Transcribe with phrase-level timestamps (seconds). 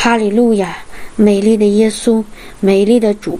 [0.00, 0.78] 哈利路亚！
[1.16, 2.22] 美丽的耶稣，
[2.60, 3.36] 美丽的主，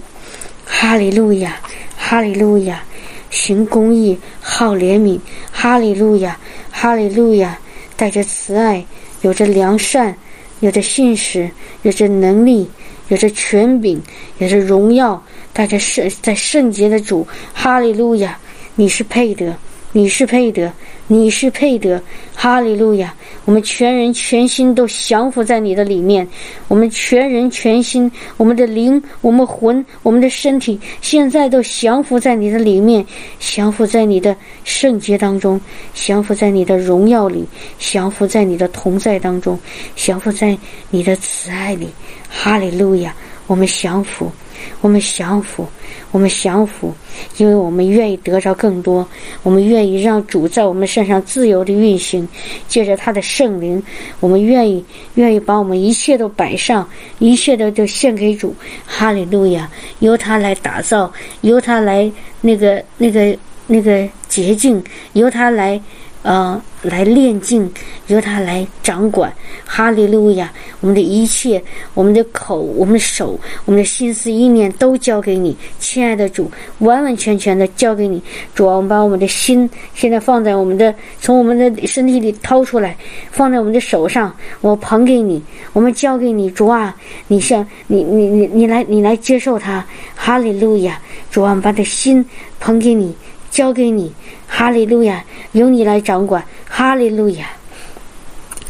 [0.65, 1.55] 哈利路亚，
[1.95, 2.83] 哈利路亚！
[3.29, 5.17] 行公义，好怜悯，
[5.53, 6.37] 哈利路亚，
[6.69, 7.57] 哈利路亚！
[7.95, 8.85] 带着慈爱，
[9.21, 10.13] 有着良善，
[10.59, 11.49] 有着信实，
[11.83, 12.69] 有着能力，
[13.07, 14.01] 有着权柄，
[14.39, 15.23] 有着荣耀，
[15.53, 18.37] 带着圣在圣洁的主，哈利路亚！
[18.75, 19.55] 你是配得，
[19.93, 20.73] 你是配得，
[21.11, 21.99] 你是配得，
[22.35, 23.11] 哈利路亚！
[23.45, 26.27] 我们全人全心都降服在你的里面，
[26.67, 33.03] 我们全人全心，我们的灵，我们魂，我们的身体，现在都降服在你的里面，
[33.39, 35.59] 降服在你的圣洁当中，
[35.95, 37.43] 降服在你的荣耀里，
[37.79, 39.57] 降服在你的同在当中，
[39.95, 40.55] 降服在
[40.91, 41.89] 你的慈爱里，
[42.29, 43.11] 哈利路亚！
[43.47, 44.31] 我们降服。
[44.81, 45.67] 我们降服，
[46.11, 46.93] 我们降服，
[47.37, 49.07] 因为我们愿意得着更多，
[49.43, 52.27] 我们愿意让主在我们身上自由的运行，
[52.67, 53.81] 借着他的圣灵，
[54.19, 54.83] 我们愿意
[55.15, 56.87] 愿意把我们一切都摆上，
[57.19, 63.37] 一切的都献给主，哈利路亚，由他来打造，由他来那个那个
[63.67, 65.79] 那个洁净，由他来。
[66.21, 67.71] 呃，来炼净，
[68.07, 69.33] 由他来掌管，
[69.65, 70.51] 哈利路亚！
[70.81, 78.21] 我们的一切，我们的口，我们的手，我们的心思意念都交给你，亲爱的主，完完全全的交给你。
[78.53, 82.97] 主啊，我们把我们的心现在放在我们的，从我们的身体里掏出来，
[83.31, 86.51] 放在我们的手上，我捧给你，我们交给你。
[86.51, 86.93] 主啊，
[87.27, 91.01] 你像你你你你来你来接受它，哈利路亚！
[91.31, 92.25] 主啊，我们把的心
[92.59, 93.15] 捧给你，
[93.49, 94.11] 交给你。
[94.49, 96.43] 哈利路亚，由你来掌管。
[96.67, 97.47] 哈利路亚，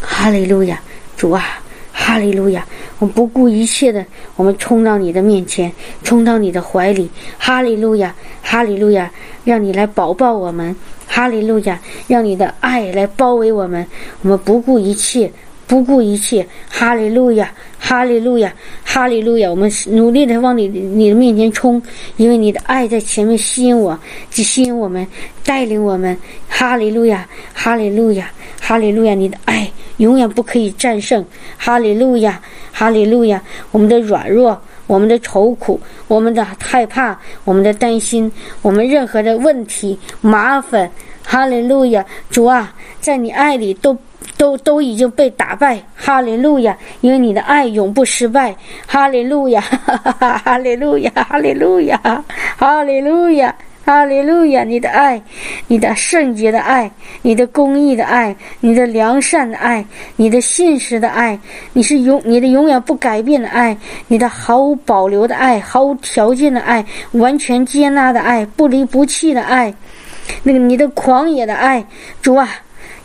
[0.02, 0.80] 哈利路亚，
[1.18, 1.44] 主啊，
[1.92, 2.66] 哈利路亚，
[3.00, 5.72] 我们不顾一切的，我们冲到你的面前，
[6.04, 7.10] 冲到你的怀里。
[7.38, 8.14] 哈利路亚，
[8.44, 9.10] 哈利路亚，
[9.44, 10.76] 让你来保抱我们。
[11.08, 13.86] 哈利路亚，让你的爱来包围我们。
[14.22, 15.32] 我们不顾一切。
[15.70, 18.52] 不顾一切，哈利路亚，哈利路亚，
[18.84, 19.48] 哈利路亚！
[19.48, 21.80] 我们努力的往你你的面前冲，
[22.17, 23.98] 因为你的爱在前面吸引我，
[24.31, 25.06] 吸引我们，
[25.45, 26.17] 带领我们。
[26.48, 29.14] 哈利路亚，哈利路亚，哈利路亚！
[29.14, 31.23] 你的爱永远不可以战胜。
[31.55, 33.39] 哈利路亚，哈利路亚！
[33.70, 38.30] 我们的软弱，我们的愁苦，我们的害怕，我们的担心，
[38.64, 40.89] 我们任何的问题麻烦，
[41.23, 42.04] 哈利路亚！
[42.32, 43.95] 主啊，在你爱里都。
[44.39, 46.77] 都都已经被打败，哈利路亚！
[47.02, 48.55] 因为你的爱永不失败，
[48.88, 49.60] 哈利路亚，
[50.45, 52.23] 哈利路亚，哈利路亚，
[52.58, 54.64] 哈利路亚，哈利路亚！
[54.64, 55.22] 你的爱，
[55.67, 56.89] 你的圣洁的爱，
[57.22, 59.83] 你的公义的爱，你的良善的爱，
[60.16, 61.38] 你的信实的爱，
[61.73, 63.76] 你是永你的永远不改变的爱，
[64.08, 69.73] 你的毫无保留的爱，毫无条件的爱，完全接纳的爱，不离不弃的爱，
[70.44, 71.86] 那个你的狂野的爱，
[72.21, 72.48] 主啊！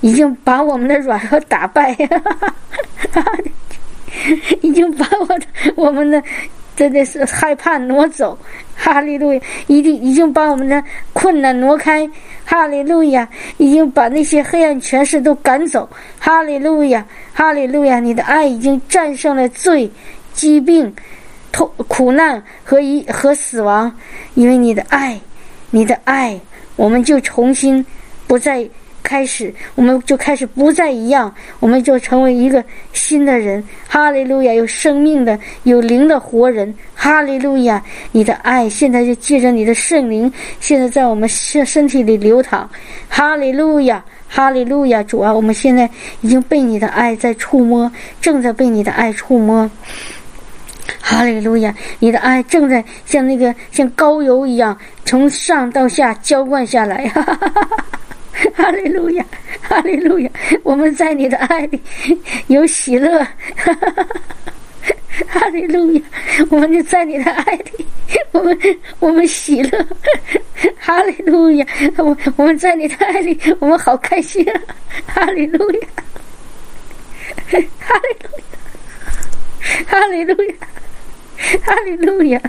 [0.04, 1.97] 已经把我们的软弱打败，
[4.60, 6.22] 已经把我的我们的
[6.76, 8.38] 真的是害怕挪走，
[8.76, 9.41] 哈利路亚！
[9.66, 10.84] 已经已经把我们的
[11.15, 12.06] 困难挪开，
[12.44, 13.26] 哈利路亚！
[13.56, 15.88] 已经把那些黑暗权势都赶走，
[16.19, 17.03] 哈利路亚！
[17.32, 17.98] 哈利路亚！
[17.98, 19.91] 你的爱已经战胜了罪、
[20.34, 20.94] 疾病、
[21.50, 23.91] 痛苦难和一和死亡，
[24.34, 25.19] 因为你的爱，
[25.71, 26.38] 你的爱，
[26.76, 27.82] 我们就重新
[28.26, 28.69] 不再。
[29.04, 33.62] 开始，我们就开始不再一样，我们就成为一个新的人。
[33.87, 36.75] 哈利路亚，有生命的、有灵的活人。
[36.94, 37.81] 哈利路亚，
[38.12, 42.69] 你的爱现在就借着你的圣灵，现在在我们身身体里流淌。
[43.09, 45.88] 哈利路亚，哈利路亚，主啊，我们现在
[46.22, 47.92] 已经被你的爱在触摸，
[48.22, 49.71] 正在被你的爱触摸。
[51.00, 57.06] 哈利路亚，你的爱正在像那个像膏油一样从上到下浇灌下来。
[57.09, 57.78] 哈哈哈哈
[58.55, 58.71] 哈。
[58.75, 59.25] 利路亚，
[59.62, 60.31] 哈利路亚！
[60.62, 61.81] 我们在你的爱里
[62.49, 63.25] 有喜乐，
[65.27, 66.03] 哈利路亚！
[66.50, 67.87] 我们就在你的爱里，
[68.33, 68.59] 我们
[68.99, 69.87] 我们喜乐，
[70.78, 71.66] 哈利路亚！
[71.97, 74.44] 我我们在你的爱里，我们好开心，
[75.06, 75.88] 哈利路亚，
[77.47, 78.44] 哈利路亚，
[79.87, 80.54] 哈利路亚，
[81.65, 82.41] 哈利路亚，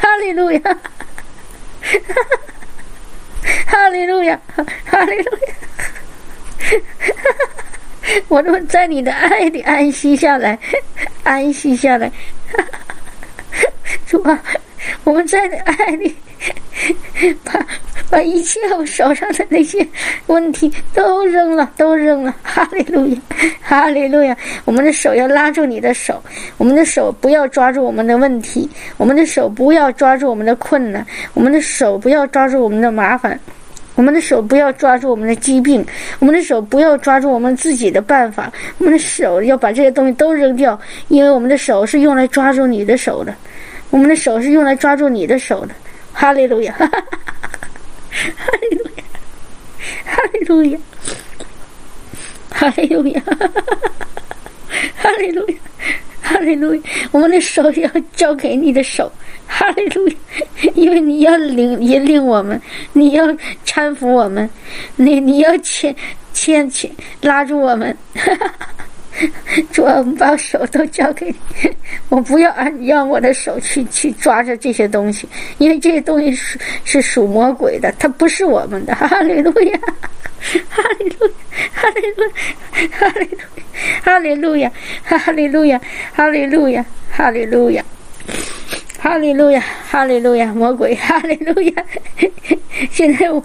[0.00, 0.60] 哈利路亚。
[1.80, 2.38] 哈哈
[3.66, 4.40] 哈利路亚，
[4.84, 5.54] 哈利路亚！
[8.28, 10.58] 我都在你的爱里安息下来，
[11.22, 12.10] 安息下来。
[14.06, 14.42] 主啊，
[15.04, 16.16] 我们在你爱里，
[17.44, 17.66] 把
[18.08, 19.86] 把一切我手上的那些
[20.26, 22.34] 问题都扔了，都扔了。
[22.42, 23.18] 哈利路亚，
[23.60, 24.36] 哈利路亚！
[24.64, 26.20] 我们的手要拉住你的手，
[26.56, 33.38] 我们的手不要抓住我们的问题，我们的手不要抓住我们的困难，我们的手不要抓住我们的麻烦。
[33.96, 35.84] 我们的手不要抓住我们的疾病，
[36.20, 43.34] 我们的手不要抓住我们自己的办法，我们的手要把这些东西都扔掉，因为我们的手是用来抓住你的手的，
[43.90, 45.74] 我们的手是用来抓住你的手的。
[46.20, 46.86] 哈利路亚，哈
[48.60, 49.02] 利路亚，
[50.04, 50.78] 哈利路亚，
[52.50, 53.22] 哈利路亚，
[54.96, 55.56] 哈利路亚。
[56.20, 56.82] 哈利路亚！
[57.10, 59.10] 我们的手要交给你的手，
[59.46, 60.14] 哈利路亚！
[60.74, 62.60] 因为你要领引领我们，
[62.92, 63.26] 你要
[63.64, 64.48] 搀扶我们，
[64.96, 65.96] 你你要牵
[66.34, 66.90] 牵牵
[67.22, 67.96] 拉住我们。
[69.72, 71.70] 主啊，我们把手都交给你，
[72.08, 75.28] 我不要按让我的手去去抓着这些东西，
[75.58, 78.94] 因为这些东西是是属魔鬼的，它不是我们的。
[78.94, 79.78] 哈利路亚，
[80.68, 81.30] 哈利路，
[81.72, 82.32] 哈利路，
[82.90, 83.38] 哈利路，
[84.02, 84.72] 哈利路亚，
[85.04, 85.80] 哈利路亚，
[86.12, 87.84] 哈利路亚，哈利路亚。
[89.02, 91.84] 哈利路亚，哈利路亚，魔鬼，哈利路亚！
[92.92, 93.42] 现在我，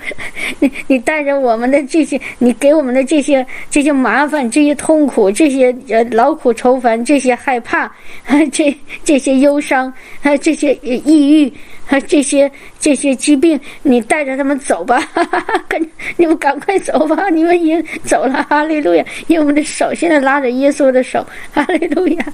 [0.60, 7.90] 你你带着我们的这些，你给我们的这些这些麻烦、这些痛苦、这些呃劳苦愁烦、这些害怕、
[8.52, 8.76] 这
[9.06, 11.54] 这些忧伤、还 这些抑郁。
[11.88, 15.08] 啊， 这些这些疾病，你带着他们走吧，
[15.70, 15.82] 跟
[16.18, 19.06] 你们赶快走吧， 你们已经走了，哈利路亚！
[19.28, 22.26] 因为我们的手现在拉着耶稣的手，哈利路亚，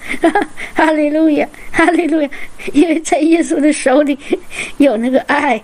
[0.74, 2.30] 哈利路亚，哈利路亚！
[2.74, 4.18] 因为在耶稣的手里
[4.78, 5.62] 有那个爱，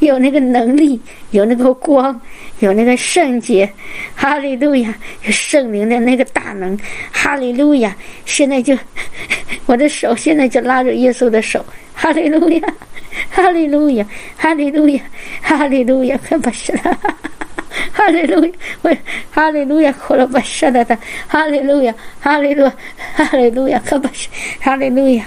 [0.00, 1.00] 有那个能力，
[1.30, 2.20] 有那个光，
[2.58, 3.70] 有那个圣洁，
[4.14, 4.94] 哈利路亚！
[5.24, 6.78] 有圣灵的那个大能，
[7.10, 7.96] 哈利路亚！
[8.26, 8.76] 现在就
[9.66, 11.64] 我的手现在就拉着耶稣的手，
[11.94, 12.74] 哈利路亚！
[13.30, 15.00] 哈利路亚，哈利路亚，
[15.42, 16.98] 哈利路亚，可不是了，
[17.92, 18.52] 哈利路亚，
[18.82, 18.96] 我
[19.30, 20.96] 哈利路亚，可了不是的的，
[21.28, 22.70] 哈利路亚，哈利路，
[23.14, 24.28] 哈利路亚，可不是，
[24.60, 25.24] 哈利路亚。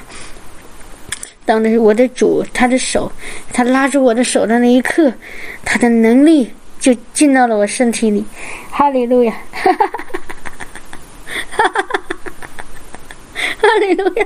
[1.46, 3.12] 当的是我的主，他的手，
[3.52, 5.12] 他拉住我的手的那一刻，
[5.66, 6.50] 他的能力
[6.80, 8.24] 就进到了我身体里，
[8.72, 9.98] 哈利路亚，哈哈哈
[11.52, 11.86] 哈哈哈，
[13.62, 14.26] 哈利路亚，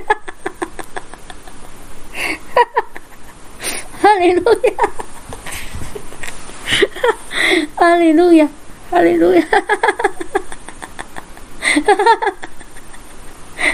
[2.54, 2.97] 哈哈。
[4.08, 4.72] 哈利路亚，
[7.76, 8.48] 哈利路亚，
[8.90, 9.42] 哈利路亚，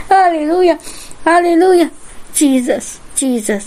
[0.08, 0.76] 哈利路亚，
[1.22, 1.88] 哈利路亚
[2.34, 3.62] ，Jesus，Jesus，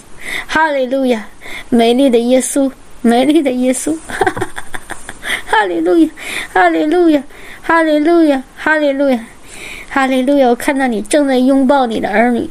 [0.45, 1.25] 哈利路亚，
[1.69, 2.69] 美丽的耶稣，
[3.01, 3.97] 美丽的耶稣，
[5.45, 6.09] 哈利路亚，
[6.51, 7.23] 哈利路亚，
[7.61, 9.25] 哈利路亚，哈利路亚，
[9.89, 12.49] 哈利路亚，我看到你正在拥抱你的儿女，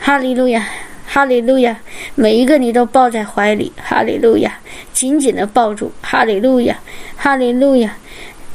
[0.00, 0.68] 哈利路亚。
[1.16, 1.74] 哈利路亚，
[2.14, 4.52] 每一个你都抱在怀里，哈利路亚，
[4.92, 6.78] 紧紧的抱住，哈利路亚，
[7.16, 7.96] 哈利路亚。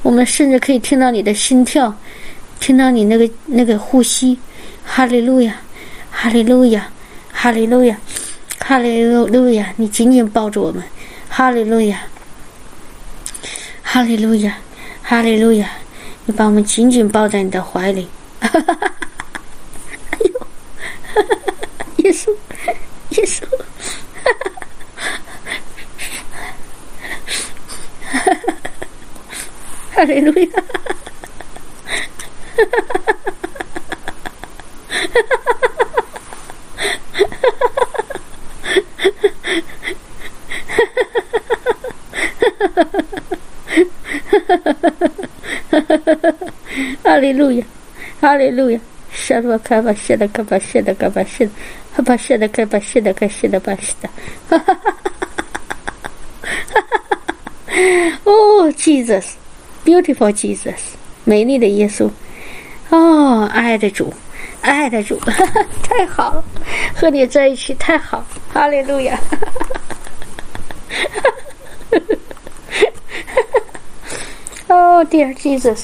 [0.03, 1.91] 我们甚至可以听到你的心跳，
[2.59, 4.37] 听到你那个那个呼吸，
[4.85, 5.59] 哈利路亚，
[6.11, 6.87] 哈利路亚，
[7.31, 7.97] 哈利路亚，
[8.59, 9.73] 哈利路路亚。
[9.77, 10.83] 你紧紧抱住我们，
[11.29, 12.03] 哈利路亚，
[13.81, 14.55] 哈利路亚，
[15.01, 15.67] 哈利路亚。
[16.25, 18.07] 你把我们紧紧抱在你的怀里，
[18.39, 18.93] 哈哈哈哈！
[20.11, 21.37] 哎呦，哈哈
[22.11, 22.35] Hallelujah!
[29.95, 30.49] Hallelujah!
[47.05, 47.65] Aleluya,
[48.21, 48.90] aleluya.
[49.31, 51.49] Sharvaka Vashidaka Vashidaka Vashid
[51.95, 54.09] Habashidaka Vashidaka Shidabashita.
[58.25, 59.37] oh, Jesus.
[59.85, 60.95] Beautiful Jesus.
[61.23, 62.09] 美丽的耶稣。
[62.89, 64.13] 哦，爱的主，
[64.61, 65.17] 爱的主，
[65.81, 66.43] 太好了！
[66.93, 68.21] 和你在一起太好，
[68.53, 69.17] 哈利路亚
[74.67, 75.83] ！oh dear Jesus,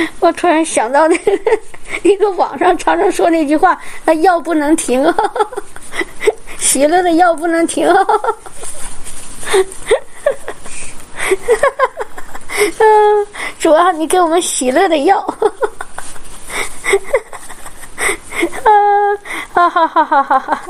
[0.20, 1.32] 我突然想到那个
[2.02, 5.02] 一个网上常常说那句话：“那药不能停，
[6.58, 7.88] 喜乐的药不能停。”
[12.78, 13.26] 嗯，
[13.58, 15.18] 主啊，你给我们喜乐的药。
[18.64, 19.16] 啊，
[19.54, 20.60] 哈哈哈哈哈哈！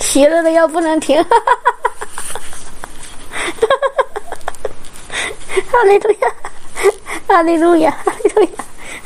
[0.00, 1.22] 喜乐的药不能停。
[5.70, 6.28] 哈利路亚，
[7.32, 8.48] 哈利路亚，哈利路亚，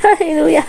[0.03, 0.61] 哈利路亚。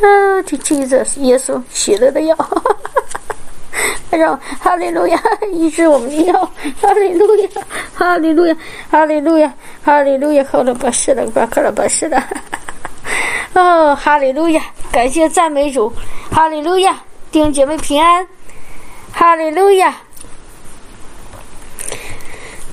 [0.00, 2.34] 啊，就记着耶稣喜乐的药。
[4.10, 6.50] 让哈利路亚医治我们的药，
[6.80, 7.48] 哈利路亚，
[7.94, 8.56] 哈利路亚，
[8.90, 9.52] 哈利路亚，
[9.84, 12.24] 哈利路亚，好了，巴是了，巴克了，巴是了。
[13.52, 15.92] 哦，哈利路亚，感谢赞美主，
[16.32, 16.98] 哈利路亚，
[17.30, 18.26] 弟兄姐妹平安，
[19.12, 19.94] 哈利路亚，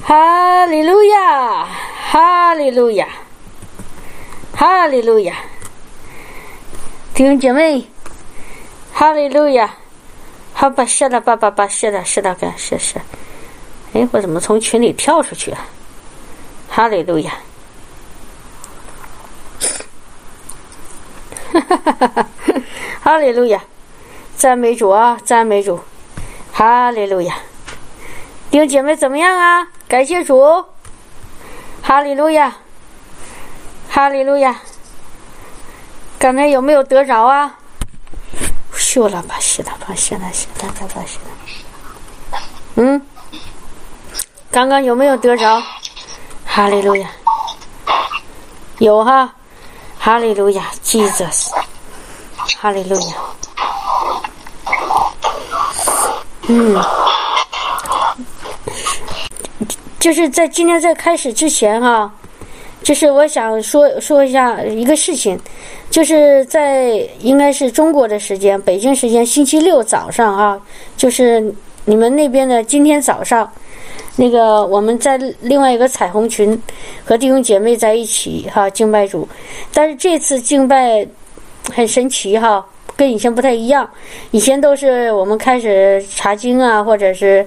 [0.07, 1.65] 哈利路亚，
[2.11, 3.07] 哈利路亚，
[4.55, 5.35] 哈利路亚，
[7.15, 7.83] 弟兄姐妹，
[8.93, 9.73] 哈利路亚。
[10.53, 13.01] 好吧，谢了，爸爸爸，是的，是的，干是是。
[13.93, 15.57] 哎，我怎么从群里跳出去了？
[16.69, 17.31] 哈利路亚！
[21.51, 22.27] 哈哈哈哈哈！
[23.01, 23.59] 哈利路亚！
[24.37, 25.79] 赞美主啊，赞美主！
[26.53, 27.35] 哈利路亚！
[28.55, 29.67] 弟兄姐妹怎么样啊？
[29.85, 30.63] 感谢主！
[31.83, 32.55] 哈利路亚！
[33.89, 34.55] 哈利路亚！
[36.17, 37.53] 刚才有没有得着啊？
[38.73, 42.39] 秀了吧，是的吧，是的，是的，是的，是的。
[42.75, 43.05] 嗯，
[44.49, 45.61] 刚刚有没有得着？
[46.45, 47.09] 哈利路亚，
[48.77, 49.33] 有哈，
[49.99, 51.51] 哈利路亚，Jesus，
[52.57, 53.15] 哈利路亚。
[56.47, 56.81] 嗯，
[60.05, 62.13] 就是在今天在开始之前哈，
[62.83, 65.35] 就是我想说说一下一个事情。
[65.89, 70.61] 就是在应该是中国的时间，北京时间星期六早上啊，
[70.95, 71.51] 就是
[71.85, 73.51] 你们那边的今天早上，
[74.15, 76.55] 那个我们在另外一个彩虹群
[77.03, 79.27] 和弟兄姐妹在一起哈敬拜主，
[79.73, 81.03] 但是这次敬拜
[81.73, 82.63] 很神奇哈，
[82.95, 83.89] 跟以前不太一样，
[84.29, 87.43] 以前都是我们开始查经啊，或者是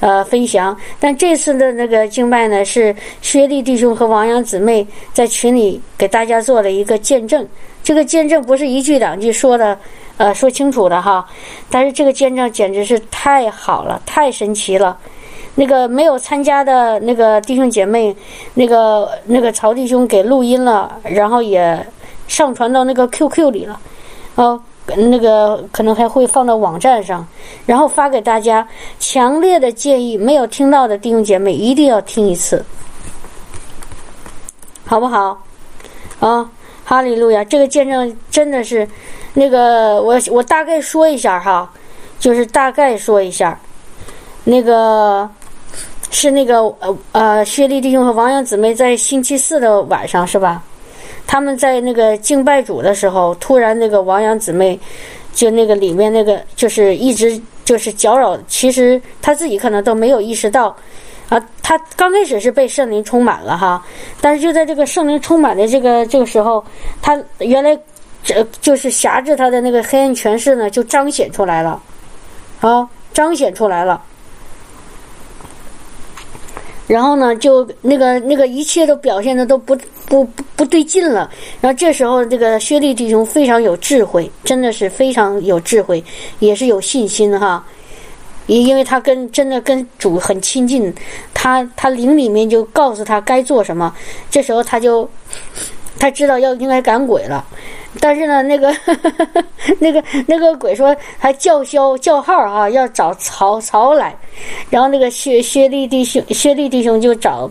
[0.00, 7.46] 呃分享，但这次的那个敬拜呢，是薛丽弟兄和王阳姊妹在群里给大家做了一个见证。
[7.82, 9.78] 这个见证不是一句两句说的，
[10.16, 11.24] 呃，说清楚的哈。
[11.70, 14.96] 但是这个见证简直是太好了，太神奇了。
[15.54, 18.14] 那个没有参加的那个弟兄姐妹，
[18.54, 21.86] 那个那个曹弟兄给录音了，然后也
[22.28, 23.80] 上传到那个 QQ 里了，
[24.34, 24.60] 哦，
[24.94, 27.26] 那个可能还会放到网站上，
[27.66, 28.66] 然后发给大家。
[29.00, 32.64] 强烈的建议，没有听到的弟兄姐妹一定要听一次，
[34.84, 35.42] 好不好？
[36.20, 36.50] 啊。
[36.88, 37.42] 哈利路亚！
[37.42, 38.88] 这个见证真的是，
[39.34, 41.68] 那个我我大概说一下哈，
[42.20, 43.58] 就是大概说一下，
[44.44, 45.28] 那个
[46.12, 50.62] 是那个呃呃，薛丽弟兄和王阳姊妹在星期四的晚上是吧？
[51.26, 54.78] 他们在那个敬拜主的时候，突然那个王阳姊妹
[55.34, 60.74] 就那个里面那个就是一直就是搅扰，其实他自己可能都没有意识到。
[61.28, 63.84] 啊，他刚开始是被圣灵充满了哈，
[64.20, 66.64] 但是就在这个圣灵充满的这个这个时候，
[67.02, 67.76] 他原来
[68.22, 71.82] 这就是辖制他的那个黑暗权势呢，就彰显出来了，
[72.60, 74.00] 啊，彰显出来了。
[76.86, 79.76] 然后呢，就那个那个一切都表现的都不
[80.06, 80.24] 不
[80.54, 81.30] 不对劲了。
[81.60, 86.02] 然后这时候，这个薛立弟兄非常有智慧，真的是非常有智慧，
[86.38, 87.64] 也是有信心哈。
[88.46, 90.94] 因因为他跟真的跟主很亲近，
[91.34, 93.92] 他他灵里面就告诉他该做什么，
[94.30, 95.08] 这时候他就
[95.98, 97.44] 他知道要应该赶鬼了，
[98.00, 98.74] 但是呢，那个
[99.80, 104.16] 那个那个鬼说还叫嚣叫号啊，要找曹曹来，
[104.70, 107.50] 然后那个薛薛立弟兄薛立弟兄就找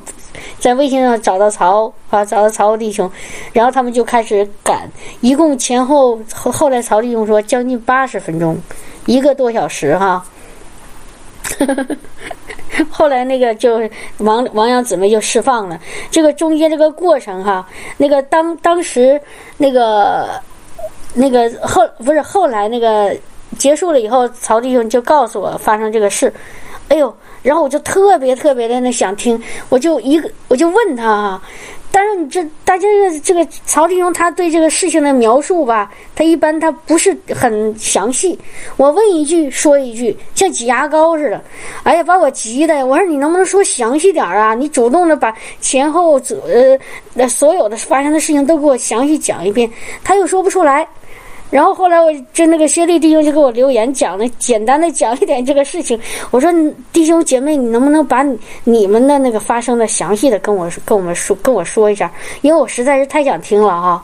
[0.60, 3.10] 在微信上找到曹啊，找到曹弟兄，
[3.54, 4.90] 然后他们就开始赶，
[5.22, 8.58] 一共前后后后来曹弟兄说将近八十分钟，
[9.06, 10.25] 一个多小时哈。
[12.89, 13.79] 后来那个就
[14.17, 15.79] 王王阳姊妹就释放了。
[16.10, 17.67] 这个中间这个过程哈，
[17.98, 19.20] 那个当当时
[19.58, 20.29] 那个
[21.13, 23.15] 那个后不是后来那个
[23.58, 26.34] 结束了以后，曹弟兄就告诉我发生这个事。
[26.88, 31.41] 哎呦，然后我就特别特别的那想听，我就一个我就问他哈。
[31.96, 32.86] 但是你这大家
[33.24, 38.38] 这个曹志勇他对这个事情的描述吧，他一般他不是很详细。
[38.75, 41.42] 我问一句说一句，像挤牙膏似的。
[41.84, 42.86] 哎呀，把我急的！
[42.86, 44.54] 我说你能不能说详细点啊？
[44.54, 46.78] 你主动的把前后呃
[47.14, 49.72] 那所有的发生的事情都给我详细讲一遍。
[50.04, 50.86] 他又说不出来。
[51.52, 56.00] 然后后来我就那个薛丽弟兄就给我留言讲了简单的讲一点这个事情。
[56.32, 56.52] 我说
[56.92, 58.25] 弟兄姐妹，你能不能把
[58.64, 62.12] 你们的那个发生的详细的跟我跟我们说跟我说一下？
[62.42, 64.04] 因为我实在是太想听了啊。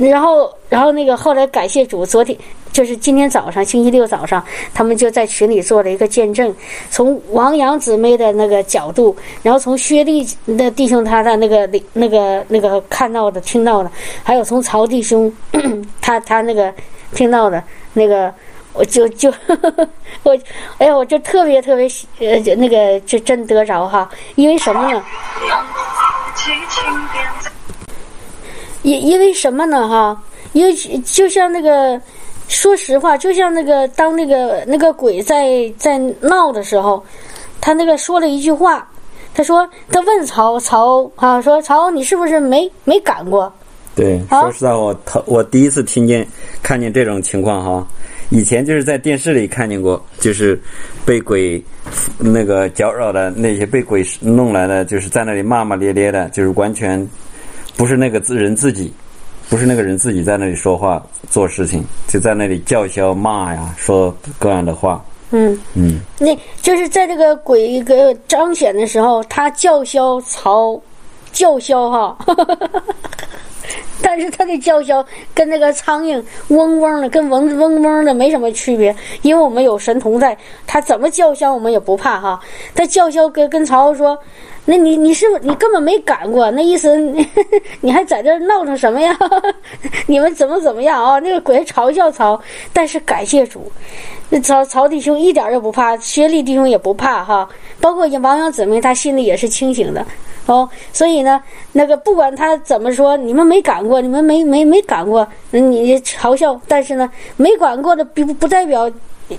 [0.00, 2.36] 然后然后那个后来感谢主，昨天
[2.72, 6.54] 就是今天早上星期六早上，他们就在群里做了一个见证，
[6.90, 10.26] 从王阳姊妹的那个角度，然后从薛丽
[10.56, 13.90] 的弟兄他的那个那个那个看到的听到的，
[14.24, 15.32] 还有从曹弟兄
[16.00, 16.72] 他他那个
[17.14, 17.62] 听到的
[17.92, 18.32] 那个。
[18.74, 19.30] 我就就
[20.24, 20.34] 我，
[20.78, 21.86] 哎呀，我就特别特别
[22.20, 25.04] 呃，那个就真得着哈，因为什么呢？
[28.80, 30.22] 因因为什么呢哈？
[30.54, 30.74] 因为
[31.04, 32.00] 就像那个，
[32.52, 37.02] 说实话，就像那个当那个那个鬼在在闹的时候，
[37.60, 38.86] 他那个说了一句话，
[39.34, 43.52] 他说他问曹曹啊，说曹你是不是没没赶过？
[43.94, 46.26] 对，说实在我头我第一次听见
[46.62, 47.86] 看见这种情况哈。
[48.30, 50.58] 以前就是在电视里看见过，就是
[51.04, 51.62] 被鬼
[52.18, 57.06] 那个搅扰的那些被鬼弄来的，就是在那里骂骂咧咧的，就是完全
[57.76, 58.90] 不是那个自人自己，
[59.52, 65.04] 不是那个人自己在那里说话做事情，就在那里叫嚣骂呀，说各样的话。
[65.30, 70.80] 嗯嗯，那就是在这个鬼一个彰显的时候，他叫嚣曹，
[71.32, 72.16] 叫嚣哈。
[74.00, 75.04] 但是他的叫嚣
[75.34, 82.40] 跟那个苍蝇嗡嗡的，跟嗡嗡嗡的没什么区别，因为我们有神童在，他怎么叫嚣我们也不怕哈。
[82.74, 84.18] 他叫嚣跟跟曹操说
[84.64, 86.50] ：“那你你是不你根本没赶过？
[86.52, 86.96] 那意思
[87.80, 89.18] 你 还在这闹腾什么呀？
[90.06, 92.40] 你们怎么怎么样啊？”那个鬼嘲笑曹，
[92.72, 93.70] 但是感谢主，
[94.30, 97.48] 那曹曹弟兄一点都不怕，薛立弟兄也不怕哈，
[97.80, 100.06] 包括王阳姊妹，他心里也是清醒的。
[100.46, 101.40] 哦，所以呢，
[101.72, 106.60] 那个不管他怎么说，你们没赶过，你们没没没赶过，你嘲笑。
[106.66, 108.90] 但是呢，没赶过的不不代表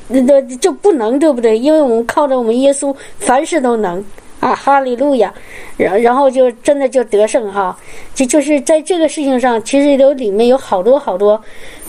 [0.08, 1.58] 那那就不能，对不对？
[1.58, 4.03] 因为我们靠着我们耶稣，凡事都能
[4.44, 5.34] 啊，哈利路亚。
[5.78, 7.78] 然然后就真的就得胜哈，
[8.14, 11.42] 就就是在这个事情上，其实有里面有好多好多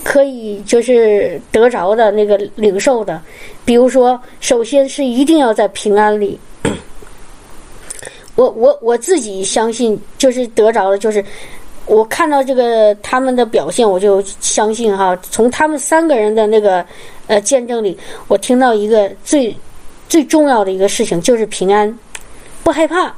[0.03, 3.21] 可以就是得着的那个领受的，
[3.63, 6.39] 比如说，首先是一定要在平安里。
[8.35, 11.23] 我我我自己相信，就是得着了，就是
[11.85, 15.17] 我看到这个他们的表现，我就相信哈。
[15.21, 16.85] 从他们三个人的那个
[17.27, 19.55] 呃见证里，我听到一个最
[20.09, 21.97] 最重要的一个事情，就是平安，
[22.65, 23.13] 不害怕。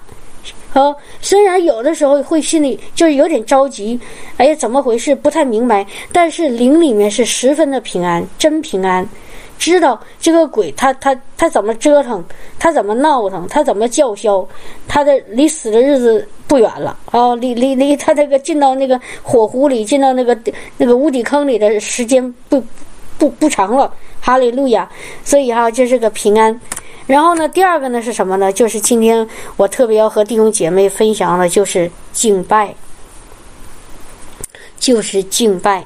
[0.73, 3.97] 啊，虽然有的时候会心里就是有点着急，
[4.35, 5.15] 哎呀，怎么回事？
[5.15, 5.87] 不太明白。
[6.11, 9.07] 但是灵里面是十分的平安，真平安。
[9.57, 12.23] 知道这个鬼，他他他怎么折腾，
[12.59, 14.45] 他怎么闹腾，他怎么叫嚣，
[14.87, 17.33] 他的离死的日子不远了啊！
[17.35, 20.37] 离离离，他这个进到那个火湖里，进到那个
[20.77, 22.61] 那个无底坑里的时间不
[23.17, 23.91] 不不长了。
[24.19, 24.87] 哈利路亚！
[25.23, 26.59] 所以哈，这是个平安。
[27.07, 28.53] 然后呢，第二个呢是什么呢？
[28.53, 32.75] 就是今天我特别要和弟兄姐妹分享的，就是敬拜，
[34.77, 35.85] 就是敬拜，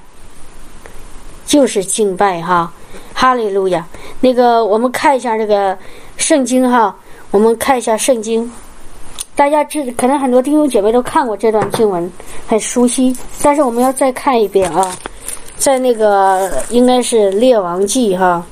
[1.45, 2.73] 就是敬拜哈。
[3.13, 3.85] 哈利路亚！
[4.19, 5.77] 那个，我们看一下这个
[6.17, 6.95] 圣经哈，
[7.29, 8.51] 我们看一下圣经。
[9.35, 12.11] 大家知，可能很多弟兄姐妹都看过这段经文，
[12.47, 13.15] 很熟悉。
[13.43, 14.91] 但是我们要再看一遍啊，
[15.55, 18.43] 在那个应该是列王记哈。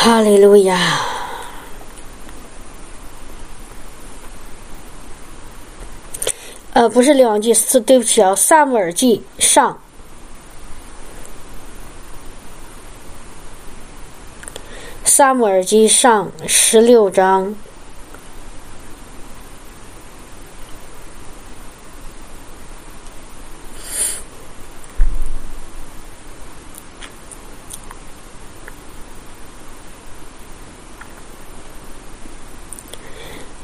[0.00, 1.00] 哈利路亚！
[6.72, 9.76] 呃，不是列王记，是对不起啊，萨姆尔记上。
[15.04, 17.52] 萨姆尔记上十六章，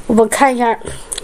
[0.07, 0.77] 我们看一下，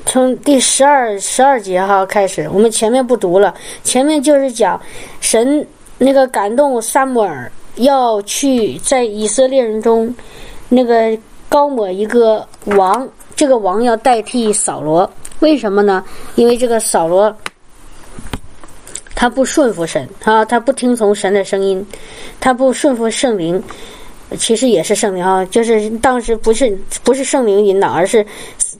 [0.05, 4.79] 从第十二十二节哈开始，我们前面不读了，前面就是讲
[5.19, 5.65] 神
[5.97, 7.51] 那个感动萨姆尔。
[7.75, 10.13] 要去在以色列人中，
[10.67, 11.17] 那个
[11.47, 16.03] 高抹一个王，这个王要代替扫罗，为什么呢？
[16.35, 17.33] 因为这个扫罗
[19.15, 21.83] 他不顺服神啊，他不听从神的声音，
[22.41, 23.63] 他不顺服圣灵，
[24.37, 28.23] 其实也是圣灵啊，就是当时不是不是圣灵引导，而是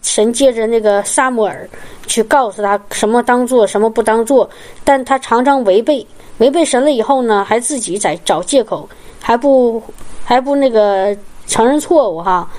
[0.02, 1.70] 神借着那个撒母耳
[2.08, 4.50] 去告诉他什么当做，什么不当做，
[4.84, 6.06] 但他常常违背。
[6.40, 8.90] 违背神了以后呢，还自己在找借口，
[9.22, 9.82] 还不
[10.24, 12.50] 还不那个承认错误哈。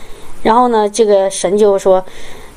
[0.42, 2.05] 然后呢，这个神就说：“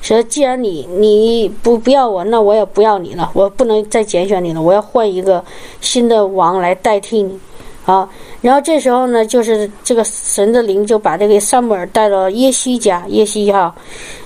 [0.02, 5.44] 说既然你你不不要我，那我也不要你了，我不能再拣选你了，我要换一个
[5.82, 7.40] 新的王来代替你。”
[7.86, 8.10] 啊，
[8.42, 13.74] 然后这时候呢，就是这个神的灵就把这个萨母尔带到耶西家，耶西哈。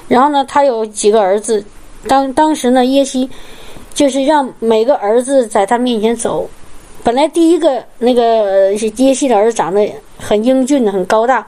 [0.08, 1.64] 然后呢，他有几个儿子，
[2.08, 3.30] 当当时呢，耶西
[3.94, 6.50] 就是让每个儿子在他面前走。
[7.04, 11.46] 本来第一个那个是耶西的儿子长得很英俊，很高大。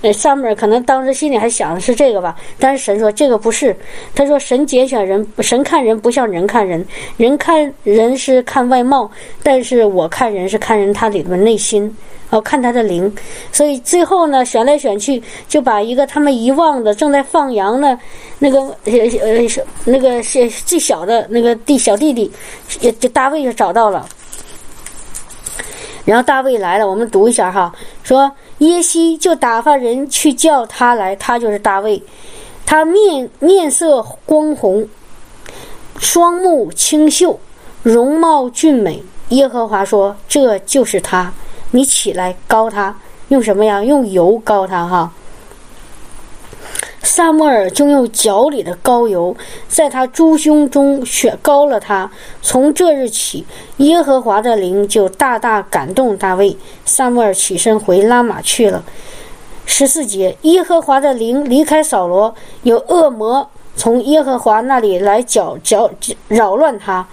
[0.00, 3.74] 呃，萨母尔可能当时心里还想的是这个吧，但是神说这个不是。
[4.14, 9.10] 他说神拣选人，神看人不像人看人，人看人是看外貌，
[9.42, 11.92] 但是我看人是看人他里面内心，
[12.30, 13.12] 哦，看他的灵。
[13.50, 17.98] 所以最后呢，选来选去，就把一个他们遗忘的正在放羊的，
[18.38, 22.30] 那个呃呃那个是最小的那个弟小弟弟，
[22.80, 24.08] 也就大卫就找到了。
[26.04, 28.30] 然后大卫来了，我们读一下哈，说。
[28.58, 32.02] 耶西就打发人去叫他来，他就是大卫。
[32.66, 34.86] 他面面色光红，
[35.98, 37.38] 双目清秀，
[37.82, 39.02] 容貌俊美。
[39.30, 41.32] 耶和华说：“这就是他，
[41.70, 42.94] 你起来膏他，
[43.28, 43.82] 用什么呀？
[43.84, 45.12] 用油膏他哈。”
[47.08, 49.34] 萨摩尔就用脚里的膏油，
[49.66, 52.10] 在他猪胸中血膏了他。
[52.42, 53.46] 从这日起，
[53.78, 56.54] 耶和华的灵就大大感动大卫。
[56.84, 58.84] 萨摩尔起身回拉玛去了。
[59.64, 65.90] 十四节，耶和华的灵离开扫罗，有恶魔从耶和华那里来搅搅
[66.28, 67.08] 扰乱他。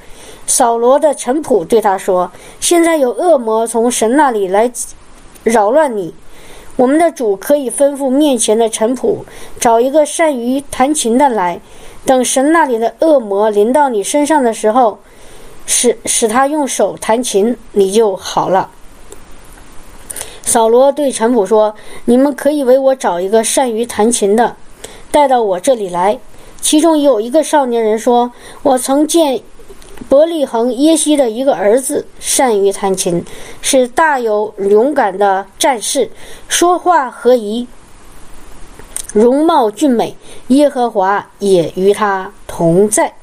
[0.45, 2.29] 扫罗的臣仆对他说
[2.59, 4.69] ：“现在有恶魔从神那里来
[5.43, 6.13] 扰乱你。”
[6.75, 9.19] 我们的主可以吩咐面前的臣仆
[9.59, 11.59] 找一个善于弹琴的来，
[12.05, 14.99] 等神那里的恶魔临到你身上的时候，
[15.65, 18.69] 使使他用手弹琴，你就好了。
[20.43, 21.73] 扫罗对臣仆说
[22.05, 24.55] ：“你们可以为我找一个善于弹琴的，
[25.11, 26.19] 带到我这里来。”
[26.61, 28.31] 其中有一个少年人说
[28.63, 29.41] ：“我曾见。”
[30.07, 33.23] 伯利恒耶西的一个儿子善于弹琴，
[33.61, 36.09] 是大有勇敢的战士，
[36.47, 37.67] 说话和宜，
[39.13, 40.15] 容貌俊美。
[40.47, 43.13] 耶和华也与他同在。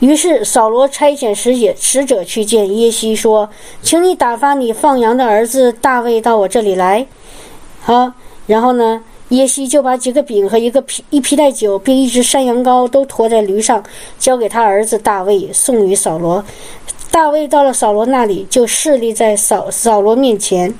[0.00, 3.48] 于是扫罗差遣使者使者去见耶西，说
[3.82, 7.06] ：“请你打发你放羊的儿子大卫到我这里来。”
[7.80, 8.12] 好，
[8.46, 9.02] 然后呢？
[9.32, 13.82] 耶西就把几个饼和一个皮一皮带酒，并一只山羊羔都驮在驴上，
[14.18, 16.44] 交给他儿子大卫，送与扫罗。
[17.10, 20.74] 大卫到了扫罗那里，就侍立在扫扫罗面前。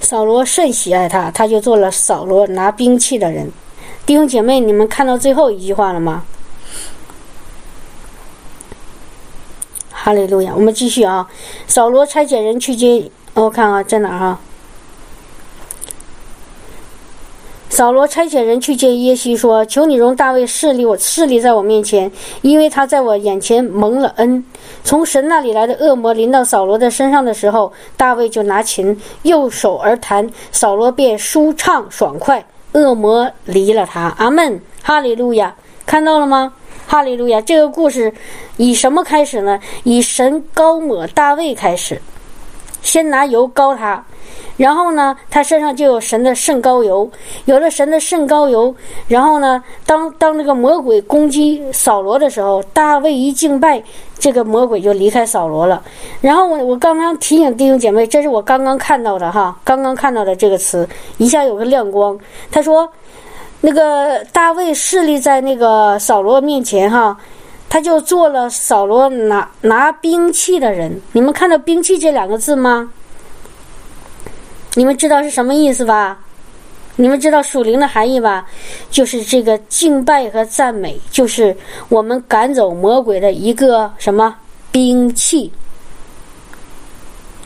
[0.00, 3.50] 扫罗甚喜爱他，他就做了扫罗拿兵器的人。
[4.06, 6.24] 弟兄姐妹，你们看到最后一句话了吗？
[9.90, 10.52] 哈利路亚！
[10.54, 11.28] 我们继续啊。
[11.66, 14.40] 扫罗差遣人去接，我看啊，在哪儿哈？
[17.70, 22.10] 扫罗差遣人去见耶西，说：“求你容大卫势力我势力在我面前，
[22.42, 24.44] 因为他在我眼前蒙了恩。
[24.82, 34.12] 从神那里来的恶魔临到扫罗的身上的时候，大卫就拿琴右手而弹，扫罗便舒畅爽快，恶魔离了他。
[34.18, 35.54] 阿门，哈利路亚！
[35.86, 36.52] 看到了吗？
[36.88, 37.40] 哈利路亚！
[37.40, 38.12] 这个故事
[38.56, 39.60] 以什么开始呢？
[39.84, 42.02] 以神高抹大卫开始，
[42.82, 44.04] 先拿油膏他。”
[44.56, 47.10] 然后呢，他身上就有神的圣膏油，
[47.46, 48.74] 有了神的圣膏油。
[49.08, 53.82] 然后呢，当当那个魔鬼攻击扫罗的时候，大卫一敬拜，
[54.18, 55.82] 这个魔鬼就离开扫罗了。
[56.20, 62.18] 然后我我刚刚提醒弟兄姐妹，这是我刚刚看到的哈，刚刚看到的这个词，一下有个亮光。
[62.50, 62.86] 他说，
[63.62, 67.16] 那个大卫势力在那个扫罗面前哈，
[67.68, 71.00] 他就做了扫罗拿拿兵器的人。
[71.12, 72.90] 你们看到兵器这两个字吗？
[74.74, 76.18] 你们知道是什么意思吧？
[76.96, 78.46] 你们知道属灵的含义吧？
[78.90, 81.56] 就是这个敬拜和赞美，就是
[81.88, 84.34] 我们赶走魔鬼的一个什么
[84.70, 85.50] 兵器？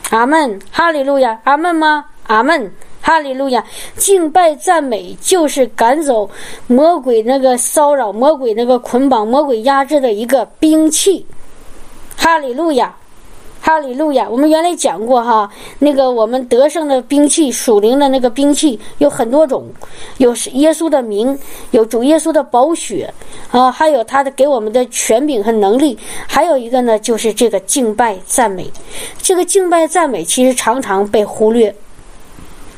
[0.09, 2.05] 阿门，哈利路亚，阿门吗？
[2.27, 3.63] 阿门，哈利路亚，
[3.95, 6.29] 敬拜赞美就是赶走
[6.67, 11.25] 魔鬼那个骚扰、魔鬼那个捆绑、魔鬼压制的一个兵器。
[12.17, 12.93] 哈利路亚。
[13.65, 14.29] 哈利路亚！
[14.29, 15.49] 我们原来讲过哈，
[15.79, 19.65] 那个我们得胜的兵器，属灵的那个兵器有很多种，
[20.19, 21.35] 有耶稣的名，
[21.71, 23.11] 有主耶稣的宝血，
[23.49, 25.97] 啊，还有他的给我们的权柄和能力，
[26.27, 28.71] 还有一个呢，就是这个敬拜赞美。
[29.17, 31.75] 这个敬拜赞美其实常常被忽略，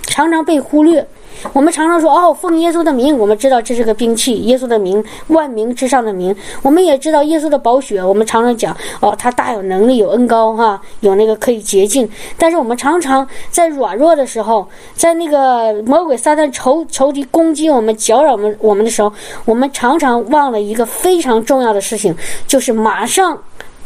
[0.04, 1.06] 常常被忽略。
[1.54, 6.36] 我们常常说哦，奉耶稣的名，我们知道这是个兵器，耶稣的名，万名之上的名。
[6.62, 12.10] 我们也知道耶稣的宝血，我们常常讲哦，他大有能力，有恩高哈，有那个可以洁净。
[12.38, 19.12] 但是我们常常在软弱的时候，在那个魔鬼撒旦仇仇敌攻击我们、搅扰我们我们的时候，
[19.46, 22.16] 我们常常忘了一个非常重要的事情，
[22.48, 23.38] 就是马上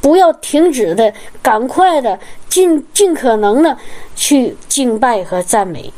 [0.02, 2.18] 不要停止的，赶快的，
[2.50, 3.78] 尽尽可能的
[4.16, 5.92] 去敬拜和赞美。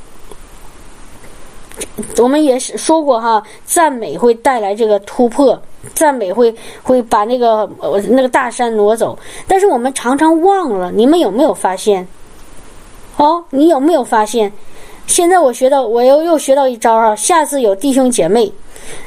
[2.17, 5.59] 我们也是说过哈，赞美会带来这个突破，
[5.93, 9.17] 赞美会会把那个呃那个大山挪走。
[9.47, 12.07] 但是我们常常忘了，你们有没有发现？
[13.17, 14.51] 哦，你有没有发现？
[15.05, 17.15] 现在我学到，我又又学到一招啊！
[17.15, 18.51] 下次有弟兄姐妹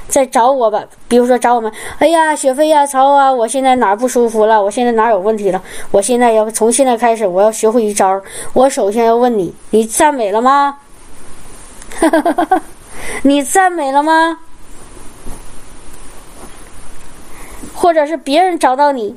[0.08, 4.62] 再找我吧，比如说找我们，哎呀，雪飞呀，曹啊，我现在哪儿不舒服了？
[4.62, 5.62] 我现在哪儿有问题了？
[5.90, 8.20] 我现在要从现在开始，我要学会一招。
[8.52, 10.76] 我首先要问你，你赞美了吗？
[13.22, 14.38] 你赞美了吗？
[17.74, 19.14] 或者是别人找到你，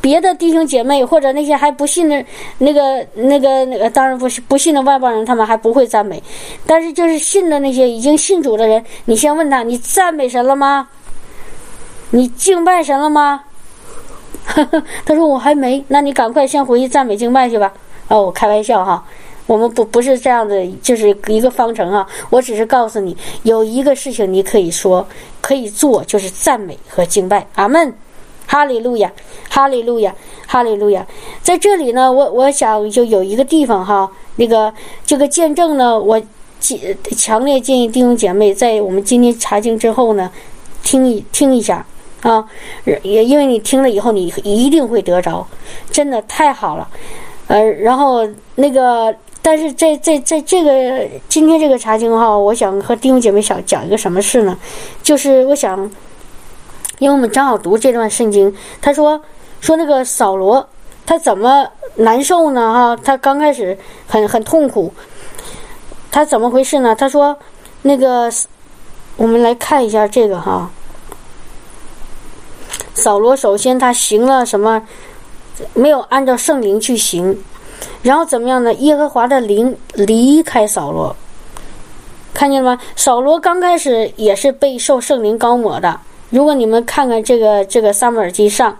[0.00, 2.24] 别的弟兄姐妹或者那些还不信的、
[2.56, 6.22] 那个、那个、那个，当然不是不信的外邦人，他们还不会赞美。
[6.66, 10.88] 但是就是信的那些已经信主的人，你先问他：你赞美神了吗？
[12.10, 13.44] 你敬拜神了吗？
[15.04, 17.70] 他说我还没，那你赶快先回去赞美敬拜去吧。
[18.08, 19.04] 哦，我开玩笑哈。
[19.48, 22.06] 我们不不是这样的，就是一个方程啊！
[22.28, 25.08] 我只是告诉你，有一个事情你可以说、
[25.40, 27.46] 可以做，就是赞美和敬拜。
[27.54, 27.94] 阿门，
[28.46, 29.10] 哈利路亚，
[29.48, 30.14] 哈利路亚，
[30.46, 31.06] 哈利路亚。
[31.42, 34.70] 在这里呢，我我想就有一个地方哈，那个
[35.06, 36.20] 这个见证呢，我
[36.60, 40.30] 建强烈建议弟兄姐妹在我们今天查经之后呢，
[40.82, 41.86] 听一听一下
[42.20, 42.44] 啊，
[43.02, 45.46] 也因为你听了以后，你一定会得着，
[45.90, 46.86] 真的太好了。
[47.46, 49.16] 呃，然后那个。
[49.50, 54.58] 但是在在在这个今天这个查经哈，我想和弟兄姐妹想讲一个什么事呢？
[55.02, 55.90] 就是我想，
[56.98, 59.18] 因为我们正好读这段圣经，他说
[59.62, 60.68] 说那个扫罗
[61.06, 62.60] 他怎么难受呢？
[62.74, 64.92] 哈，他刚开始很很痛苦，
[66.10, 66.94] 他怎么回事呢？
[66.94, 67.34] 他说
[67.80, 68.30] 那个
[69.16, 70.70] 我们来看一下这个哈，
[72.92, 74.86] 扫罗首先他行了什么？
[75.72, 77.42] 没有按照圣灵去行。
[78.02, 78.72] 然后怎么样呢？
[78.74, 81.14] 耶和华的灵离开扫罗，
[82.32, 82.82] 看见了吗？
[82.96, 85.98] 扫罗刚开始也是被受圣灵高抹的。
[86.30, 88.76] 如果你们看看这个这个撒母耳记上，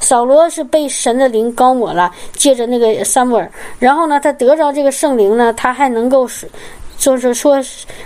[0.00, 6.50] 扫罗是被神的灵高抹了，借着那个撒母耳，然后呢，他得着这个圣灵呢，他还能够是，
[6.98, 7.58] 就是说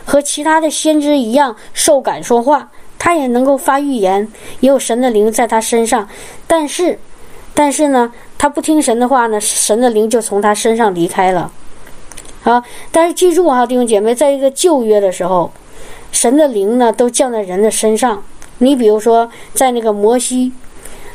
[0.04, 4.26] 和其他的先知一样受感说话，他也能够发预言，
[4.61, 6.09] 也有神的灵在他身上。
[6.46, 6.96] 但是，
[7.54, 8.12] 但是呢？
[8.38, 11.51] 他不听神的话呢，神的灵就从他身上离开了。
[12.40, 15.51] 好，但是记住哈，弟兄姐妹，在一个旧约的时候，
[16.12, 18.22] 神的灵呢都降在人的身上。
[18.59, 20.53] 你比如说，在那个摩西，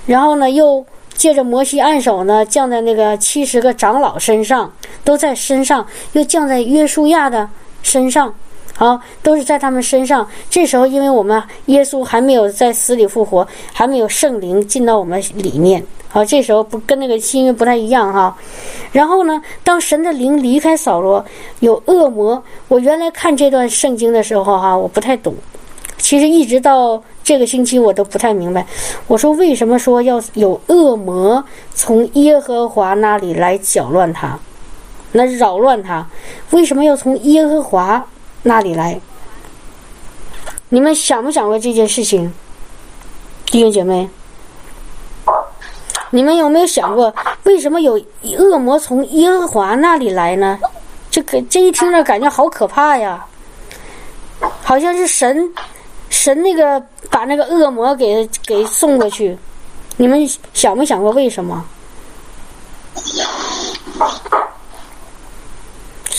[0.05, 4.71] 然后呢又借着摩西按手呢降在那个七十个长老身上，
[5.03, 7.49] 都在身上，又降在约书亚的
[7.81, 8.35] 身上。
[8.75, 10.27] 好，都是在他们身上。
[10.49, 15.83] 这时候，因为我们耶稣还没有在死里复活，还没有圣灵进到我们里面。
[16.09, 18.35] 好，这时候不跟那个新约不太一样哈。
[18.91, 21.23] 然后呢，当神的灵离开扫罗，
[21.59, 22.43] 有恶魔。
[22.67, 25.33] 我原来看这段圣经的时候哈，我不太懂。
[25.97, 28.65] 其实一直到这个星期，我都不太明白。
[29.07, 34.37] 我说为什么说要有恶魔从耶和华那里来搅乱他，
[35.11, 36.05] 那扰乱他？
[36.51, 38.05] 为什么要从耶和华？
[38.43, 38.99] 那里来？
[40.69, 42.31] 你们想没想过这件事情，
[43.45, 44.09] 弟兄姐妹？
[46.09, 47.99] 你们有没有想过，为什么有
[48.37, 50.59] 恶魔从耶和华那里来呢？
[51.09, 53.25] 这个这一听着感觉好可怕呀！
[54.61, 55.49] 好像是神，
[56.09, 59.37] 神那个把那个恶魔给给送过去。
[59.95, 61.63] 你们想没想过为什么？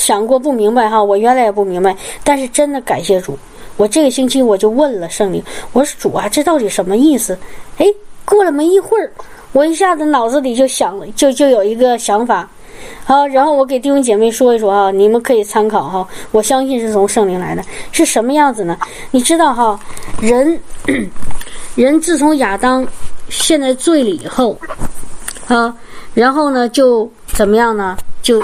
[0.04, 3.38] 想过不明白哈，我原来也不明白，但是真的感谢主，
[3.78, 7.38] 我这个星期我就问了圣灵，我说主啊，这到底什么意思？
[7.78, 7.86] 哎，
[8.22, 9.10] 过了没一会儿，
[9.52, 12.46] 我一下子脑子里就想了，就就有一个想法，
[13.06, 18.76] 好，然后我给弟兄姐妹说一说啊，你们可以参考哈，我相信是从圣灵来的，是什么样子呢？
[19.10, 19.80] 你知道哈，
[20.20, 20.60] 人
[21.76, 22.86] 人自从亚当
[23.30, 24.54] 现在罪了以后，
[25.46, 25.74] 啊，
[26.12, 27.96] 然后呢就怎么样呢？
[28.20, 28.42] 就。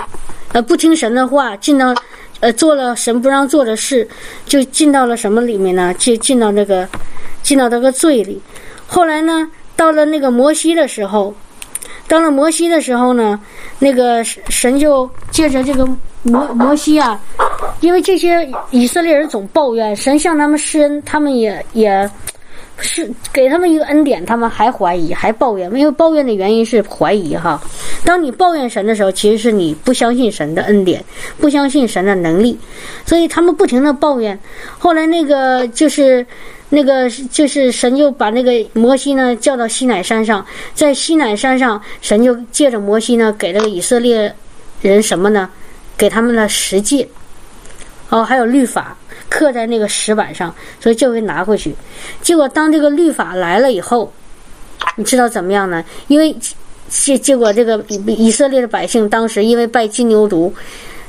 [0.53, 1.95] 呃，不听神的话，进到，
[2.41, 4.07] 呃，做了神不让做的事，
[4.47, 5.95] 就进到了什么里面呢？
[5.99, 6.89] 就进到那个，
[7.43, 8.41] 进到那个罪里。
[8.87, 11.33] 后来呢，到了那个摩西的时候，
[12.09, 13.39] 到了摩西的时候呢，
[13.79, 15.87] 那个神就借着这个
[16.23, 17.21] 摩摩西啊，
[17.81, 22.11] 因为这些以色列人总抱怨，神向他们施恩，他们也也。
[22.81, 25.71] 是给他们一个恩典，他们还怀疑，还抱怨。
[25.75, 27.61] 因为抱怨的原因是怀疑哈。
[28.05, 31.05] 当你抱怨神的时候，其实是你不相信神的恩典，
[31.38, 32.59] 不相信神的能力，
[33.05, 34.38] 所以他们不停的抱怨。
[34.79, 36.27] 后来那个就是
[36.69, 44.35] 那个就是神就把那个摩西呢叫到西乃山上，在西乃山上，神就借着摩西呢给这个以色列
[44.81, 45.49] 人什么呢？
[45.97, 47.07] 给他们的十诫，
[48.09, 48.97] 哦，还有律法。
[49.31, 51.75] 刻在那个石板上，所以这回拿回去。
[52.21, 54.12] 结果当这个律法来了以后，
[54.97, 55.83] 你知道怎么样呢？
[56.09, 56.37] 因为
[56.88, 60.53] 结结果这个以色列的百姓当时因为拜金牛犊，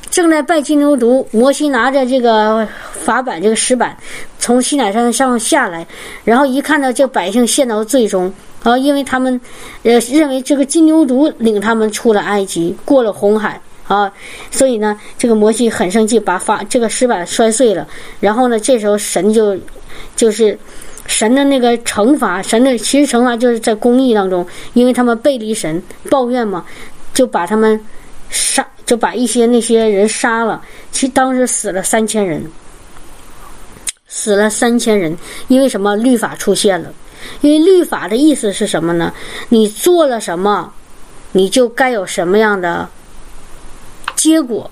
[0.10, 2.68] 正在拜金牛犊，摩西拿着这个
[3.04, 3.98] 法板这个石板
[4.38, 5.86] 从西乃山上下来，
[6.24, 8.32] 然后一看到这百姓陷到最终。
[8.64, 9.42] 啊，因为他们，
[9.82, 13.60] 呃，认为这个金牛犊领他们出了埃及，过了红海
[13.92, 14.10] 啊，
[14.50, 17.86] 所以呢，这个摩西很生气，把法这个石板摔碎了。
[18.22, 19.58] 然后呢，这时候神就，
[20.16, 20.58] 就是
[21.08, 26.66] 神的那个惩罚，神的其实惩罚就是在公义当中，因为他们背离神，抱怨嘛，
[27.14, 27.78] 就把他们
[28.30, 30.62] 杀，就把一些那些人杀了。
[30.94, 32.50] 其实当时死了三千人，
[34.08, 35.18] 死了三千人，
[35.50, 35.98] 因为什么？
[35.98, 36.94] 律法出现了。
[37.42, 39.14] 因为律法的意思是什么呢？
[39.50, 40.72] 你做了什么，
[41.34, 42.88] 你就该有什么样的
[44.22, 44.70] 结果。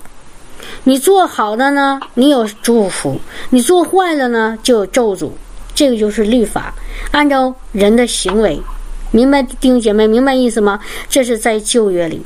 [0.84, 5.28] 你做好的呢，你有祝福；你做坏了呢，就有咒诅。
[5.74, 6.72] 这个就是律法，
[7.10, 8.60] 按照人的行为，
[9.10, 10.78] 明白弟兄姐妹明白意思吗？
[11.08, 12.22] 这是在旧约里。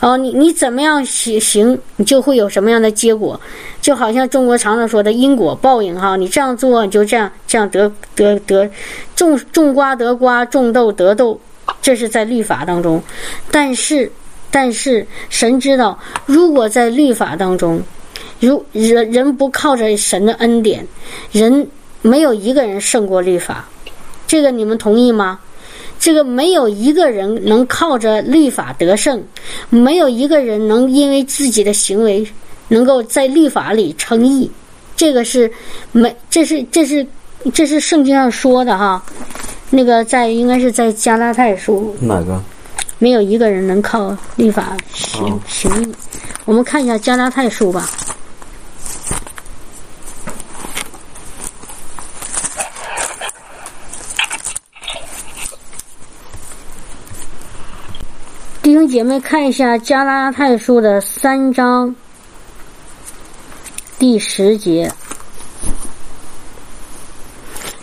[0.00, 3.40] 哦，你你怎么样行行，你就会有什么样的结果，
[3.80, 8.70] 就好像中国常常说的因果报应哈，你这样做你就这样这样得得得，
[9.16, 11.40] 种种瓜得瓜，种豆得豆，
[11.80, 13.02] 这是在律法当中。
[13.50, 14.10] 但是
[14.52, 17.82] 但是神知道，如果在律法当中，
[18.38, 20.86] 如人人不靠着神的恩典，
[21.32, 21.66] 人
[22.02, 23.68] 没有一个人胜过律法，
[24.26, 25.40] 这个你们同意吗？
[25.98, 29.22] 这个没有一个人能靠着律法得胜，
[29.70, 32.26] 没有一个人能因为自己的行为
[32.68, 34.50] 能够在律法里称义。
[34.96, 35.50] 这个是
[35.92, 37.06] 没，这是这是
[37.54, 39.02] 这是圣经上说的哈。
[39.70, 42.42] 那个在应该是在加拉太书哪个？
[43.02, 45.92] 没有一个人能靠律法行行义。
[46.44, 47.90] 我们看一下加拉太书吧。
[58.62, 61.92] 弟兄姐妹，看一下加拉太书的三章
[63.98, 64.92] 第十节。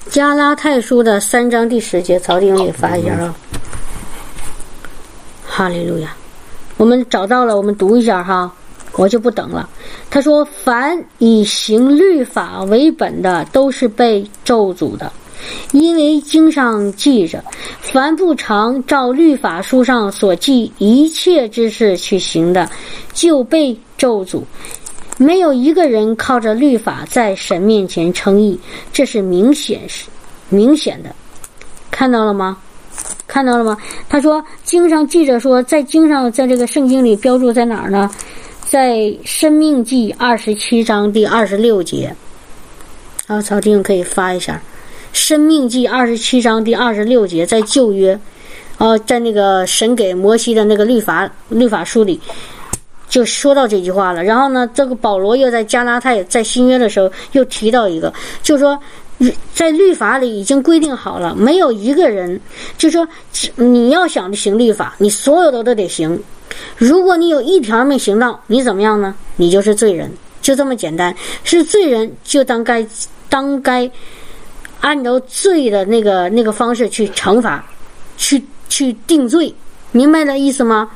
[0.09, 3.35] 加拉太书的三章第十节，曹弟兄给发一下啊。
[5.59, 6.15] 哈利路亚！
[6.77, 8.49] 我们找到了，我们读一下哈，
[8.93, 9.69] 我就不等了。
[10.09, 15.11] 他说：“凡以行律法为本的，都是被咒诅的。”
[15.73, 17.43] 因为经上记着，
[17.81, 22.69] 凡不常照律法书上所记一切之事去行的，
[23.11, 24.41] 就被咒诅。
[25.17, 28.57] 没有一个人靠着律法在神面前称义，
[28.93, 30.07] 这是明显是
[30.47, 31.13] 明显的。
[31.91, 32.57] 看到了吗？
[33.29, 33.77] 看到了吗？
[34.09, 38.09] 他说经上记着说，在经上在这个圣经里标注在哪儿呢？
[38.65, 42.13] 在《生命记》二十七章第二十六节。
[43.27, 44.59] 啊，曹丁可以发一下。
[45.13, 48.19] 生命记二十七章第二十六节，在旧约，
[48.79, 52.19] 呃，在那个神给摩西的那个律法律法书里，
[53.07, 54.23] 就说到这句话了。
[54.23, 58.11] 然后呢，这个保罗又在加拉太在新约的时候又提到一个，
[58.41, 58.79] 就说，
[59.53, 62.39] 在律法里已经规定好了，没有一个人，
[62.77, 63.07] 就说
[63.55, 66.21] 你要想行律法，你所有的都得行。
[66.77, 69.13] 如果你有一条没行到，你怎么样呢？
[69.35, 71.15] 你就是罪人，就这么简单。
[71.43, 72.85] 是罪人就当该
[73.29, 73.89] 当该。
[74.81, 77.61] 按照罪的那个那个方式去惩罚，
[78.15, 79.53] 去去定罪，
[79.91, 80.89] 明白的意思吗？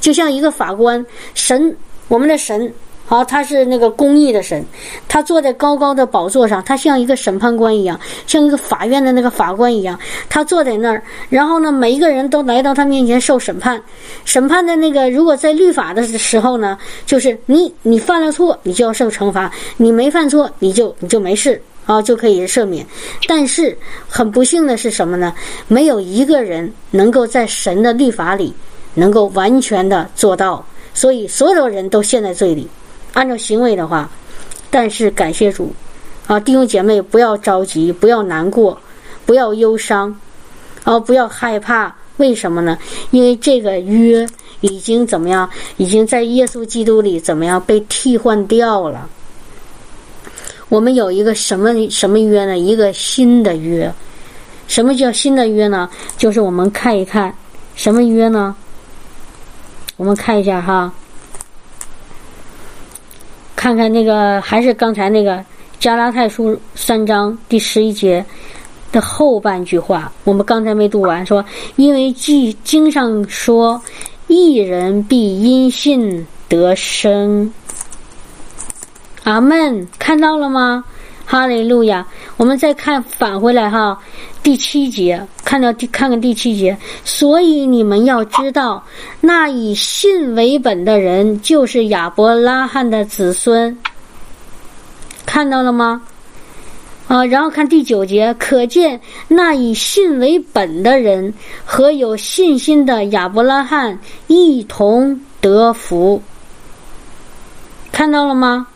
[0.00, 1.76] 就像一个法官，神，
[2.08, 2.72] 我们的神，
[3.10, 4.64] 好，他是那个公义的神，
[5.08, 13.82] 他坐在高高的宝座上，他像一个审判官一样，像一个法院的那个法官一样，他坐在那儿，然后呢，每一个人都来到他面前受审判，
[14.24, 21.60] 审判的那个，如果在律法的时候呢，就是你你犯了错，你就要受惩罚；你没犯错，你就你就没事。
[21.86, 22.86] 啊，就可以赦免，
[23.26, 25.34] 但是很不幸的是什么呢？
[25.66, 28.54] 没有一个人能够在神的律法里
[28.94, 32.68] 能够完全的做到，所以所有人都陷在罪里。
[33.12, 34.08] 按照行为的话，
[34.70, 35.72] 但是感谢主，
[36.26, 38.78] 啊，弟兄姐妹不要着急，不要难过，
[39.26, 40.14] 不要忧伤，
[40.84, 41.94] 啊，不要害怕。
[42.18, 42.78] 为什么呢？
[43.12, 44.26] 因为这个约
[44.60, 45.48] 已经怎么样？
[45.78, 49.08] 已经在耶稣基督里怎么样被替换掉了。
[50.68, 52.58] 我们有一个什么什么约呢？
[52.58, 53.92] 一个新的约。
[54.68, 55.88] 什么叫新的约呢？
[56.16, 57.34] 就是我们看一看
[57.74, 58.54] 什么约呢？
[59.96, 60.92] 我们看一下哈，
[63.60, 65.44] 看看那个还是刚才那个
[65.78, 68.24] 加拉太书三章第十一节
[68.90, 71.44] 的后半句话，我们刚才没读完，说
[71.76, 73.78] 因为记经上说，
[74.28, 77.52] 一人必因信得生。
[79.24, 80.82] 阿门，看到了吗？
[81.30, 82.04] 哈利路亚！
[82.36, 83.96] 我们再看返回来哈，
[84.42, 86.76] 第七节，看到第看看第七节。
[87.04, 88.84] 所以你们要知道，
[89.20, 93.78] 那以信为本的人，就是亚伯拉罕的子孙。
[95.24, 96.02] 看到了吗？
[97.06, 101.32] 啊，然后看第九节，可见那以信为本的人
[101.64, 106.20] 和有信心的亚伯拉罕一同得福。
[107.92, 108.66] 看到了吗？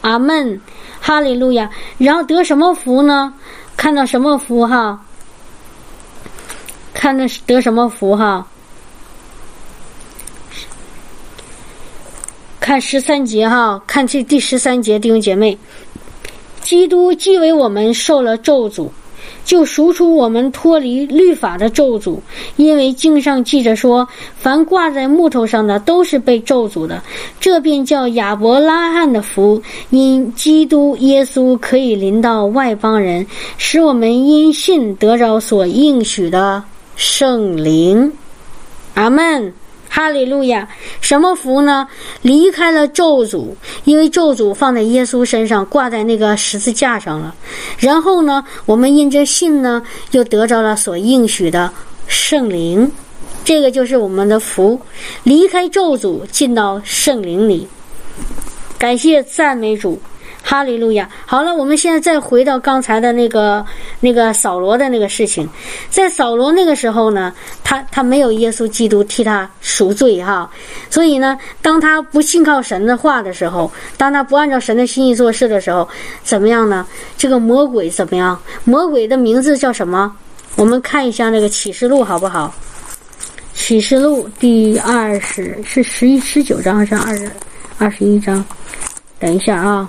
[0.00, 0.60] 阿门。
[1.04, 3.34] 哈利路亚，然后得什么福呢？
[3.76, 5.04] 看到什么福哈？
[6.94, 8.46] 看的是得什么福哈？
[12.60, 15.58] 看十三节哈，看这第十三节，弟兄姐妹，
[16.60, 18.88] 基督既为我们受了咒诅。
[19.44, 22.18] 就赎出我们脱离律法的咒诅，
[22.56, 27.02] 因为经上记着说，凡挂在木头上的都是被咒诅的。
[27.40, 33.26] 这便叫亚伯拉罕的福，因基督耶稣可以临到外邦人，
[33.58, 36.62] 使我们因信得着所应许的
[36.96, 38.12] 圣灵。
[38.94, 39.52] 阿门。
[39.94, 40.66] 哈利路亚！
[41.02, 41.86] 什么福呢？
[42.22, 43.48] 离开了咒诅，
[43.84, 47.34] 因为咒诅放在耶稣身上，挂在那个十字架上了。
[47.78, 49.82] 然后呢，我们因着信呢，
[50.12, 51.70] 又得着了所应许的
[52.06, 52.90] 圣灵。
[53.44, 54.80] 这个就是我们的福，
[55.24, 57.68] 离开咒诅，进到圣灵里。
[58.78, 60.00] 感谢赞美主。
[60.52, 61.08] 哈利路亚！
[61.24, 63.64] 好了，我们现在再回到刚才的那个
[64.00, 65.48] 那个扫罗的那个事情，
[65.88, 67.32] 在扫罗那个时候呢，
[67.64, 70.50] 他他没有耶稣基督替他赎罪哈，
[70.90, 75.88] 所以呢，当他不信靠神的话的时候，当他不按照神的心意做事的时候，
[76.22, 76.86] 怎么样呢？
[77.16, 78.38] 这个魔鬼怎么样？
[78.64, 80.14] 魔鬼的名字叫什么？
[80.56, 82.54] 我们看一下那个启示录好不好？
[83.54, 87.30] 启示录第二十是十一十九章还是二十
[87.78, 88.44] 二十一章？
[89.18, 89.88] 等一下啊。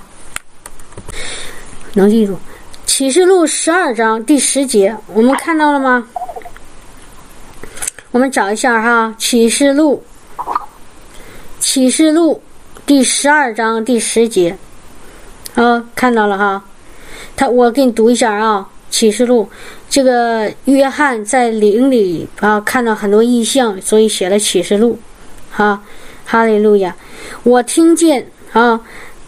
[1.93, 2.33] 能记住，
[2.85, 6.07] 《启示录》十二章第十节，我们看到了吗？
[8.11, 10.03] 我们找一下哈，《启示录》
[11.59, 12.41] 《启示录》
[12.85, 14.57] 第十二章第十节，
[15.55, 16.63] 啊，看到了哈。
[17.35, 19.49] 他，我给你读一下啊，《启示录》
[19.89, 24.93] 这个约翰在灵里啊看到很多异象，所以写了《启示录》。
[25.55, 25.83] 哈，
[26.25, 26.95] 哈利路亚！
[27.43, 28.81] 我听见啊。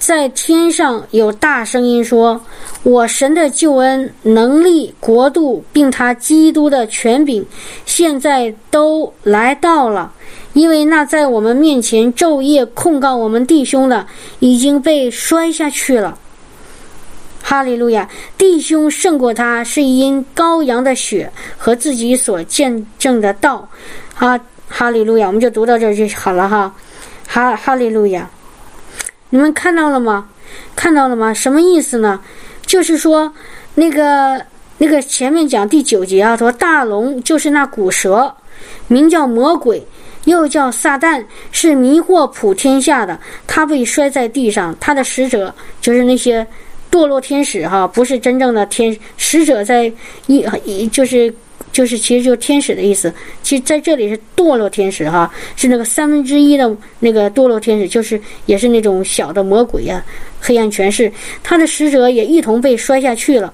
[0.06, 2.40] 在天上有大声音说
[2.84, 7.44] ：“我神的救恩、能力、国度，并他基督的权柄，
[7.88, 10.14] 现在都来到了。
[10.54, 14.06] 因为那在我们面前昼夜控告我们弟兄的，
[14.38, 16.16] 已经被摔下去了。
[17.42, 18.08] 哈利路亚！
[18.38, 23.68] 弟兄胜过他，是因羔羊的血和自己所见证的道。
[24.14, 24.40] 哈，
[24.70, 25.26] 哈利路亚！
[25.26, 26.72] 我们就读到这儿就好了哈。
[27.28, 28.30] 哈，哈利路亚。”
[29.30, 30.28] 你们看到了吗？
[30.76, 31.34] 看到了吗？
[31.34, 32.20] 什么意思呢？
[32.66, 33.34] 就是说，
[33.74, 34.42] 那个
[34.78, 38.34] 那个前面讲第九节啊，说大龙就是那古蛇，
[38.88, 39.86] 名叫魔鬼，
[40.26, 43.20] 又叫撒旦，是迷惑普天下的。
[43.46, 46.46] 他被摔在地上，他的使者就是那些
[46.92, 49.92] 堕落天使哈，不是真正的天使者，在
[50.28, 51.34] 一一就是。
[51.76, 53.14] 就是其实就是天使的意思，
[53.44, 60.02] 其实在这里是堕落天使哈，是那个三分之一的那个堕落天使，就是也是那种小的魔鬼呀，
[60.40, 61.12] 黑暗权势，
[61.44, 63.54] 他的使者也一同被摔下去了。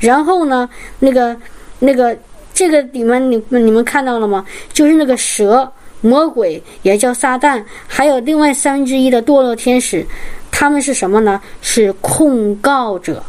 [0.00, 0.66] 然后呢，
[0.98, 1.36] 那个
[1.78, 2.16] 那个
[2.54, 4.46] 这个里面你你们看到了吗？
[4.72, 10.06] 就是那个蛇魔鬼也叫撒旦，还有另外三分之一的堕落天使，
[10.50, 11.38] 他们是什么呢？
[11.60, 13.22] 是控告者。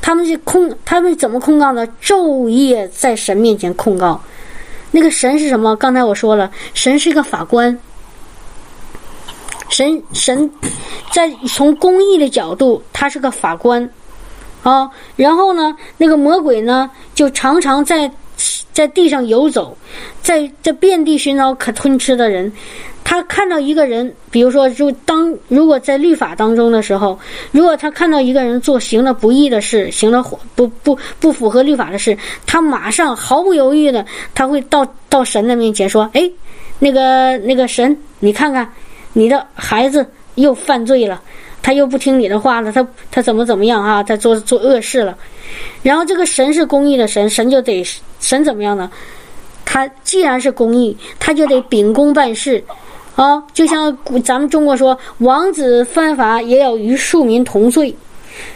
[0.00, 1.86] 他们是控，他们怎么控告呢？
[2.02, 4.20] 昼夜在神面前控告。
[4.90, 5.76] 那个神是什么？
[5.76, 7.78] 刚才我说了，神是一个法官。
[9.68, 10.50] 神神
[11.12, 13.88] 在从公义的角度，他是个法官
[14.62, 14.90] 啊。
[15.14, 18.10] 然后呢，那个魔鬼呢，就常常在
[18.78, 19.76] 在地上游走，
[20.22, 22.52] 在在遍地寻找可吞吃的人。
[23.02, 27.18] 他看到一个人，比如说，就当如果在律法当中的时候，
[27.50, 30.22] 如果他看到一个人做行了不义的事，行了
[30.54, 32.16] 不不不符合律法的事，
[32.46, 36.30] 他马上毫不犹豫的，他会到到神的面前说：“哎，
[36.78, 38.72] 那个那个神，你看看，
[39.12, 40.06] 你的孩子
[40.36, 41.20] 又犯罪了，
[41.62, 44.02] 他又不听你的话了，他他怎么怎么样啊？
[44.02, 45.16] 他做做恶事了。
[45.82, 47.84] 然后这个神是公义的神，神就得
[48.20, 48.90] 神怎么样呢？
[49.64, 52.62] 他既然是公义，他就得秉公办事。”
[53.16, 57.92] 啊，就像咱们中国说，王子犯法也要与庶民同罪。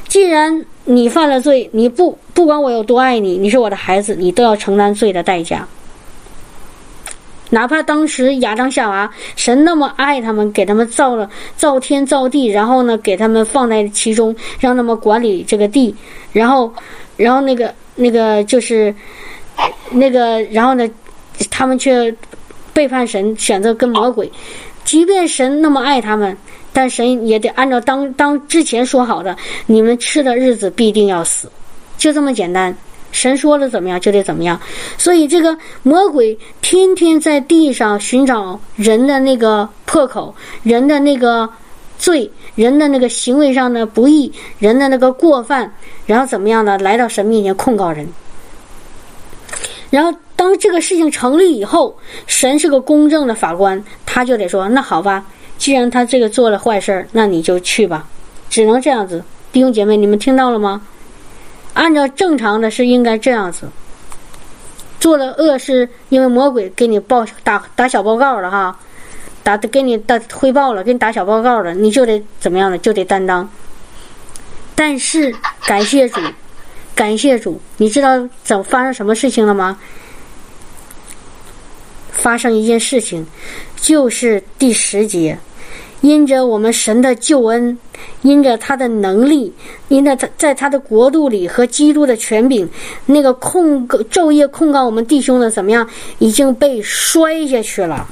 [0.07, 5.67] 既然你犯了罪，你不不管我有多爱你，你是我的孩子，你都要承担罪的代价。
[7.55, 15.95] 哪怕当时亚当夏娃，神那么爱他们，给他们造了造天造地，然后呢，给他们放在其中，让他们管理这个地，
[16.33, 16.73] 然后，
[17.19, 18.95] 然后那个那个就是
[19.91, 20.89] 那个，然后呢，
[21.51, 22.15] 他们却
[22.73, 24.33] 背叛神，选择跟魔鬼。
[24.83, 26.35] 即便神那么爱他们，
[26.73, 29.37] 但神也得按照当当之前说好的，
[29.67, 31.53] 你们吃的日子必定要死，
[31.99, 32.75] 就这么简单。
[33.13, 34.61] 神说了怎么样就得怎么样，
[34.99, 40.35] 所以这个魔鬼天天在地上寻找人的那个破口，
[40.65, 41.49] 人的那个
[41.99, 45.73] 罪，人的那个行为上的不义，人的那个过犯，
[46.07, 46.77] 然后怎么样呢？
[46.79, 48.09] 来到神面前控告人。
[49.91, 51.97] 然后当这个事情成立以后，
[52.27, 55.25] 神是个公正的法官，他就得说：那好吧，
[55.59, 58.09] 既然他这个做了坏事那你就去吧，
[58.49, 59.23] 只能这样子。
[59.53, 60.81] 弟兄姐妹，你们听到了吗？
[61.75, 63.69] 按照正常的是应该这样子，
[65.01, 68.79] 做了恶事，因为魔鬼给你报打打小报告了哈，
[69.43, 72.77] 打给你打汇报了，给你打小报告了，你就得怎么样了？
[72.79, 73.49] 就得担当。
[74.75, 75.35] 但是
[75.67, 76.21] 感谢主，
[76.95, 79.79] 感谢主，你知道怎发生什么事情了吗？
[82.11, 83.27] 发生一件事情，
[83.77, 85.39] 就是第十节。
[86.03, 87.79] 因着我们神的救恩，
[88.23, 89.53] 因着他的能力，
[89.89, 92.69] 因着他在他的国度里和基督的权柄，
[93.07, 95.89] 那个控昼夜控告我们弟兄的怎么样，
[96.19, 98.07] 已经被摔下去了，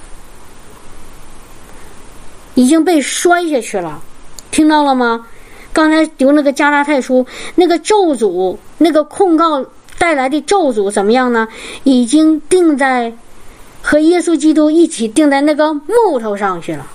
[2.55, 4.01] 已经被摔下去了，
[4.53, 5.27] 听到了吗？
[5.73, 7.27] 刚才读那个加拉太书，
[7.57, 9.65] 那个咒诅，那个控告
[9.99, 11.49] 带来的咒诅怎么样呢？
[11.83, 13.13] 已经钉在
[13.83, 16.87] 和耶稣基督一起钉在那个木头上去了。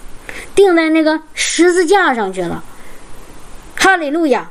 [0.53, 2.63] 钉在那个十字架上去了，
[3.75, 4.49] 哈利路亚！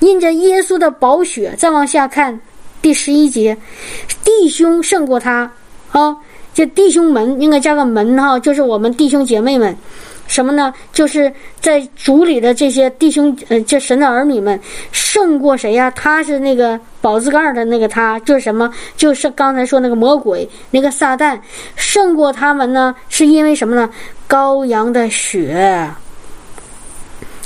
[0.00, 2.38] 因着耶稣的宝血，再往下看
[2.80, 3.56] 第十一节，
[4.24, 5.50] 弟兄胜过他
[5.92, 6.16] 啊！
[6.52, 9.74] 这弟兄们应该加个门哈，就是我们弟兄姐妹们，
[10.26, 10.74] 什么呢？
[10.92, 14.58] 就是在主里的这些弟兄，呃，这神的儿女们
[14.90, 15.90] 胜过谁呀？
[15.92, 18.72] 他是那个宝字盖的那个他，就是什么？
[18.96, 21.38] 就是刚才说那个魔鬼，那个撒旦
[21.76, 22.94] 胜过他们呢？
[23.10, 23.90] 是因为什么呢？
[24.28, 25.90] 羔羊的血，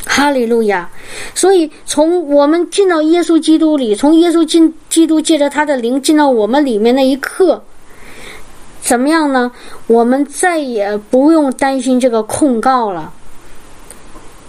[0.04, 0.88] 哈利路亚！
[1.34, 7.64] 所以从我们进到耶稣基督里，从耶稣进基督借着他的灵进到我们里面那一刻，
[8.80, 9.50] 怎么样呢？
[9.88, 13.12] 我们再也不用担心这个控告了。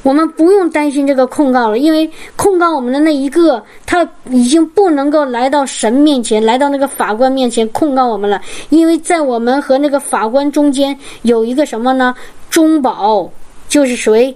[0.03, 8.41] 我们不用担心这个控告了，因为控告我们的那一个，他已经不能够来到神面前，来到那个法官面前控告我们了。
[8.69, 12.15] 因为在我们和那个法官中间有一个什么呢？
[12.49, 13.29] 中保
[13.67, 14.35] 就是谁？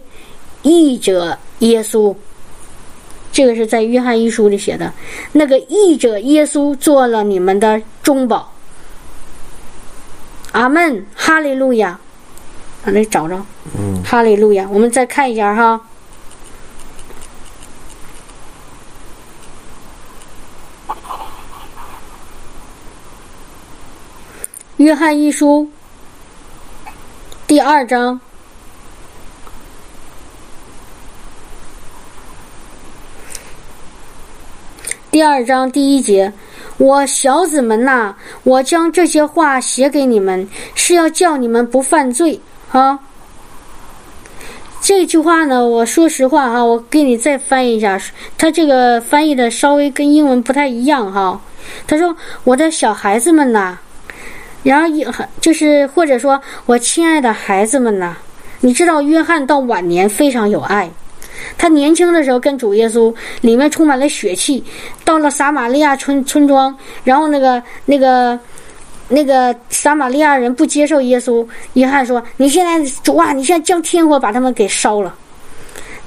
[0.64, 2.14] 义者耶稣。
[3.32, 4.92] 这个是在约翰一书里写的，
[5.32, 8.52] 那个义者耶稣做了你们的中保。
[10.52, 11.98] 阿门，哈利路亚。
[12.84, 13.36] 把那找着，
[13.78, 14.68] 嗯，哈利路亚！
[14.72, 15.80] 我们再看一下哈，
[24.84, 25.70] 《约翰一书》
[27.46, 28.20] 第二章
[35.12, 36.34] 第二章第一节
[36.80, 42.42] ：“我小子们呐，我将这些话写给你们，是要叫你们不犯罪。”
[42.72, 42.98] 啊，
[44.82, 48.02] 这句话呢，我说实话哈，我给你再翻译一下，
[48.38, 51.40] 他这个翻译的稍微跟英文不太一样哈。
[51.86, 52.16] 他说
[52.46, 53.78] ：“我的小孩子们呐，
[54.64, 55.06] 然后一
[55.42, 58.16] 就是或者说我亲爱的孩子们呐，
[58.62, 60.90] 你知道约翰到晚年非常有爱，
[61.58, 64.64] 他年轻的时候跟主耶稣里面充满了血气，
[65.04, 68.40] 到了撒玛利亚村村庄，然后那个那个。”
[69.12, 75.14] 那个撒玛利亚人不接受耶稣，约翰说：“你现在主啊，你现在降天火把他们给烧了。”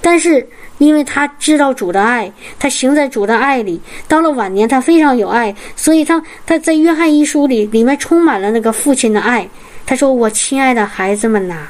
[0.00, 0.46] 但是
[0.78, 9.48] 因为他知道主的爱，他行在主的爱里，到了晚年他非常有爱，所以他他在约翰一书里里面充满了那个父亲的爱。
[9.86, 11.68] 他说：“我亲爱的孩子们呐，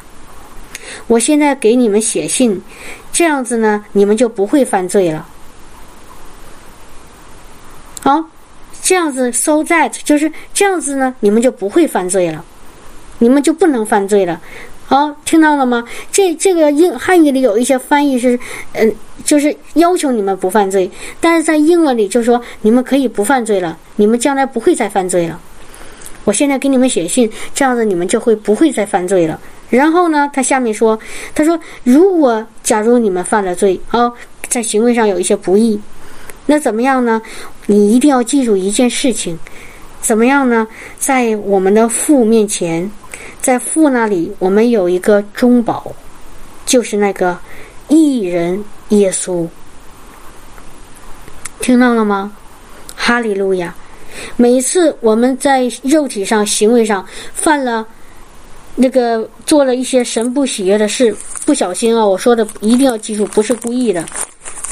[1.06, 2.60] 我现在给你们写信，
[3.12, 5.26] 这样子呢，你们就不会犯罪了。”
[8.00, 8.33] 好。
[8.84, 12.44] 这样子，so that 就是这样子呢，你们就不会犯罪了，
[13.18, 14.38] 你们就不能犯罪了。
[14.84, 15.82] 好，听到了吗？
[16.12, 18.38] 这这个英汉语里有一些翻译是，
[18.74, 25.40] 嗯，就是要求你们不犯罪，但是在英文里就说你们可以不犯罪了，你们将来不会再犯罪了。
[26.24, 29.40] 我现在给你们写信，这样子你们就会不会再犯罪了。
[29.70, 30.98] 然后呢，他下面说，
[31.34, 34.12] 他说，如果假如你们犯了罪，啊，
[34.50, 35.80] 在行为上有一些不义。
[36.46, 37.20] 那怎么样呢？
[37.66, 39.38] 你一定要记住一件事情，
[40.00, 40.66] 怎么样呢？
[40.98, 42.90] 在我们的父面前，
[43.40, 45.90] 在父那里，我们有一个中保，
[46.66, 47.38] 就是那个
[47.88, 49.48] 艺人耶稣。
[51.60, 52.30] 听到了吗？
[52.94, 53.74] 哈利路亚！
[54.36, 57.86] 每次我们在肉体上、行为上犯了
[58.76, 61.14] 那个做了一些神不喜悦的事，
[61.46, 62.06] 不小心啊！
[62.06, 64.04] 我说的一定要记住，不是故意的。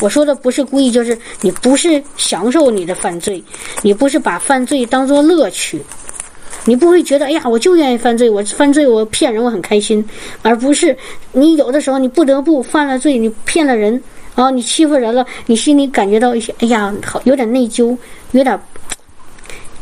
[0.02, 3.40] 我说的不是故意，就是你不是享受你的犯罪，
[3.82, 5.80] 你不是把犯罪当做乐趣，
[6.64, 10.04] 你不会觉得哎呀，我就愿意犯罪，我犯罪我骗人我很开心，
[10.42, 10.96] 而不是
[11.30, 13.92] 你有的时候你不得不犯了罪，你骗了人，
[14.34, 17.96] 然后你欺负人了，你心里感觉到一些哎呀，好有点内疚，
[18.32, 18.60] 有点。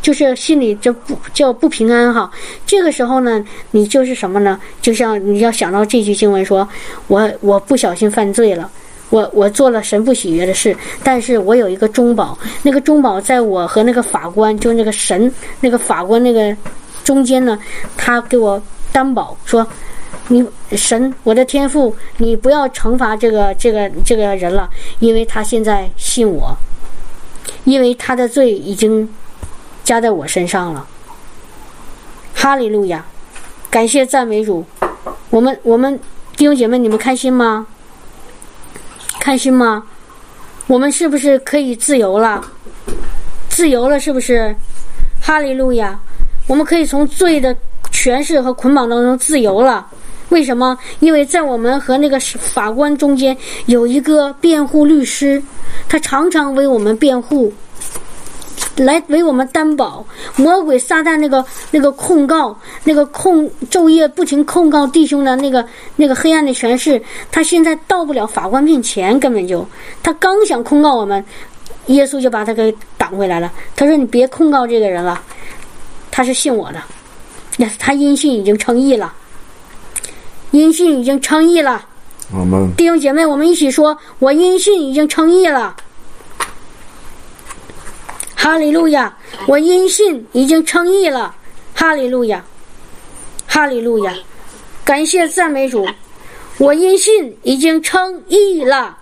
[0.03, 2.31] 就是心里这不叫不平安哈，
[2.65, 4.59] 这个时候呢，你就是什么呢？
[4.81, 6.67] 就像你要想到这句经文说，
[7.09, 8.71] 我我不小心犯罪了，
[9.11, 15.31] 我我做了神不喜悦的事，但是我有一个中保，那个中保在我和那个法官，就那个神
[15.61, 16.57] 那个法官那个
[17.05, 17.59] 中间呢，
[17.97, 19.67] 他给我担保说，
[20.29, 26.57] 你神我的天父，你不要惩罚这个这个这个人了，因为他现在信我，
[27.65, 29.09] 因为他的罪已经。
[29.83, 30.87] 加在我身上了，
[32.35, 33.05] 哈利路亚！
[33.71, 34.65] 感谢赞美主。
[35.31, 35.99] 我们我们
[36.37, 37.67] 弟兄姐妹，你们开心吗？
[39.21, 39.85] 开心吗？
[40.67, 42.43] 我们是不是可以自由了？
[43.51, 44.55] 自由了，是不是？
[45.21, 45.99] 哈利路亚！
[46.47, 47.55] 我们可以从罪的
[47.93, 49.87] 权势和捆绑当中自由了。
[50.31, 50.77] 为什么？
[51.01, 55.43] 因为在我们和那个法官中间有一个辩护律师，
[55.87, 57.53] 他常常为我们辩护。
[58.77, 60.05] 来为我们担保，
[60.37, 65.65] 魔鬼撒旦那个那个控告，那个控昼夜不停控告弟兄的那个
[65.97, 67.01] 那个黑暗的权势，
[67.31, 69.67] 他现在到不了法官面前，根本就
[70.03, 71.23] 他刚想控告我们，
[71.87, 73.53] 耶稣就把他给挡回来了。
[73.77, 75.21] 他说：“你别控告这个人了，
[76.11, 76.83] 他是信我的，
[77.59, 79.13] 呀，他因信已经称义了，
[80.53, 81.85] 因信已经称义了。”
[82.33, 85.77] 我们弟兄姐妹，我们一起说：“我因信已经称义了。”
[88.43, 89.15] 哈利路亚！
[89.47, 91.35] 我因信已经称义了。
[91.75, 92.43] 哈利路亚，
[93.47, 94.15] 哈利路亚！
[94.83, 95.87] 感谢赞美主，
[96.57, 98.97] 我因信已经称义了。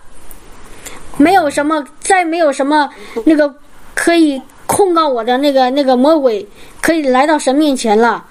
[1.19, 2.91] 没有什么，再没有什么
[3.25, 3.55] 那个
[3.95, 6.45] 可以控告我的那个那个魔鬼
[6.83, 8.27] 可以来到神面前了。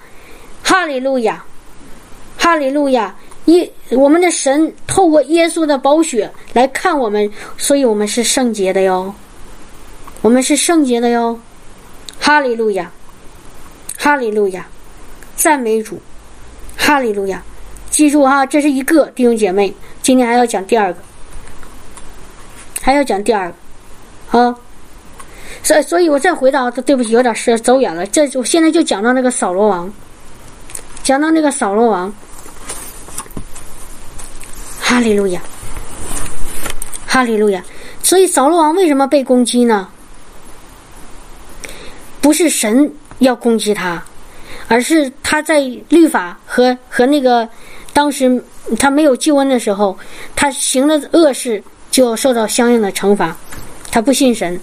[0.62, 1.42] 哈利路亚，
[2.36, 3.16] 哈利路亚！
[3.46, 9.14] 耶，我们的神透过耶稣的宝血来看我们，所以我们是圣洁的哟。
[10.20, 11.38] 我们是圣洁的哟，
[12.20, 12.90] 哈利路亚，
[13.96, 14.66] 哈利路亚，
[15.36, 16.00] 赞美主，
[16.76, 17.42] 哈利路亚。
[17.90, 21.00] 记住哈，这是一个弟兄姐妹，今天还要讲第二个，
[22.80, 23.52] 还要讲第二
[24.30, 24.54] 个，啊。
[25.62, 28.06] 所所以，我再回到，对不起，有点是走远了。
[28.06, 29.92] 这我现在就讲到那个扫罗王，
[31.02, 32.12] 讲到那个扫罗王，
[34.80, 35.40] 哈利路亚，
[37.06, 37.62] 哈利路亚。
[38.02, 39.88] 所以，扫罗王为什么被攻击呢？
[42.20, 42.90] 不是神
[43.20, 44.02] 要攻击他，
[44.66, 47.48] 而是他在律法和和那个
[47.92, 48.42] 当时
[48.78, 49.96] 他没有救恩的时候，
[50.36, 53.36] 他行了恶事，就要受到相应的惩罚。
[53.90, 54.60] 他不信神，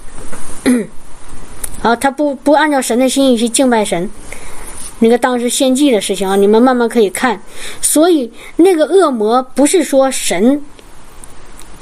[1.81, 4.09] 啊，他不不按照神的心意去敬拜神。
[4.99, 7.41] 那个当时献祭的事情啊，你们慢慢可以看。
[7.81, 10.61] 所以那个恶魔不是说神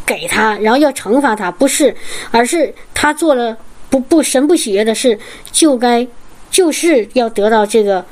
[0.05, 1.95] 给他，然后要惩罚他，不是，
[2.31, 3.55] 而是他做了。
[3.93, 5.19] 不不神不喜悦的事，
[5.51, 6.07] 就该
[6.49, 8.03] 就是要得到这个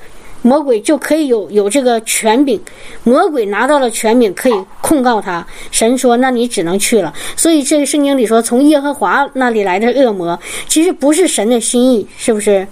[0.44, 2.62] 魔鬼就可以有有这个权柄，
[3.04, 5.44] 魔鬼拿到了权柄可以控告他。
[5.72, 12.68] 神说：“那你只能去了。”所以这个圣经里说，从耶和华那里来的恶魔，其实不是神的心意，是不是？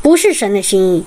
[0.00, 1.04] 不是神的心意，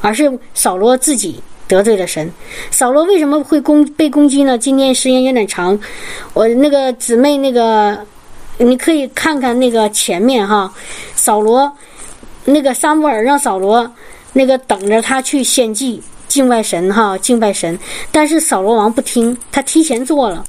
[0.00, 2.30] 而是扫罗自己得罪了神。
[2.70, 4.56] 扫罗为什么会攻被攻击呢？
[4.56, 5.76] 今天时间有点长，
[6.34, 8.06] 我那个姊妹那个。
[8.58, 10.72] 你可以看看那个前面哈，
[11.14, 11.70] 扫罗，
[12.44, 13.90] 那个撒母尔让扫罗
[14.32, 17.78] 那个等着他去献祭敬拜神哈，敬拜神。
[18.12, 20.44] 但是扫罗王不听，他提前做了。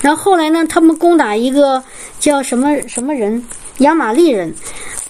[0.00, 1.82] 然后后来呢，他们攻打一个
[2.18, 3.44] 叫什么什么人，
[3.78, 4.54] 亚玛利人，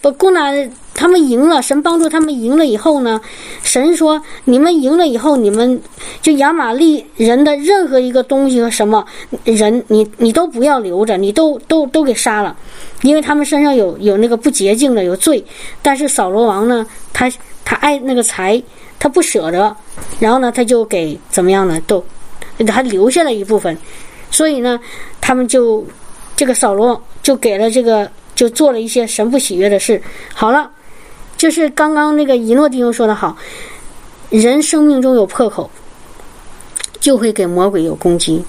[0.00, 0.50] 不攻打。
[0.94, 3.20] 他们赢了，神帮助他们赢了以后呢，
[3.64, 5.82] 神说：“你们赢了以后，你们
[6.22, 9.04] 就亚玛利人的任何一个东西和什么
[9.42, 12.56] 人，你你都不要留着，你都都都给杀了，
[13.02, 15.44] 因为他们身上有有那个不洁净的，有罪。
[15.82, 17.30] 但是扫罗王呢，他
[17.64, 18.62] 他爱那个财，
[19.00, 19.76] 他不舍得，
[20.20, 21.80] 然后呢，他就给怎么样呢？
[21.88, 22.02] 都
[22.68, 23.76] 还留下了一部分，
[24.30, 24.78] 所以呢，
[25.20, 25.84] 他们就
[26.36, 30.00] 这个扫罗就给了这个，就做了一些神不喜悦的事。
[30.32, 30.70] 好了。”
[31.36, 33.36] 就是刚刚那个一诺弟兄说的好，
[34.30, 35.70] 人生命中有破口，
[37.00, 38.44] 就会给魔鬼有攻击，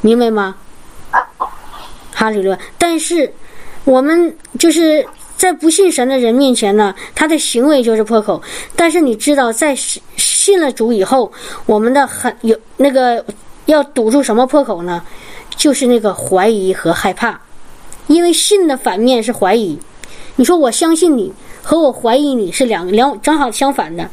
[0.00, 0.56] 明白吗？
[2.12, 2.56] 哈利路！
[2.78, 3.30] 但是
[3.84, 5.04] 我们就是
[5.36, 8.40] 在不信神的人面前呢，他的行为就是破口。
[8.76, 9.74] 但是你知道，在
[10.16, 11.30] 信了主以后，
[11.66, 13.22] 我们的很有那个
[13.66, 15.02] 要堵住什么破口呢？
[15.56, 17.38] 就是那个怀疑和害怕，
[18.06, 19.78] 因为信的反面是怀疑。
[20.36, 21.32] 你说我相信你
[21.64, 24.08] 和我怀疑你是两两正好相反的，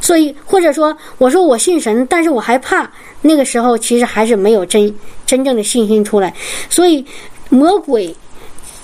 [0.00, 2.90] 所以或者说我说我信神，但是我害怕，
[3.22, 4.92] 那个时候其实还是没有真
[5.24, 6.34] 真正的信心出来。
[6.68, 7.04] 所以
[7.48, 8.14] 魔鬼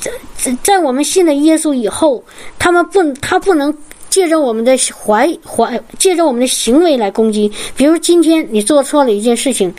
[0.00, 2.22] 在在在我们信了耶稣以后，
[2.58, 3.76] 他们不他不能
[4.08, 7.50] 借着我们的怀怀借着我们的行为来攻击。
[7.76, 9.74] 比如今天你做错了一件事情，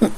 [0.00, 0.10] 嗯。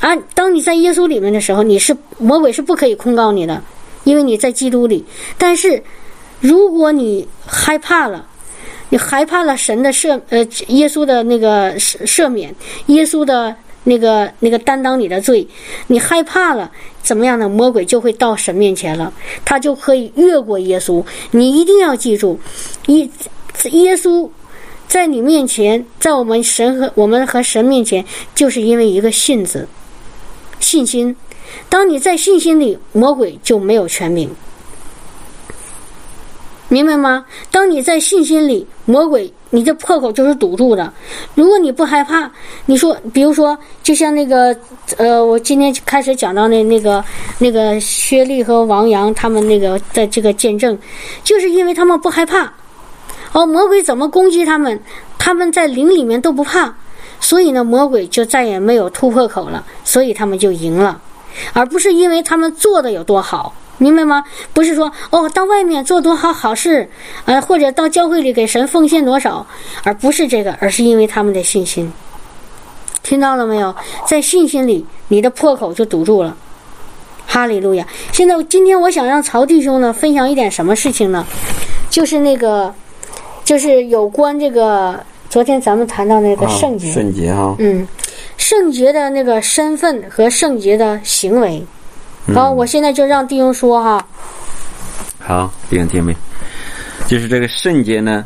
[0.00, 3.60] 啊，当你在耶稣里面的时候，你是魔鬼是不可以控告你的，
[4.04, 5.04] 因为你在基督里。
[5.36, 5.82] 但是，
[6.40, 8.26] 如果你害怕了，
[8.90, 12.54] 你害怕了神的赦呃耶稣的那个赦赦免，
[12.86, 15.46] 耶稣的那个那个担当你的罪，
[15.88, 16.70] 你害怕了，
[17.02, 17.48] 怎么样呢？
[17.48, 19.12] 魔鬼就会到神面前了，
[19.44, 21.04] 他就可以越过耶稣。
[21.32, 22.38] 你一定要记住，
[22.86, 23.08] 耶
[23.70, 24.28] 耶稣
[24.86, 29.66] 在你面前，在我们神和我们和神面前，就是因为一个信字。
[30.60, 31.14] 信心，
[31.68, 34.28] 当你在信心里，魔鬼就没有权柄，
[36.68, 37.24] 明白吗？
[37.50, 40.92] 当你在信心里，魔鬼你的破口就是堵住的。
[41.34, 42.30] 如果你不害怕，
[42.66, 44.54] 你说，比如说，就像那个，
[44.98, 47.02] 呃，我今天开始讲到那那个
[47.38, 50.78] 那个薛丽和王阳他们那个的这个见证，
[51.24, 52.52] 就是因为他们不害怕，
[53.32, 54.78] 哦，魔鬼怎么攻击他们，
[55.18, 56.74] 他们在灵里面都不怕。
[57.20, 61.00] 所以呢，魔鬼就再也没有突破口了，所以他们就赢了，
[61.52, 64.22] 而不是因为他们做的有多好，明白吗？
[64.52, 66.88] 不是说哦，到外面做多好好事，
[67.24, 69.46] 呃，或者到教会里给神奉献多少，
[69.84, 71.90] 而不是这个，而是因为他们的信心。
[73.02, 73.74] 听到了没有？
[74.06, 76.36] 在信心里，你的破口就堵住了。
[77.26, 77.86] 哈利路亚！
[78.12, 81.24] 现在今天我想让曹弟兄呢分享一点什么事情呢？
[81.88, 82.74] 就是那个，
[83.44, 84.98] 就是有关这个。
[85.30, 87.86] 昨天咱们谈到那个圣洁，圣洁哈，嗯，
[88.38, 91.62] 圣洁的那个身份和圣洁的行为。
[92.34, 94.06] 好，我现在就让弟兄说哈。
[95.18, 96.14] 好，弟兄姐妹，
[97.06, 98.24] 就是这个圣洁呢，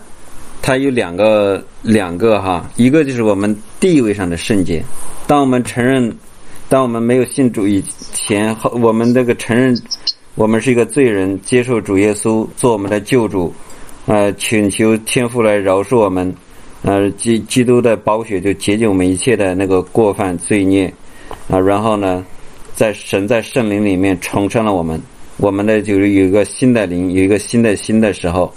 [0.61, 4.85] 它有两个两个哈，一个就是我们地位上的圣洁。
[5.27, 6.13] 当我们承认，
[6.69, 7.83] 当我们没有信主以
[8.13, 9.77] 前，我们这个承认
[10.35, 13.55] 我们是一个罪人，接受主耶稣做我们的救主，
[14.07, 16.35] 呃，请求天父来饶恕我们。
[16.85, 20.93] 呃，基基督的宝血就洁净我们一切的那个过犯罪孽，
[21.49, 22.25] 啊，然后呢，
[22.75, 25.01] 在神在圣灵里面重生了我们，
[25.37, 28.53] 我们的就是有一个新的灵，有一个新的心的时候，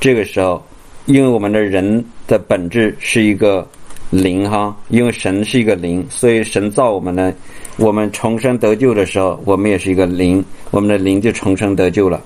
[0.00, 0.64] 这个时候，
[1.06, 3.66] 因为我们的人的本质是一个
[4.10, 7.32] 灵哈，因为神是一个灵，所以神造我们呢，
[7.76, 12.22] 我们重生得救的时候，我们也是一个灵，我们的灵就重生得救了，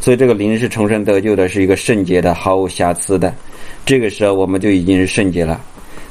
[0.00, 3.32] 所以这个灵是重生得救的，是一个圣洁的，毫无瑕疵的。
[3.86, 5.60] 这个时候我们就已经是圣洁了，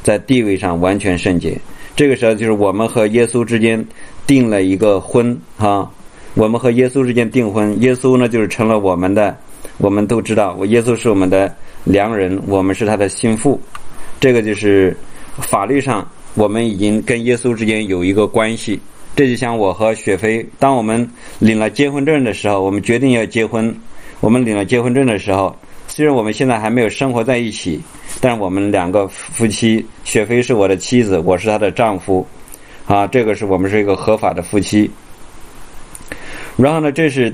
[0.01, 1.59] 在地位上完全圣洁。
[1.99, 3.85] 这个时候就是我们和耶稣之间
[4.25, 5.91] 订了一个婚啊，
[6.33, 9.35] 我们和耶稣之间订婚，耶稣呢就是成了我们的，
[9.79, 13.59] 我们都知道，我耶稣是我们的良人，我们是他的心腹。
[14.17, 14.95] 这个就是
[15.39, 18.79] 法律上我们已经跟耶稣之间有一个关系。
[19.13, 21.05] 这就像我和雪飞，当我们
[21.37, 23.75] 领了结婚证的时候，我们决定要结婚，
[24.21, 25.53] 我们领了结婚证的时候。
[25.89, 27.81] 虽然我们现在还没有生活在一起，
[28.21, 32.25] 但我们两个夫妻，雪飞是我的妻子，我是她的丈夫，
[32.85, 34.89] 啊，这个是我们是一个合法的夫妻。
[36.57, 37.33] 然后呢，这是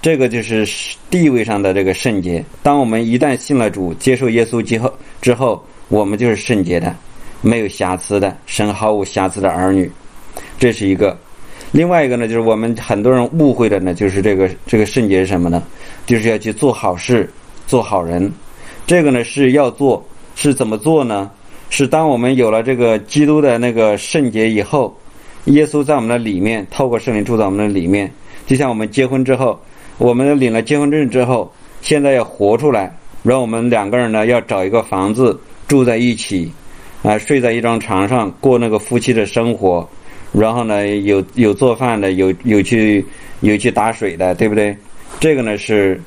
[0.00, 0.66] 这个就是
[1.10, 2.44] 地位上的这个圣洁。
[2.62, 6.94] 当我们一旦信了主，接受耶稣之后，之后我们就是圣洁的，
[7.40, 9.90] 没有瑕疵的，神毫无瑕疵的儿女。
[10.58, 11.16] 这是一个。
[11.72, 15.60] 另外一个呢，就是我们很多人误会的呢，就是这个这个圣洁是什么呢？
[16.06, 17.28] 就是要去做好事。
[17.66, 18.30] 做好人，
[18.86, 20.04] 这个呢是要做，
[20.36, 21.30] 是怎么做呢？
[21.70, 24.94] 是当我们有了这个基督的那个圣洁以后，
[25.46, 28.12] 耶稣在我们的里面，透过圣灵住在我们的里面。
[28.46, 29.58] 就像我们结婚之后，
[29.96, 36.52] 我们领了结婚证之后，现在要活出来，然后我们两个人呢要找一个房子住在一起，
[37.02, 39.88] 啊，睡在一张床上过那个夫妻的生活，
[40.30, 43.04] 然后呢有有做饭的，有有去
[43.40, 44.76] 有去打水的，对不对？
[45.18, 46.00] 这个呢是。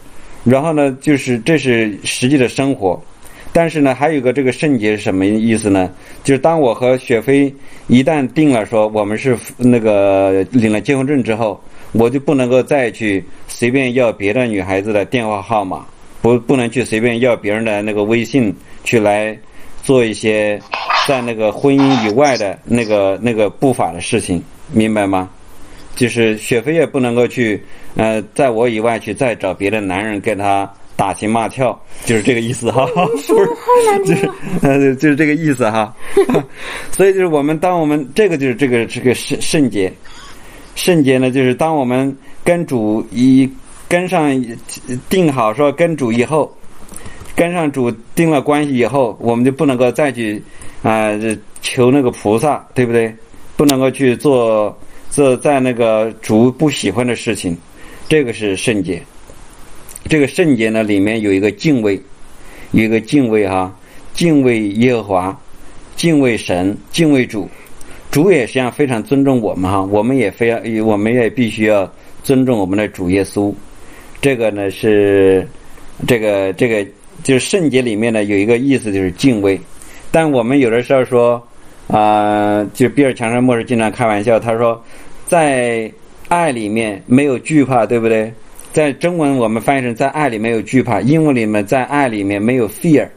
[0.49, 2.97] 然后呢，就是这是实际的生活，
[3.51, 5.91] 但是呢，还有一个这个圣洁是什么意思呢？
[6.23, 7.53] 就是当我和雪飞
[7.87, 15.85] 一旦定了说我们是那个领了结婚证之后，我就不能够再去随便要别的女孩子的电话号码，
[16.21, 19.37] 不不能去随便要别人的那个微信去来
[19.83, 20.57] 做一些
[21.07, 24.41] 在那个婚姻以外的那个那个不法的事情，
[24.71, 25.29] 明白吗？
[25.95, 27.59] 就是雪飞也不能够去
[27.97, 32.85] 呃，在我以外去再找别的男人跟他打情骂俏，就是这个意思哈。
[33.17, 34.35] 说的 好难听啊。
[34.61, 35.93] 呃，就是这个意思哈。
[36.91, 39.91] 所以就是我们当我们这个就是这个这个圣圣洁，
[40.75, 43.51] 圣洁呢就是当我们跟主一
[43.89, 44.29] 跟上
[45.09, 46.55] 定好说跟主以后，
[47.35, 50.41] 跟上主定了关系以后，我们就不能够再去
[50.83, 51.11] 啊、
[51.61, 53.13] 求那个菩萨，对不对？
[53.55, 54.77] 不能够去做
[55.09, 57.57] 做在那个主不喜欢的事情，
[58.07, 59.01] 这个是圣洁。
[60.09, 61.99] 这个圣洁呢，里面有一个敬畏，
[62.71, 63.75] 有一个敬畏哈、
[64.13, 65.41] 敬畏耶和华，
[65.95, 67.49] 敬畏神，敬畏主。
[68.09, 71.91] 主也实际上非常尊重我们哈，我们也非要，我们也必须要
[72.23, 73.53] 尊重我们的主耶稣。
[74.21, 75.45] 这个呢是
[76.07, 76.89] 这个这个
[77.23, 79.59] 就是圣洁里面呢有一个意思就是敬畏，
[80.09, 81.45] 但我们有的时候说
[81.87, 84.81] 啊、就比尔强生牧师经常开玩笑，他说
[85.25, 85.91] 在
[86.27, 88.31] 爱里面没有惧怕，对不对？
[88.73, 93.07] 在中文我们翻译成在爱里没有惧怕，英文里面在爱里面没有 fear。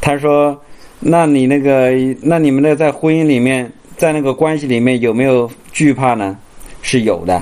[0.00, 0.58] 他说
[0.98, 6.36] ：“那你那个，那你们的在婚姻里面，在那个关系里面有没有惧怕呢？
[6.82, 7.40] 是有的。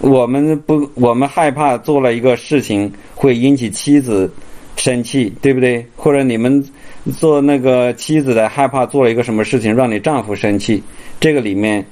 [0.00, 4.30] 我们不，我们害怕做了一个事情会引起妻子
[4.76, 5.84] 生气，对不对？
[5.96, 6.62] 或者你们
[7.16, 10.80] 做那个妻子的害怕做了一个什么事情让你丈夫生气，
[11.18, 11.84] 这个里面，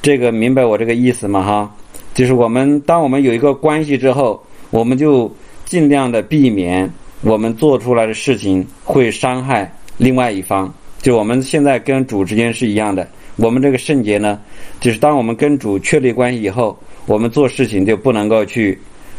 [0.00, 1.42] 这个明白我这个意思吗？
[1.42, 1.74] 哈，
[2.18, 5.32] 就是我们当我们有一个关系之后，我们就
[5.64, 10.74] 尽量的避免我们做出来的事情会伤害另外一方。
[11.00, 13.06] 就我们现在跟主之间是一样的，
[13.36, 14.40] 我们这个圣洁呢，
[14.80, 18.76] 就是当我们跟主确立关系以后，我们做事情就不能够去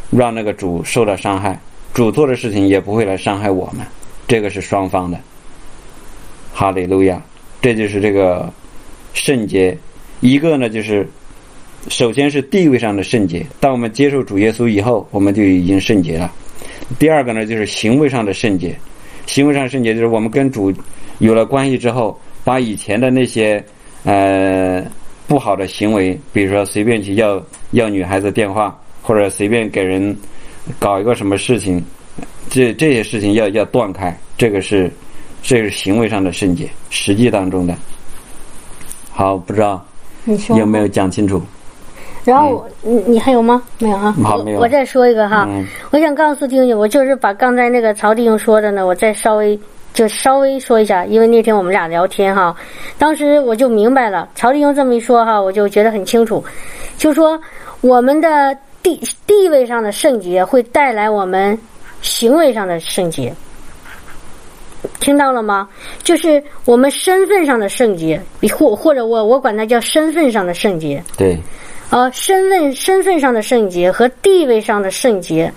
[0.09, 1.57] 让那个主受到伤害，
[1.93, 3.87] 主做的事情也不会来伤害我们，
[4.27, 5.17] 这个是双方的。
[6.53, 7.21] 哈利路亚，
[7.61, 8.51] 这就是这个
[9.13, 9.77] 圣洁。
[10.19, 11.07] 一个呢，就是
[11.87, 16.31] 首先是地位上的圣洁，当我们接受主耶稣以后，我们就已经圣洁了。
[16.99, 18.75] 第二个呢，就是行为上的圣洁。
[19.25, 20.73] 行为上的圣洁就是我们跟主
[21.19, 23.63] 有了关系之后，把以前的那些
[24.03, 24.83] 呃
[25.27, 30.15] 不好的行为，比如说随便去要要女孩子电话，或者随便给人
[30.77, 31.83] 搞一个什么事情，
[32.49, 34.15] 这这些事情要要断开。
[34.37, 34.91] 这个是
[35.41, 37.75] 这是行为上的圣洁，实际当中的。
[39.11, 39.85] 好，不知道
[40.57, 41.41] 有没有讲清楚？
[42.29, 43.61] 然后我，你你还有吗？
[43.79, 44.15] 没有啊。
[44.23, 49.59] 好没有我我再说一个哈，嗯我想告诉弟兄，我就是把刚才那个曹弟兄说的呢，我再稍微
[49.93, 52.55] 就稍微说一下，因为那天我们俩聊天哈，
[52.97, 56.43] 当时我就明白了，曹弟兄这么一说哈，我就觉得很清楚，
[56.97, 57.39] 就说
[57.81, 61.57] 我们的地地位上的圣洁会带来我们
[62.01, 63.33] 行为上的圣洁。
[65.01, 65.67] 听到了吗？
[66.03, 68.21] 就是我们身份上的圣洁，
[68.53, 71.03] 或或者我我管它叫身份上的圣洁。
[71.17, 71.37] 对，
[71.89, 75.51] 呃，身份身份上的圣洁和地位上的圣洁，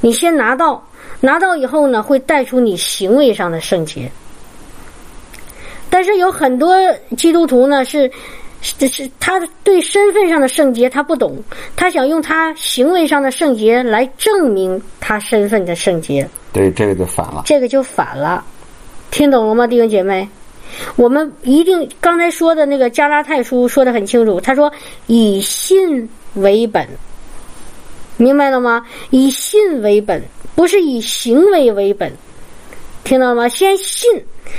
[0.00, 0.82] 你先拿到，
[1.20, 4.10] 拿到以后呢，会带出你行为上的圣洁。
[5.90, 6.76] 但是有很多
[7.16, 8.10] 基督徒呢是。
[8.66, 11.36] 是是，他对身份上的圣洁他不懂，
[11.76, 17.42] 他想用他行为上的圣洁来证明他身份的圣洁，对，这个就反了。
[17.44, 18.42] 这个就反了。
[19.10, 20.26] 听懂了吗，弟兄姐妹？
[20.96, 24.72] 我们一定刚才说的那个加拉太书说的很清楚，他说
[25.06, 26.86] 以信为本，
[28.16, 28.84] 明白了吗？
[29.10, 30.22] 以信为本，
[30.54, 32.12] 不是以行为为本，
[33.02, 33.48] 听到了吗？
[33.48, 34.10] 先信，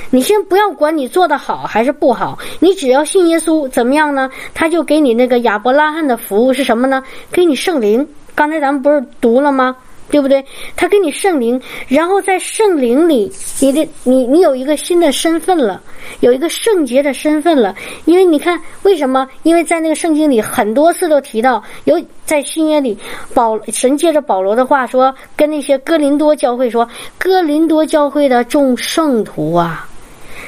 [0.09, 4.29] 你先不要管你做的好还是不好，你只要信耶稣，怎么样呢？
[4.53, 7.03] 他就给你那个亚伯拉罕的服务是什么呢？
[7.31, 8.07] 给你圣灵。
[8.33, 9.75] 刚才咱们不是读了吗？
[10.09, 10.43] 对不对？
[10.75, 15.81] 他给你圣灵，然后在圣灵里，你的你你有一个新的身份了，
[16.19, 17.75] 有一个圣洁的身份了。
[18.05, 19.27] 因为你看，为什么？
[19.43, 22.97] 因为在那个圣经里很多次都提到，有在新约里，
[23.33, 26.87] 保神借着保罗的话说，跟那些哥林多教会说，
[27.17, 29.87] 哥林多教会的众圣徒啊。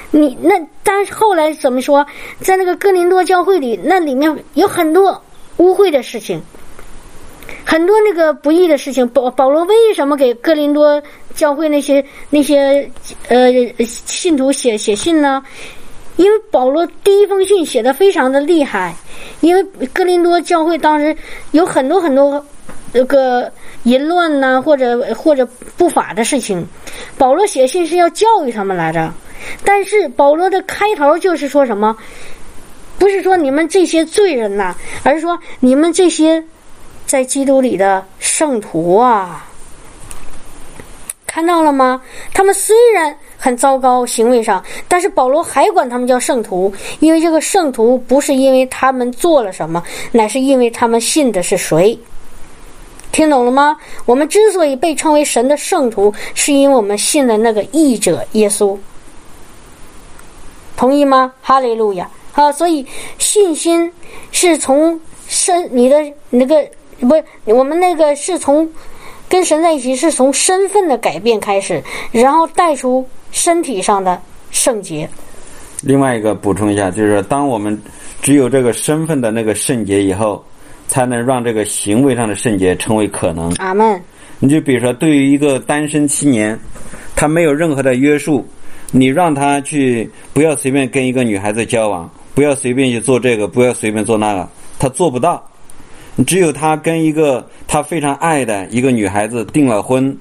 [0.10, 2.06] 你那，但是后来怎么说？
[2.40, 5.22] 在那个哥林多教会里，那里面有很多
[5.58, 6.42] 污秽的事情，
[7.70, 9.06] 很多那个不义的事情。
[9.10, 11.04] 保保罗为什么给哥林多
[11.36, 12.90] 教会那些那些
[13.28, 13.52] 呃
[13.86, 15.44] 信徒写写信呢？
[16.16, 18.96] 因为保罗第一封信写的非常的厉害，
[19.42, 19.62] 因为
[19.94, 21.14] 哥林多教会当时
[21.52, 22.44] 有很多很多
[22.94, 23.52] 那个
[23.84, 25.46] 淫乱呐、或者或者
[25.76, 26.66] 不法的事情，
[27.18, 29.14] 保罗写信是要教育他们来着。
[29.66, 31.98] 但是保罗的开头就是说什么？
[32.98, 36.44] 不是说你们这些罪人呐、而是说你们这些
[37.08, 39.44] 在基督里的圣徒啊。
[41.26, 42.02] 看到了吗？
[42.34, 51.98] 他们虽然很糟糕行为上，但是保罗还管他们叫圣徒，因为这个圣徒不是因为他们做了什么，乃是因为他们信的是谁。
[53.12, 53.78] 听懂了吗？
[54.06, 58.78] 我们之所以被称为神的圣徒，是因为我们信的那个义者耶稣。
[60.76, 61.32] 同意吗？
[61.42, 62.10] 哈利路亚！
[62.32, 62.86] 好，所以
[63.20, 63.92] 信心
[64.32, 65.98] 是从身你的
[66.30, 66.68] 那个
[67.00, 68.70] 不，我们那个是从
[69.30, 74.22] 跟神在一起，是从身份的改变开始，然后带出身体上的
[74.52, 75.10] 圣洁。
[75.82, 77.80] 另外一个补充一下，就是当我们
[78.22, 80.44] 只有这个身份的那个圣洁以后。
[80.90, 83.52] 才能让这个行为上的圣洁成为可能。
[83.58, 84.02] 阿门。
[84.40, 86.58] 你就比如说，对于一个单身青年，
[87.14, 88.48] 他没有任何的约束，
[88.92, 94.48] 你让他去不要随便跟一个女孩子交往，不要随便去做这个，不要随便做那个，
[94.80, 95.46] 他做不到。
[96.26, 100.18] 只有他跟一个他非常爱的一个女孩子订了婚，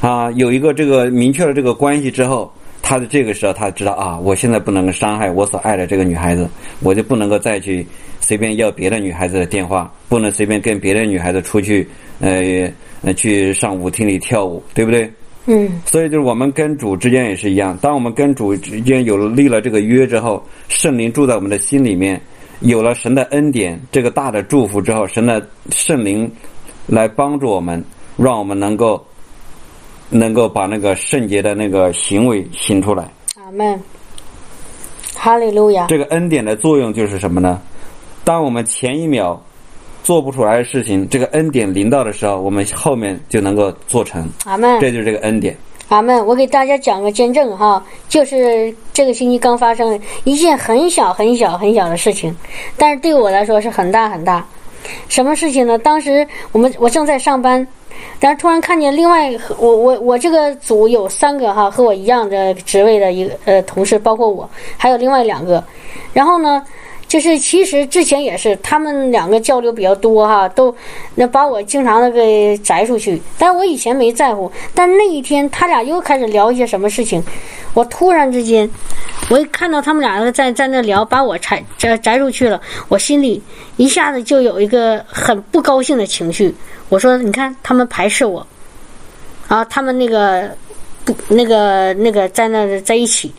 [0.00, 2.52] 啊，有一个这个明确了这个关系之后，
[2.82, 6.48] 他的这个时候他知道啊，我现在不能够伤害我所爱的这个女孩子，
[6.80, 7.86] 我就不能够再去。
[8.22, 11.88] 随便要别的女孩子的电话，不能随便跟别的女孩子出去，
[12.20, 12.70] 呃，
[13.14, 15.10] 去上舞厅里跳舞，对不对？
[15.46, 15.80] 嗯。
[15.86, 22.20] 所以就是我们跟主之间也是一样，当我们跟主之间有了立了这个约之后，圣灵住在我们的心里面，
[22.60, 26.30] 有了神的恩典，这个大的祝福之后，神的圣灵
[26.86, 27.82] 来帮助我们，
[28.16, 29.02] 让我们能够
[30.10, 33.10] 能够把那个圣洁的那个行为行出来。
[33.36, 33.80] 阿门。
[35.14, 35.86] 哈利路亚。
[35.86, 37.60] 这个恩典的作用就是什么呢？
[38.24, 39.42] 当我们前一秒
[40.02, 44.28] 做不出来的事情，这个恩典临到的时候，我们后面就能够做成。
[44.44, 44.78] 阿门。
[44.80, 45.56] 这就是这个恩典。
[45.90, 46.24] 阿们。
[46.24, 52.34] 我给大家讲个见证哈，就是这个星期刚发生一件很小很小很小的事情，
[52.76, 54.46] 但是对我来说是很大很大。
[55.08, 55.76] 什么事情呢？
[55.76, 57.66] 当时我们我正在上班，
[58.20, 65.62] 然后突然看见另外我我我这个组有三个哈和我一样的职位的一个呃同事，包括我，还有另外两个，
[66.12, 66.64] 然后呢。
[67.10, 70.72] 就是其实之前也是，他们两个交流比较多哈，都
[71.16, 73.20] 那把我经常的给摘出去。
[73.36, 77.20] 但我以前没在乎，但那一天他俩又开始聊一些什么事情，
[77.74, 78.70] 我突然之间，
[79.28, 83.42] 我一看到他们俩在在那聊，把我摘摘摘出去了，我心里
[83.76, 86.54] 一下子就有一个很不高兴的情绪。
[86.90, 88.46] 我说：“你看，他们排斥我，
[89.48, 90.48] 啊，他们那个
[91.04, 93.34] 不那个那个在那在一起。”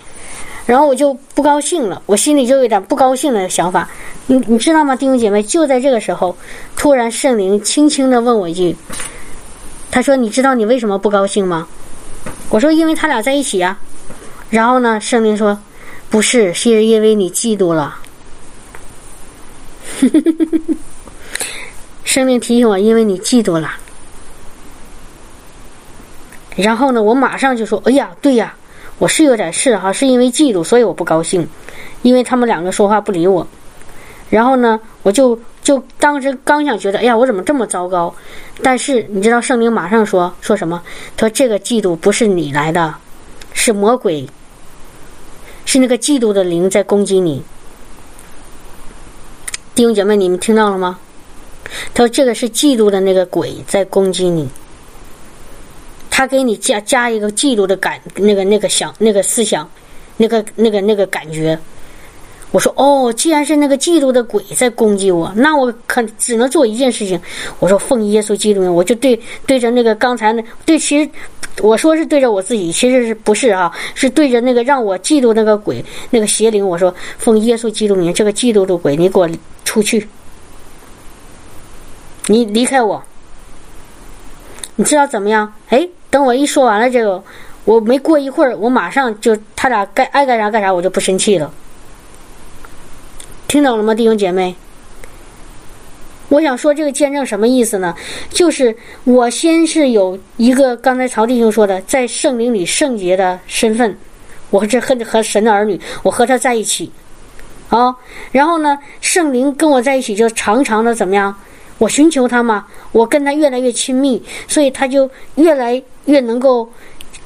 [0.72, 3.90] 然后我就不高兴了，我心里就有点不高兴的想法。
[4.28, 5.44] 你你知道吗，弟兄姐妹？
[5.44, 6.34] 就在这个时候，
[6.78, 8.74] 突然圣灵轻轻的问我一句
[9.92, 11.68] ：“他说，你知道你为什么不高兴吗？”
[12.50, 13.78] 我说：“因为他俩在一起呀。”
[14.50, 15.60] 然后呢，圣灵说
[16.10, 17.98] ：“不是，是因为你嫉妒了。
[22.06, 23.74] ”圣灵提醒我：“因为你嫉妒了。”
[26.56, 28.56] 然后呢，我马上就说：“哎呀，对呀。”
[29.02, 31.48] 我是有点事哈，是因为嫉妒，所以我不高兴，
[32.04, 33.46] 因为他们两个说话不理我。
[34.30, 38.14] 然后呢，我就就当时刚想觉得，哎呀，我怎么这么糟糕？
[38.62, 40.80] 但是你知道，圣灵马上说说什么？
[41.18, 42.94] 他说这个嫉妒不是你来的，
[43.54, 44.30] 是魔鬼，
[45.66, 47.44] 是那个嫉妒的灵在攻击你。
[49.74, 51.00] 弟兄姐妹，你们听到了吗？
[51.96, 54.48] 他说这个是嫉妒的那个鬼在攻击你。
[56.22, 59.68] 他给你加加一个嫉妒的感，那个那个想那个思想，
[60.18, 61.58] 那个那个那个感觉。
[62.52, 67.20] 我说哦，既然是那个嫉妒的鬼在攻击我，那我可只能做一件事情。
[67.58, 71.10] 我说奉耶稣基督名，我就对对着那个刚才那对，其实
[71.60, 73.76] 我说是对着我自己，其实是不是啊？
[73.96, 76.64] 是对着那个让我嫉妒那个鬼那个邪灵。
[76.68, 79.28] 我说奉耶稣基督名，这个嫉妒的鬼，你给我
[79.66, 80.08] 出去，
[82.28, 83.04] 你离开我。
[84.76, 85.52] 你知道怎么样？
[85.70, 85.90] 哎。
[86.12, 87.24] 等我一说完了这个，
[87.66, 91.52] 我没过一会儿，我马上就他俩该爱干啥干啥，我就不生气了。
[93.48, 94.54] 听懂了吗，弟兄姐妹？
[96.30, 97.96] 我想说这个见证什么意思呢？
[98.30, 103.98] 就是我先是有一个刚才曹弟兄说的，在圣灵里圣洁的身份，
[104.50, 106.92] 我这和和神的儿女，我和他在一起
[107.70, 107.94] 啊。
[108.32, 111.36] 然后呢，圣灵跟我在一起，就常常的怎么样？
[111.78, 116.70] 我寻求他嘛，我跟他越来越亲密，所以他就越来越能够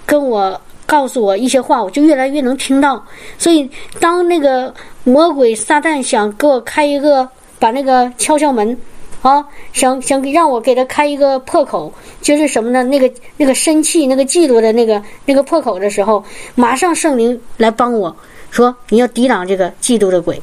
[0.06, 3.04] 跟我告诉我一些话，我就越来越能听到。
[3.38, 3.70] 所以
[4.00, 4.74] 当那个
[5.04, 7.28] 魔鬼撒旦想给我开一个，
[7.60, 8.78] 把那个敲敲门，
[9.22, 12.84] 啊，想想让我给他开一个破口，就是什么呢？
[12.84, 16.24] 那个那个生气、那个嫉妒的那个那个破口的时候，
[16.54, 18.16] 马上圣灵来帮我
[18.52, 20.42] 说，你要抵挡这个嫉妒的鬼。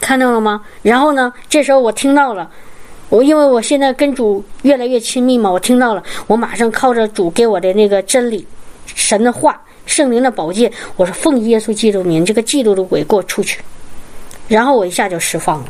[0.00, 0.62] 看到了吗？
[0.82, 1.32] 然后呢？
[1.48, 2.50] 这时候我听到了，
[3.08, 8.46] 我因为我现在跟主越来越亲密嘛，我听到了，我马上靠着主给我的那个真理、
[8.86, 13.60] 神的话、圣灵的宝剑，我说奉耶稣基督名，这个嫉妒的鬼给我出去，
[14.46, 15.66] 然后我一下就释放了。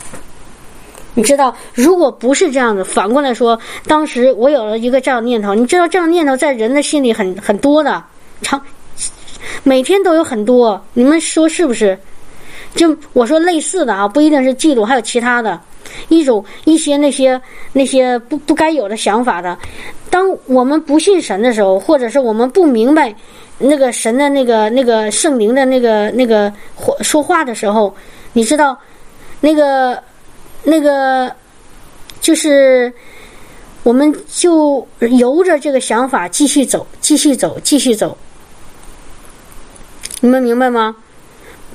[1.14, 8.02] 你知道，如果不是这样的，反过来说，当时我有了一个这样念头，你知道，这样念头在人的心里很很多的，
[8.42, 8.60] 常
[9.62, 11.98] 每天都有很多，你们说是不是？
[12.74, 15.60] 就我说类似的啊，不一定是嫉妒，还有其他的。
[16.08, 17.40] 一种一些那些
[17.72, 19.58] 那些不不该有的想法的，
[20.10, 23.14] 当我们不信神的时候，或者是我们不明白
[23.58, 26.52] 那个神的那个那个圣灵的那个那个
[27.02, 27.94] 说话的时候，
[28.32, 28.78] 你知道，
[29.40, 30.02] 那个
[30.62, 31.34] 那个
[32.20, 32.92] 就是
[33.82, 38.16] 我们就由着这个想法继续走，继续走，继续走。
[40.20, 40.94] 你们明白吗？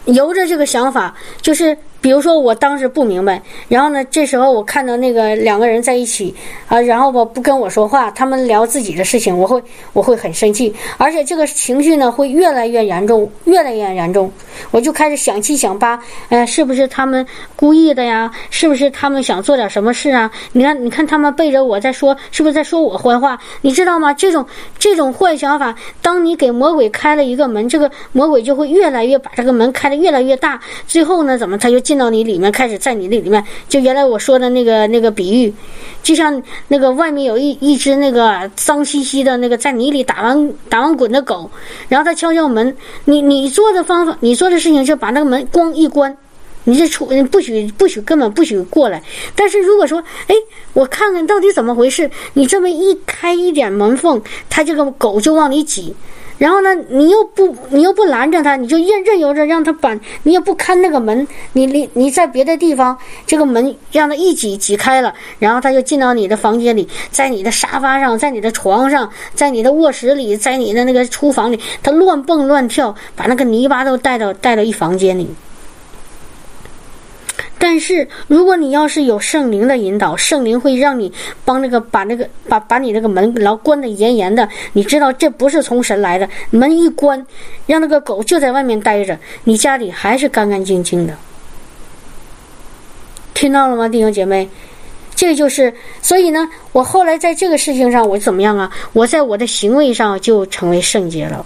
[0.06, 1.78] 由着这个想法就是。
[2.04, 6.36] 比如说，我当时不明白，然后呢，这时候我看到那个两个人在一起
[6.68, 14.30] 啊，然后吧不跟我说话，他们聊自己的事情，我会我会很生气，而且这个情绪呢会越来越严重，越来越严重，
[14.72, 15.98] 我就开始想七想八，
[16.28, 17.26] 呃，是不是他们
[17.56, 18.30] 故意的呀？
[18.50, 20.30] 是不是他们想做点什么事啊？
[20.52, 23.40] 你看，你看他们背着我在说，是不是在说我坏话？
[23.62, 24.14] 你知道吗？
[24.14, 24.46] 这种
[24.78, 31.93] 这种坏想法，当你给魔鬼开了一个门，这个魔鬼就会越来越把这个门开的越来越大，最后呢，怎么他就进。
[31.94, 35.54] 进到你里面，开始在你那里面，就原来我说的那个那个比喻，
[36.02, 41.52] 就像那个外面有一一只那个脏兮兮的那个在泥里打完打完滚的狗，
[41.90, 42.76] 然后他敲敲门，
[43.06, 46.18] 你你做的方法，你做的事情是把那个门咣一关，
[46.64, 49.04] 你这出不许不许根本不许过来。
[49.36, 50.36] 但是如果说，哎，
[50.74, 54.20] 我看看到底怎么回事，你这么一开一点门缝，
[54.50, 55.96] 它这个狗就往里挤。
[56.38, 75.28] 然后呢，你又不，你又不拦着他，你就任任由着让他把，你也不看那个门，你你你在别的地方，这个门让他一挤挤开了，然后他就进到你的房间里，在你的沙发上，在你的床上，在你的卧室里，在你的那个厨房里，他乱蹦乱跳，把那个泥巴都带到带到一房间里。
[77.66, 81.10] 但是，如果你要是有圣灵的引导，圣灵会让你
[81.46, 84.46] 帮那个把那个把把你那个门牢关的严严的。
[84.74, 87.26] 你知道这不是从神来的，门一关，
[87.66, 91.16] 让那个狗就在外面待着，你家里还是干干净净的。
[93.34, 94.50] 听到了吗，弟兄姐妹？
[95.16, 98.70] 这就是，所以呢，我后来在这个事情上，我怎么样啊？
[98.92, 101.46] 我在我的行为上就成为圣洁了。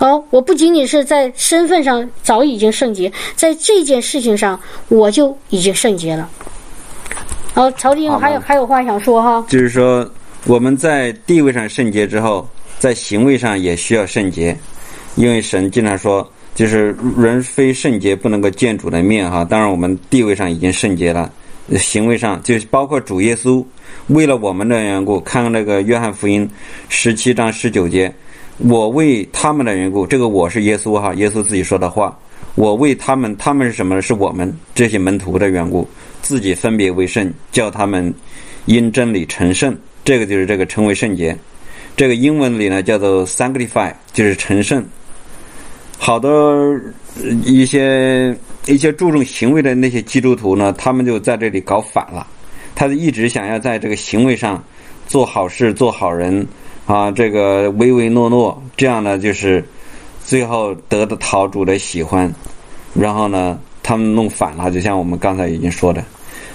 [0.00, 6.26] 哦，我不仅仅是在身份上早已经圣洁，在这件事情上我就已经圣洁了。
[7.52, 9.44] 好，曹弟兄还有还有话想说哈？
[9.46, 10.10] 就是说
[10.46, 12.48] 我们在地位上圣洁之后，
[12.78, 14.56] 在行为上也需要圣洁，
[15.16, 19.44] 因为神经常说，就是人非圣洁不能够见主的面哈。
[19.44, 21.30] 当然，我们地位上已经圣洁了，
[21.76, 23.62] 行为上就包括主耶稣
[24.06, 26.48] 为了我们的缘故，看那个约翰福音
[26.88, 28.10] 十七章十九节。
[28.68, 32.16] 我为他们的缘故，这个我是耶稣哈，耶稣自己说的话。
[32.56, 34.02] 我为他们，他们是什么呢？
[34.02, 35.88] 是我们这些门徒的缘故，
[36.20, 38.12] 自己分别为圣，叫他们
[38.66, 39.74] 因真理成圣。
[40.04, 41.34] 这个就是这个称为圣洁。
[41.96, 44.84] 这个英文里呢叫做 sanctify，就是成圣。
[45.96, 46.78] 好多
[47.44, 48.36] 一些
[48.66, 52.26] 一些注重行为的那些基督徒呢，他们就在这里搞反了。
[52.74, 54.62] 他是一直想要在这个行为上
[55.06, 56.46] 做好事、做好人。
[56.90, 59.64] 啊，这个唯唯诺诺，这样呢，就是
[60.24, 62.28] 最后得到讨主的喜欢，
[62.94, 66.02] 然后呢，他们弄反了，就像我们刚才已经说的。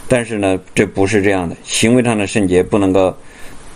[0.10, 3.16] 但是呢，这不是这样的，行为上的圣洁不能够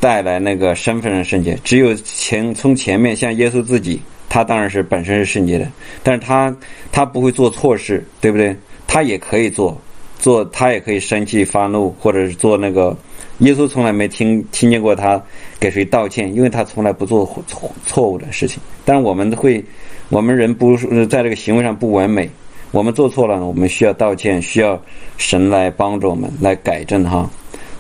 [0.02, 1.58] 带来那个身份上圣洁。
[1.64, 5.66] 只有前从前面，像耶稣自己，他当然是本身是圣洁的，
[6.04, 6.54] 但是他
[6.92, 8.54] 他不会做错事，对不对？
[8.86, 9.80] 他也可以做，
[10.20, 12.98] 做他也可以生气发怒，或者是做那个。
[13.40, 15.24] 耶稣从来没听听见过他
[15.60, 18.62] 给谁道歉，因为他从来不做错错误的事情。
[18.86, 19.64] 但是我们会，
[20.10, 20.78] 我们人不
[21.08, 22.30] 在这个行为上不完美，
[22.72, 24.82] 我们做错了，我们需要道歉，需要
[25.18, 27.30] 神来帮助我们来改正哈。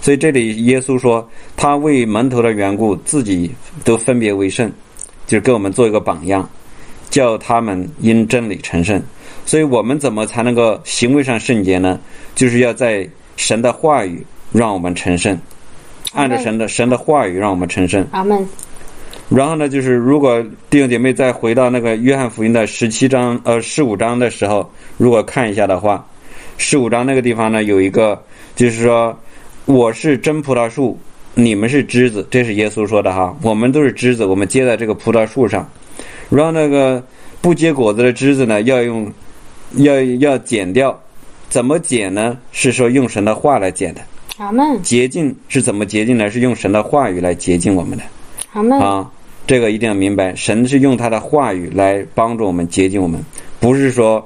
[0.01, 3.49] 所以这里耶稣说，他为门徒的缘故，自己
[3.83, 4.71] 都分别为圣，
[5.25, 6.49] 就是给我们做一个榜样，
[7.09, 9.01] 叫他们因真理成圣。
[9.45, 11.99] 所以我们怎么才能够行为上圣洁呢？
[12.35, 13.07] 就是要在
[13.37, 14.25] 神的话语。
[14.51, 15.39] 让我们成圣，
[16.13, 18.05] 按着神的神的话语，让我们成圣。
[18.11, 18.47] 阿门。
[19.29, 24.67] 然后呢，就是如果弟兄姐妹再回到那个约翰福音的十七章呃十五章的时候，
[24.97, 26.03] 如果看一下的话，
[26.57, 28.19] 十五章那个地方呢有一个，
[28.55, 29.15] 就是说
[29.65, 30.97] 我是真葡萄树，
[31.35, 33.37] 你们是枝子，这是耶稣说的哈。
[33.43, 35.69] 我们都是枝子，我们接在这个葡萄树上。
[36.29, 37.03] 然后那个
[37.39, 39.11] 不结果子的枝子呢，要用
[39.75, 40.99] 要要剪掉。
[41.49, 42.35] 怎么剪呢？
[42.51, 44.01] 是说用神的话来剪的。
[44.39, 46.31] 阿门，洁净是怎么洁净呢？
[46.31, 48.03] 是用神的话语来洁净我们的。
[48.53, 49.05] 阿门，啊，
[49.45, 53.21] 这个一定要明白，神是用他的话语来帮助我们洁净我们，
[53.59, 54.25] 不是说，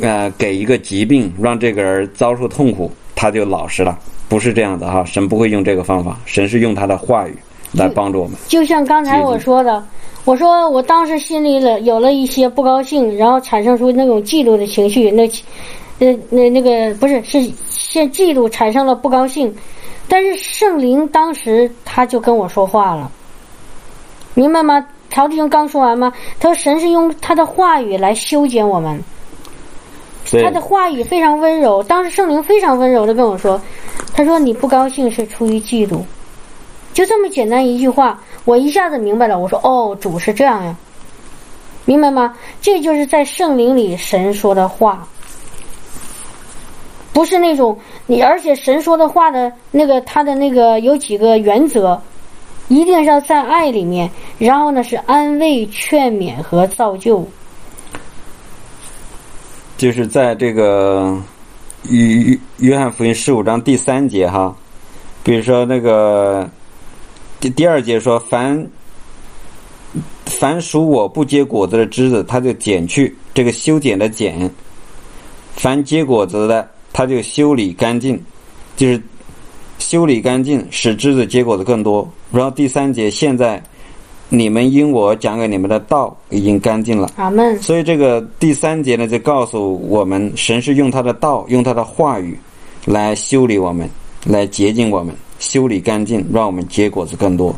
[0.00, 3.96] 呃，给一个疾病让这个人遭受痛苦，他就老实了，
[4.28, 5.04] 不是这样的哈。
[5.04, 7.36] 神不会用这个方法，神是用他的话语
[7.72, 8.36] 来帮助我们。
[8.48, 9.80] 就像刚才我说的，
[10.24, 15.30] 我说我当时心里了有了一些不高兴，然后产生出那种嫉妒的情绪，那，
[16.00, 17.38] 那那那个不是是
[17.94, 19.54] 先嫉妒产生了不高兴，
[20.08, 23.08] 但是圣灵当时他就跟我说话了，
[24.34, 24.84] 明白吗？
[25.10, 26.12] 曹弟兄刚说完吗？
[26.40, 29.00] 他说神是用他的话语来修剪我们，
[30.42, 31.84] 他的话语非常温柔。
[31.84, 33.62] 当时圣灵非常温柔的跟我说，
[34.12, 36.00] 他说你不高兴是出于嫉妒，
[36.92, 39.38] 就这么简单一句话，我一下子明白了。
[39.38, 40.76] 我说哦，主是这样呀，
[41.84, 42.34] 明白吗？
[42.60, 45.06] 这就是在圣灵里神说的话，
[47.14, 51.98] 不是那种你，而且神说的话的那个他的那个有几个原则，
[52.68, 57.26] 一定是要在爱里面，然后呢是安慰、劝勉和造就。
[59.76, 61.16] 就是在这个
[61.84, 64.54] 约约翰福音十五章第三节哈，
[65.22, 66.48] 比如说那个
[67.38, 68.66] 第第二节说凡
[70.24, 74.48] 凡属我不结果子的枝子，他就剪去这个修剪的剪；
[75.54, 78.18] 凡结果子的，他就修理干净，
[78.76, 79.02] 就是
[79.80, 82.08] 修理干净，使枝子结果子更多。
[82.30, 83.60] 然后第三节，现在
[84.28, 87.10] 你们因我讲给你们的道已经干净了。
[87.16, 87.60] 阿门。
[87.60, 92.38] 所以这个第三节呢，就告诉我们，神是用他的道，用他的话语
[92.84, 93.90] 来修理我们，
[94.24, 97.54] 来洁净我们，修理干净，让我们结果子更多。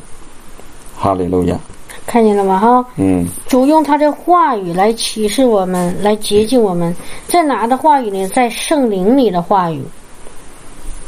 [0.97, 1.61] 哈利路亚。
[2.07, 2.59] 看见了吗？
[2.59, 6.95] 哈，嗯，主用他的话语来启示我们，来洁净我们。
[7.27, 8.27] 在哪的话语呢？
[8.29, 9.83] 在圣灵里的话语。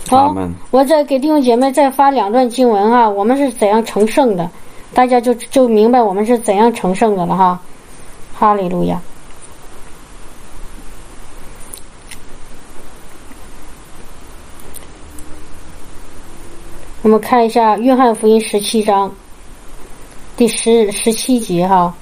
[0.09, 0.35] 好
[0.71, 4.51] 我再给弟兄姐妹再发两段经文哈，我们是怎样成圣的，
[4.93, 7.61] 大家就就明白我们是怎样成圣的了哈。
[8.35, 9.01] 哈利路亚。
[17.03, 19.11] 我们看一下《约翰福音》十七章
[20.39, 21.93] 第十十七节哈，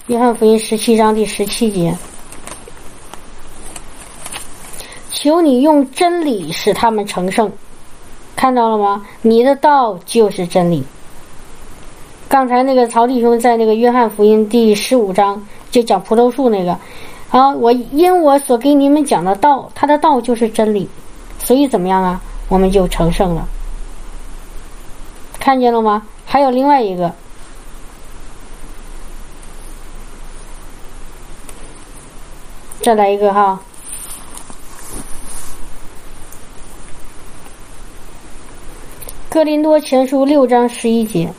[0.06, 1.94] 《约翰福音》十七章第十七节。
[5.12, 7.52] 求你用真理使他们成圣，
[8.34, 9.06] 看到了吗？
[9.20, 10.82] 你的道就是真理。
[12.26, 16.74] 刚才那个曹弟兄在那个约翰福音第十五章就讲葡萄树那个，
[17.28, 20.88] 啊，我因我所给你们讲的道，他的道就是真理，
[21.38, 22.18] 所以怎么样啊？
[22.48, 23.46] 我们就成圣了。
[25.40, 26.02] 看见了吗？
[26.26, 27.14] 还有另外一个，
[32.82, 33.60] 再来一个哈。
[39.30, 41.32] 哥林多前书六章十一节。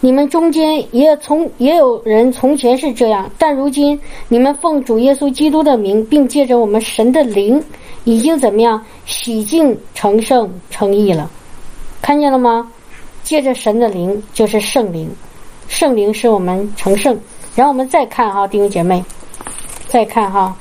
[0.00, 7.60] 你们中间也从也有人从前是这样，但如今你们奉主耶稣基督的名，并借着我们神的灵，
[8.04, 11.28] 已经怎么样洗净、成圣、成义了？
[12.00, 12.70] 看见了吗？
[13.24, 15.10] 借着神的灵就是圣灵，
[15.66, 17.18] 圣灵使我们成圣。
[17.56, 19.04] 然后我们再看哈，弟兄姐妹，
[19.88, 20.56] 再看哈。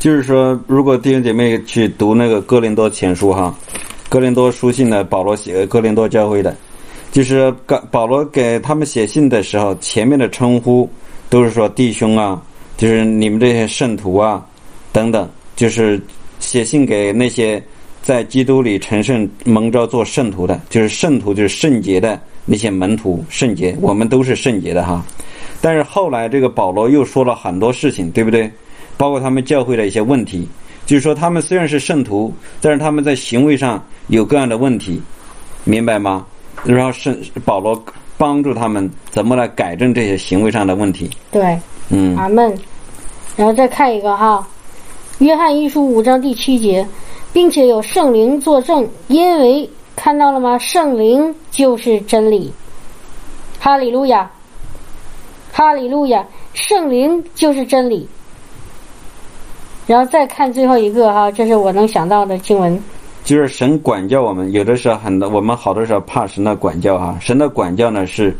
[0.00, 3.54] 就是说，如果弟兄姐妹去读那个哥林多前书哈，
[4.08, 6.56] 哥林多书信的，保罗写给哥林多教会的，
[7.12, 10.88] 就是保保罗给他们写信的时候，前面的称呼
[11.28, 12.42] 都是说弟兄啊，
[12.76, 14.44] 就是你们这些圣徒啊，
[14.92, 16.00] 等等，就是
[16.40, 17.62] 写信给那些
[18.02, 25.04] 在基督里成圣蒙召做圣徒的，就是圣徒就是圣洁的那些门徒，圣洁，我们都是圣洁的哈。
[25.60, 28.50] 但是后来这个保罗又说了很多事情，对不对？
[28.96, 30.48] 包括他们教会的一些问题，
[30.88, 32.32] 就是说他们虽然是圣徒，
[32.62, 34.98] 但是他们在行为上有各样的问题，
[35.64, 36.24] 明白吗？
[36.64, 37.84] 然后圣保罗
[38.16, 41.10] 帮助他们怎么来改正这些行为上的问题。
[41.30, 41.60] 对，
[41.90, 42.58] 嗯，阿门。
[43.36, 44.48] 然后再看一个哈，
[45.24, 46.88] 《约翰一书》五章第七节，
[47.34, 50.56] 并且有圣灵作证，因为看到了吗？
[50.56, 52.50] 圣灵就是真理。
[53.60, 54.30] 哈利路亚，
[55.52, 56.24] 哈利路亚，
[56.54, 58.08] 圣灵就是真理。
[59.88, 62.78] 然后再看最后一个哈，这是我能想到的经文。
[63.24, 67.16] 就是神管教我们，有的时候很多我们好多时候怕神的管教哈。
[67.20, 68.36] 神的管教呢是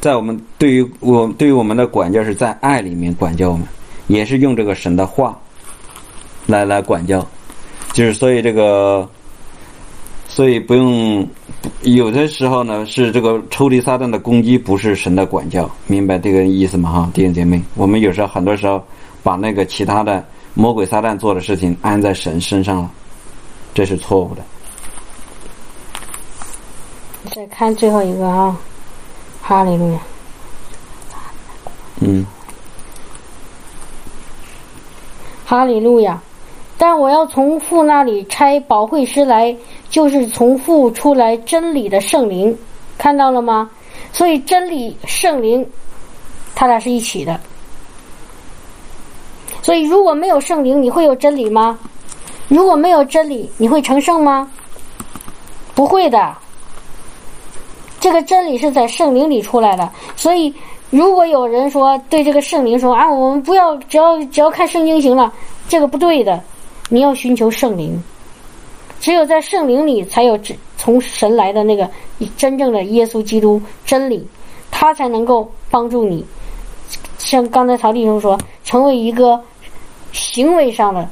[0.00, 3.64] 在我们对于我对于我们的管教是在爱里面管教我们，
[4.08, 5.38] 也是用这个神的话
[6.46, 7.24] 来来管教。
[7.92, 9.08] 就是所以这个，
[10.26, 11.26] 所以不用，
[11.82, 16.90] 有的时候呢是这个抽离撒旦的攻击，不是神的管教，明白这个意思吗？
[16.90, 18.82] 哈，弟兄姐妹，我们有时候很多时候
[19.22, 22.90] 把那个其他的魔鬼撒旦做的事情安在神身上了，
[23.74, 24.42] 这是错误的。
[27.34, 28.56] 再看最后一个啊，
[29.42, 30.00] 哈利路亚。
[32.00, 32.24] 嗯，
[35.44, 36.20] 哈利路亚！
[36.76, 39.54] 但我要从父那里拆保惠师来，
[39.90, 42.56] 就是从父出来真理的圣灵，
[42.96, 43.68] 看到了吗？
[44.12, 45.68] 所以真理、圣灵，
[46.54, 47.38] 他俩是一起的。
[49.68, 51.78] 所以如果没有圣灵，你会有真理吗？
[52.48, 54.50] 如果没有真理，你会成圣吗？
[55.74, 56.34] 不会的。
[58.00, 59.86] 这个真理是在圣灵里出来的，
[60.16, 60.54] 所以。
[60.88, 65.30] 如果有人说对这个圣灵说啊，我们不要，只要只要看圣经行了，
[65.68, 66.42] 这个不对的。
[66.88, 68.02] 你要寻求圣灵，
[68.98, 70.40] 只有在圣灵里才有
[70.78, 71.86] 从神来的那个
[72.38, 74.26] 真正的耶稣基督真理，
[74.70, 76.24] 他才能够帮助你。
[77.18, 79.38] 像刚才曹弟兄说，成为一个
[80.12, 81.08] 行为上的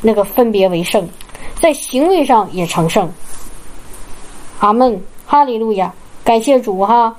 [0.00, 1.08] 那个分别为圣，
[1.60, 3.10] 在行为上也成圣。
[4.60, 5.92] 阿门，哈利路亚，
[6.22, 7.14] 感谢主哈。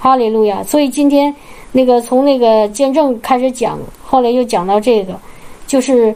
[0.00, 0.62] 哈利路亚！
[0.62, 1.34] 所以今天
[1.72, 5.18] 那个从那个见证开始讲，后来又讲到这个，
[5.66, 6.14] 就是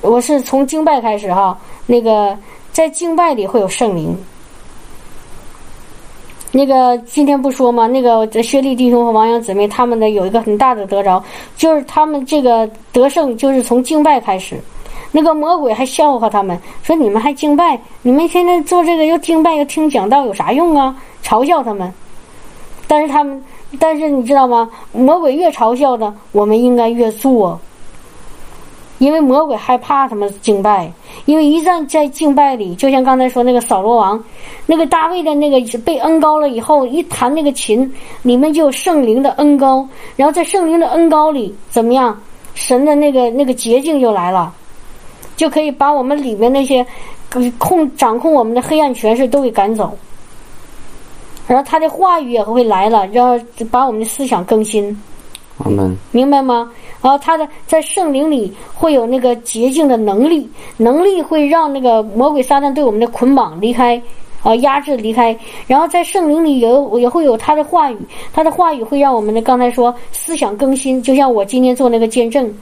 [0.00, 1.58] 我是从敬拜开始哈。
[1.84, 2.34] 那个
[2.72, 4.16] 在敬拜里会有圣灵。
[6.52, 7.86] 那个今天不说吗？
[7.86, 11.22] 那个薛立弟兄和王阳姊妹他们的有一个很大的得着，
[11.56, 14.58] 就是他们这个得胜就是从敬拜开始。
[15.12, 17.80] 那个魔鬼还笑话他们，说你们还敬拜？
[18.02, 20.94] 你们现在做这个又敬拜又听讲道有啥用啊？
[21.22, 21.92] 嘲笑他们。
[22.86, 23.44] 但是他们，
[23.78, 24.68] 但是你知道吗？
[24.92, 27.60] 魔鬼越嘲笑的，我们应该越做，
[29.00, 30.92] 因为魔鬼害怕他们敬拜，
[31.24, 34.22] 因为一旦在敬拜里，就像刚才说那个扫罗王，
[34.66, 37.90] 那个大卫的那个被恩高了以后，一弹那个琴，
[38.22, 42.16] 里面就有圣灵的恩高，然后在圣灵的恩高里，怎么样？
[42.54, 44.52] 神的那个那个捷径就来了，
[45.34, 46.86] 就可以把我们里面那些
[47.58, 49.96] 控掌控我们的黑暗权势都给赶走。
[51.46, 54.94] 然后他的话语也会来了，然后把我们的思想更新。
[56.12, 56.70] 明白吗？
[57.02, 64.00] 然后他的在圣灵里会有那个洁净的能力，能力会让那个魔鬼撒旦对我们的捆绑离开，
[64.42, 65.36] 啊，压制离开。
[65.66, 67.98] 然后在圣灵里有也会有他的话语，
[68.32, 72.52] 他的话语会让我们的刚才说思想更新，就像我今天做那个见证。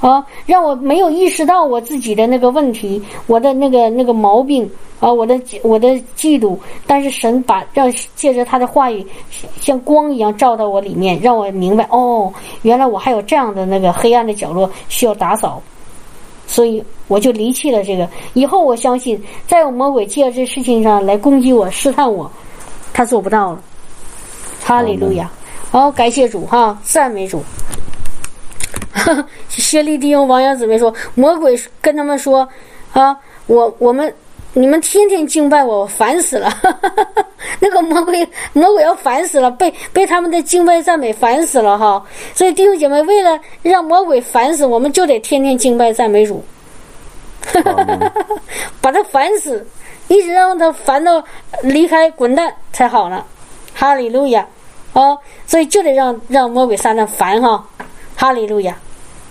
[0.00, 4.68] 啊，让我没有意识到我自己的那个问题，我的那个那个毛病
[4.98, 6.56] 啊，我的我的嫉妒。
[6.86, 9.06] 但是神把让借着他的话语，
[9.60, 12.32] 像光一样照到我里面，让我明白哦，
[12.62, 15.62] 原来我还有这样的那个黑暗的角落需要打扫。
[16.46, 18.08] 所以我就离弃了这个。
[18.34, 22.28] 以后我相信，再有魔鬼借这事情上来攻击我、试探我，
[22.92, 23.60] 他做不到了。
[24.64, 25.30] 哈利路亚！
[25.70, 27.40] 好，感谢主哈，赞美主。
[29.48, 32.46] 薛利弟兄王阳姊妹说：“魔鬼跟他们说，
[32.92, 34.12] 啊，我我们
[34.52, 36.52] 你们天天敬拜我，烦死了。
[37.60, 42.04] 那个魔鬼魔鬼要烦死了，被被他们的敬拜赞美烦死了哈。
[42.34, 46.42] 所以弟兄姐妹，为了让魔鬼烦死，我们就得天天敬拜赞美主，
[48.80, 49.64] 把他烦死，
[50.08, 51.22] 一直让他烦到
[51.62, 53.24] 离开滚蛋才好呢。
[53.74, 54.44] 哈利路亚，
[54.94, 57.64] 哦，所以就得让让魔鬼撒旦烦哈。”
[58.20, 58.76] 哈利路亚，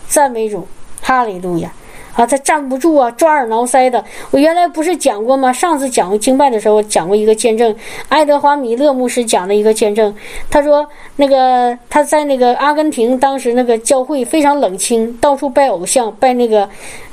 [0.07, 0.67] 赞美主，
[0.99, 1.71] 哈利路亚
[2.15, 2.25] 啊！
[2.25, 4.03] 他站不住啊，抓耳挠腮的。
[4.31, 5.53] 我原来不是讲过吗？
[5.53, 7.75] 上次讲过经拜的时候讲过一个见证，
[8.07, 10.11] 爱德华米勒牧师讲的一个见证。
[10.49, 10.83] 他说，
[11.17, 16.67] 那个他在那个阿根廷，当时那个教会非常冷清，到处拜偶像，拜那个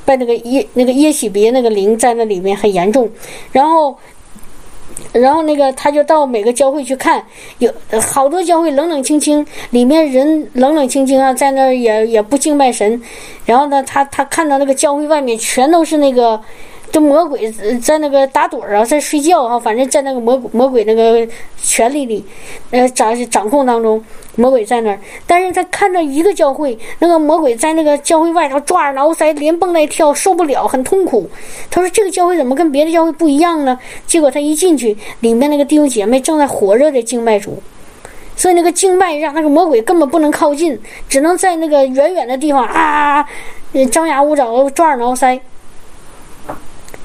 [0.06, 3.06] 拜那个耶那个耶喜别那个灵在那里面很严重，
[3.52, 3.94] 然后。
[5.12, 7.24] 然后那个他就到每个教会去看，
[7.59, 13.01] 有好多教会冷冷清清，里面人冷冷清清啊，在那儿也也不敬拜神。
[13.44, 16.40] 然后呢，他他看到那个教会外面全都是那个。
[16.97, 17.52] 这魔鬼
[17.82, 21.28] 在那个打盹儿啊，在睡觉啊，反正在那个魔魔鬼那个
[21.62, 22.24] 权力里，
[22.70, 24.02] 呃掌掌控当中，
[24.36, 24.98] 魔鬼在那儿。
[25.27, 31.28] 但是他看到一个教会，那个魔鬼在那个教会外头抓耳挠腮，连蹦带跳，受不了，很痛苦。
[31.70, 33.78] 他说：“这个教会怎么跟别的教会不一样呢？”
[34.09, 37.62] 结果他一进去，里面那个弟兄姐妹正在火热的敬拜主，
[38.36, 43.23] 所以那个敬拜让那个魔鬼根本不能靠近，只能在那个远远的地方啊，
[43.93, 45.39] 张牙舞爪，抓耳挠腮。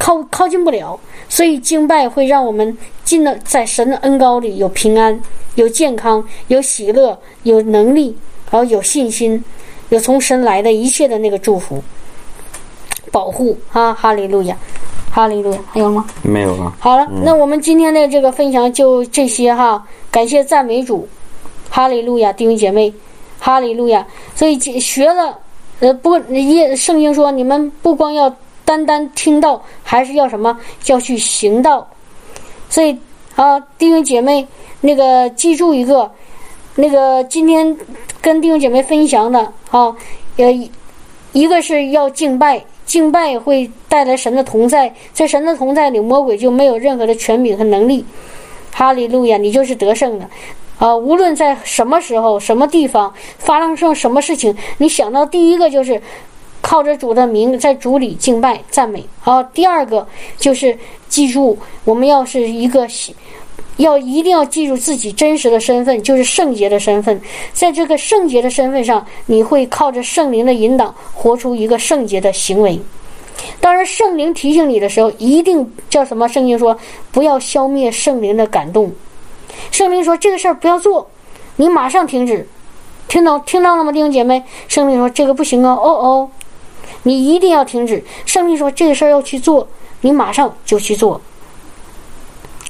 [0.02, 1.00] 靠靠近不了，
[1.30, 5.22] 所以敬拜会让我们进了在神的恩高里有平安、
[5.54, 8.18] 有健康、有喜乐、有能力，
[8.50, 9.44] 然后有信心，
[9.90, 11.84] 有从神来的一切的那个祝福、
[13.12, 13.94] 保护啊！
[13.94, 14.58] 哈利路亚！
[15.12, 16.04] 哈利路亚，还有吗？
[16.24, 16.74] 没有了。
[16.80, 21.08] 好了，那我们今天的这个分享就这些哈，感谢赞美主，
[21.70, 22.92] 哈利路亚，弟兄姐妹，
[23.38, 24.04] 哈利路亚。
[24.34, 25.38] 所以学了，
[25.80, 28.36] 呃，不，耶圣经说你们不光要
[28.72, 30.58] 单单听到，还是要什么？
[30.86, 31.86] 要去行道。
[32.70, 32.98] 所以
[33.36, 34.48] 啊，弟兄姐妹，
[34.80, 36.10] 那个记住一个，
[36.76, 37.78] 那个今天
[38.22, 39.40] 跟弟兄姐妹分享的
[39.72, 39.94] 啊，
[40.38, 40.72] 呃，
[41.34, 42.64] 一个是要敬拜。
[42.86, 48.06] 敬拜会带来神的同在，在神的同在里，魔鬼就没有任何的权柄和能力。
[48.72, 50.26] 哈利路亚，你就是得胜的。
[50.78, 56.02] 啊，无论在什么时候、什么地方发生什么事情，你想到第一个就是
[56.72, 59.06] 靠着主的名在主里敬拜赞美。
[59.26, 60.08] 啊，第二个
[60.38, 60.78] 就是
[61.10, 62.88] 记住，我们要是一个。
[63.76, 67.20] 要一定要记住自己真实的身份，就是圣洁的身份。
[67.52, 72.80] 在这个圣洁的身份上，你会靠着圣灵的引导，活出一个圣洁的行为。
[73.60, 76.30] 当然，圣灵提醒你的时候，一定叫什么？
[76.30, 76.78] 圣经说
[77.12, 78.90] 不要消灭圣灵的感动。
[79.72, 81.10] 圣灵说这个事儿不要做，
[81.58, 82.48] 你马上停止。
[83.10, 84.42] 听到听到了吗，弟兄姐妹？
[84.70, 86.30] 圣灵说这个不行啊，哦哦，
[87.04, 88.04] 你一定要停止。
[88.26, 89.68] 圣灵说这个事儿要去做，
[90.02, 91.20] 你马上就去做。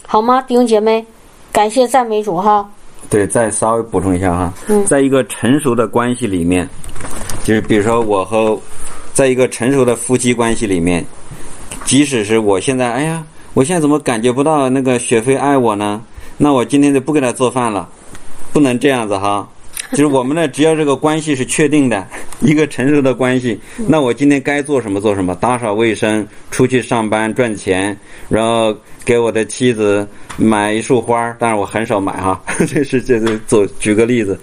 [0.07, 1.05] 好吗，弟兄姐妹？
[1.51, 2.69] 感谢赞美主哈。
[3.09, 4.53] 对，再稍微补充一下哈，
[4.85, 6.67] 在一个成熟的关系里面，
[7.43, 8.57] 就是比如说我和
[9.13, 11.05] 在一个成熟的夫妻关系里面，
[11.83, 13.21] 即使是我现在，哎呀，
[13.53, 16.01] 我现在怎么感觉不到那个雪飞爱我呢？
[16.37, 17.89] 那我今天就不给他做饭了，
[18.53, 19.45] 不能这样子哈。
[19.91, 22.07] 就是我们呢，只要这个关系是确定的，
[22.39, 27.95] 一个成熟的关系，那我今天该做什么做什么，打扫卫生，出去上班赚钱，
[28.29, 30.07] 然后给我的妻子
[30.37, 34.39] 买一束花，但是我很少买哈， 这是这是做举个例子，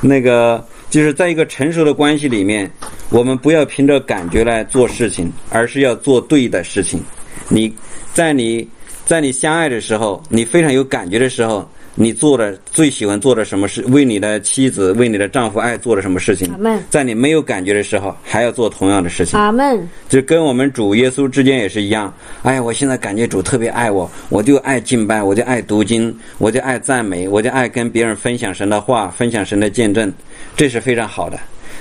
[0.00, 2.70] 那个就是在一个成熟的关系里面，
[3.08, 7.02] 我们不要凭着感觉来做事情，而是要做对的事情。
[7.48, 7.72] 你
[8.12, 8.68] 在你
[9.06, 11.66] 在你相爱的时候，你非常有感觉的时候。
[11.94, 13.82] 你做的最喜欢做的什么事？
[13.88, 16.50] 为你的妻子、为你的丈夫爱做的什么事情？
[16.88, 19.38] 在你没有感觉的时候，还要做同样的事情。
[19.38, 19.88] 阿门。
[20.08, 22.12] 就跟我们主耶稣之间也是一样。
[22.42, 30.10] 哎呀，我现在感觉主特别爱我，我就爱敬拜，我就爱读经，我就爱赞美，我就爱跟别人分享神的话，分享神的见证，
[30.56, 31.38] 这是非常好的。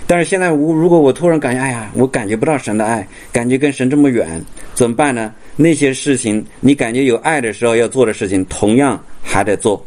[0.07, 4.41] 但是现在，我如果我突然感觉，哎呀，我感觉不到神的爱，感觉跟神这么远，
[4.73, 5.33] 怎么办呢？
[5.55, 9.85] 那些事情，你感觉有爱的时候要做的事情，同样还得做。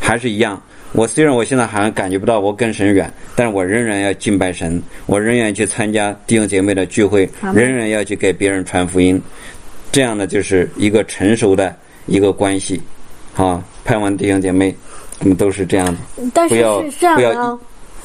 [0.00, 0.60] 还是一样，
[0.92, 9.20] 我虽然我现在好像感觉不到我跟神远，但是我仍然要敬拜神，我仍然去参加弟兄姐妹的聚会，仍然要去给别人传福音，
[9.92, 12.80] 这样的就是一个成熟的一个关系，
[13.36, 14.74] 啊，盼望弟兄姐妹，
[15.20, 16.64] 我们都是这样的，但是是
[16.98, 17.58] 这样的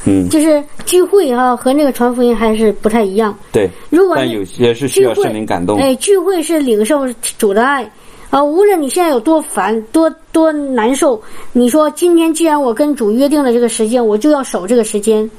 [0.08, 7.90] 嗯，就是聚会哈和那个传福音还是不太一样，对，如果但有些是需要圣灵感动，哎，聚会是领受主的爱。
[8.30, 11.22] 啊，无论你现在有多烦、多多难受，
[11.54, 15.30] 你说今天既然我跟主约定了这个时间，我就要守这个时间，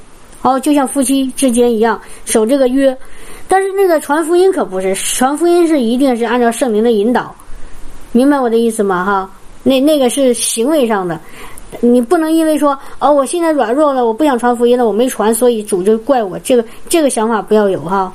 [0.41, 2.97] 哦，就像夫妻之间一样守这个约。
[3.47, 7.35] 但是那个传福音可不是，传福音是一定是按照圣灵的引导，
[8.13, 9.05] 明白我的意思吗？
[9.05, 9.29] 哈，
[9.63, 11.19] 那那个是行为上的，
[11.81, 16.39] 你不能因为说哦，我现在软弱了，我不想传福音了，我没传，所以主就怪我。
[16.39, 18.11] 这个这个想法不要有哈。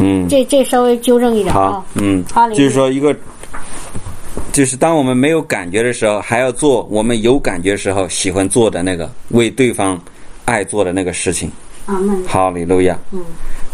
[0.00, 0.26] 嗯。
[0.28, 1.84] 这这稍微纠正一点啊。
[1.94, 2.24] 嗯。
[2.50, 3.14] 就是说一个。
[4.52, 10.00] 就是当我们没有感觉的时候，还要做我们有感觉时候喜欢做的那个为对方
[10.44, 11.50] 爱做的那个事情。
[11.86, 12.24] 阿门。
[12.26, 12.98] 好，利路亚。
[13.12, 13.24] 嗯。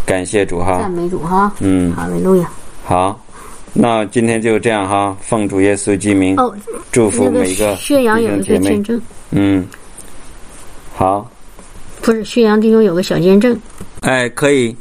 [0.05, 0.79] 感谢主哈。
[0.79, 1.53] 赞美主哈。
[1.61, 1.93] 嗯。
[1.93, 2.51] 好，利路亚。
[2.85, 3.21] 好，
[3.73, 6.37] 那今天就这样哈，奉主耶稣基名，
[6.93, 9.01] 祝福每个宣扬有一个见证。
[9.31, 9.67] 嗯。
[10.95, 11.31] 好。
[12.03, 13.59] 不是，宣扬弟兄有个小见证。
[14.03, 14.77] 哎，可以。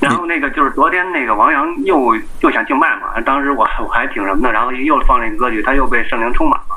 [0.00, 6.76] 然后那个就是昨天那个王阳又又想敬拜嘛，当时我我还挺什么的，然后又放那个歌曲，他又被圣灵充满了。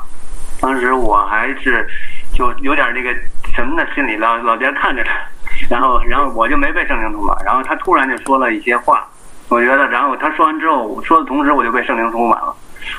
[0.58, 1.86] 当时我还是
[2.32, 3.14] 就有点那个
[3.54, 5.12] 什么的心理老老在看着他，
[5.68, 9.06] 然后然后我就没被圣灵充满，然后他突然就说了一些话，
[9.50, 12.54] 我觉得然后他说完之后说的同时我就被圣灵充满了。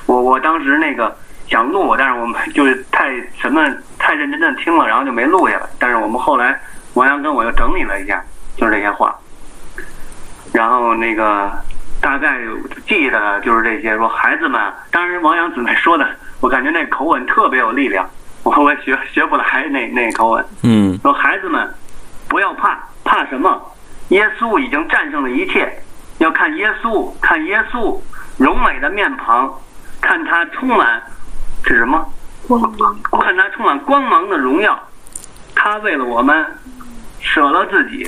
[0.06, 1.14] 我我当时那个
[1.48, 3.66] 想录，但是我们就是太什么
[3.98, 5.68] 太认真的听了，然后就没录下来。
[5.80, 6.58] 但是我们后来
[6.94, 8.24] 王阳跟我又整理了一下，
[8.56, 9.16] 就是这些话。
[10.54, 11.52] 然后那个
[12.00, 12.40] 大概
[12.88, 14.62] 记得就是这些，说孩子们，
[14.92, 16.08] 当时王阳姊妹说的，
[16.40, 18.08] 我感觉那口吻特别有力量，
[18.44, 20.46] 我我学学不来那那口吻。
[20.62, 21.00] 嗯。
[21.02, 21.68] 说孩子们
[22.30, 23.60] 不要怕，怕什么？
[24.10, 25.74] 耶稣已经战胜了一切，
[26.20, 28.00] 要看耶稣，看耶稣
[28.38, 29.52] 柔美的面庞，
[30.00, 31.02] 看他充满
[31.66, 32.06] 是什么？
[32.48, 32.96] 光芒。
[33.22, 34.78] 看他充满光芒的荣耀，
[35.56, 36.46] 他为了我们
[37.22, 38.08] 舍了自己。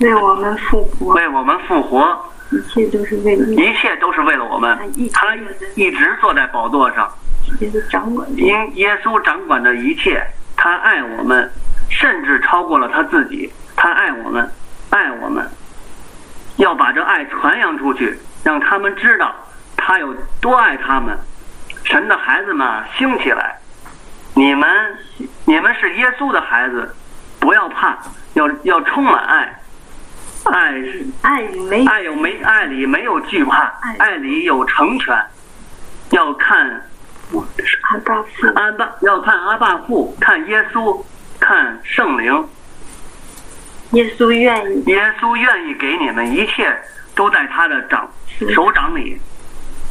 [0.00, 2.18] 为我们复活，为我们复活，
[2.50, 4.78] 一切都是为了你，一切都是为了我们。
[5.12, 5.36] 他
[5.74, 7.08] 一直坐在宝座上，
[7.60, 8.26] 耶稣掌管。
[8.36, 10.24] 因耶稣掌管着一切，
[10.56, 11.50] 他爱我们，
[11.90, 13.52] 甚至超过了他自己。
[13.76, 14.50] 他爱我们，
[14.88, 15.46] 爱我们，
[16.56, 19.34] 要把这爱传扬出去，让他们知道
[19.76, 21.16] 他有多爱他们。
[21.84, 23.58] 神的孩子们啊，兴起来！
[24.34, 24.98] 你们，
[25.44, 26.94] 你们是耶稣的孩子，
[27.38, 27.98] 不要怕，
[28.34, 29.59] 要要充满爱。
[30.44, 35.14] 爱是爱里没爱有没爱里没有惧怕，爱里有成全。
[36.10, 41.00] 要看阿爸父，阿爸要看阿爸父，看耶稣，
[41.38, 42.48] 看圣灵。
[43.92, 46.76] 耶稣愿意，耶稣愿意给你们一切，
[47.14, 48.08] 都在他的掌
[48.54, 49.20] 手掌里。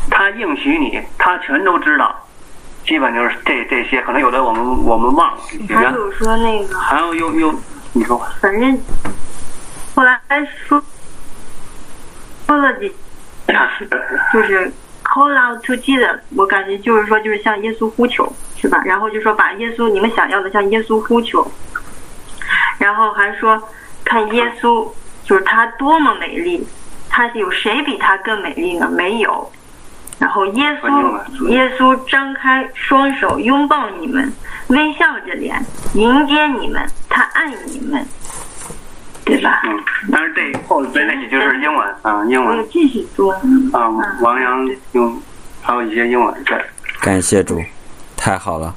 [0.10, 2.26] 他应许你，他全都知道。
[2.86, 5.38] 基本就是这这些，可能有的我们我们忘了。
[5.70, 7.54] 还有说那个，还有又又
[7.94, 8.78] 你说，反正
[10.00, 10.18] 后来
[10.66, 10.82] 说
[12.48, 12.90] 说了几，
[14.32, 14.72] 就是
[15.04, 18.82] call out to Jesus，我感觉就是说就是向耶稣呼求，是吧？
[18.86, 21.46] 然后就说把耶稣你们想要的向耶稣呼求，
[22.78, 23.62] 然后还说
[24.06, 24.90] 看耶稣
[25.26, 26.66] 就是他多么美丽，
[27.10, 28.90] 他有谁比他更美丽呢？
[28.90, 29.52] 没有。
[30.18, 34.32] 然后耶稣，耶稣张开双手拥抱你们，
[34.68, 35.62] 微笑着脸
[35.94, 38.08] 迎接你们，他爱你们，
[39.30, 39.62] 对吧？
[39.66, 39.80] 嗯，
[40.12, 42.68] 但是这后边那几句是英文啊，英文。
[42.70, 43.32] 继续说。
[43.72, 43.90] 啊，
[44.22, 45.22] 王阳用
[45.62, 46.60] 还有一些英文对。
[47.02, 47.62] 感谢主，
[48.18, 48.76] 太好了，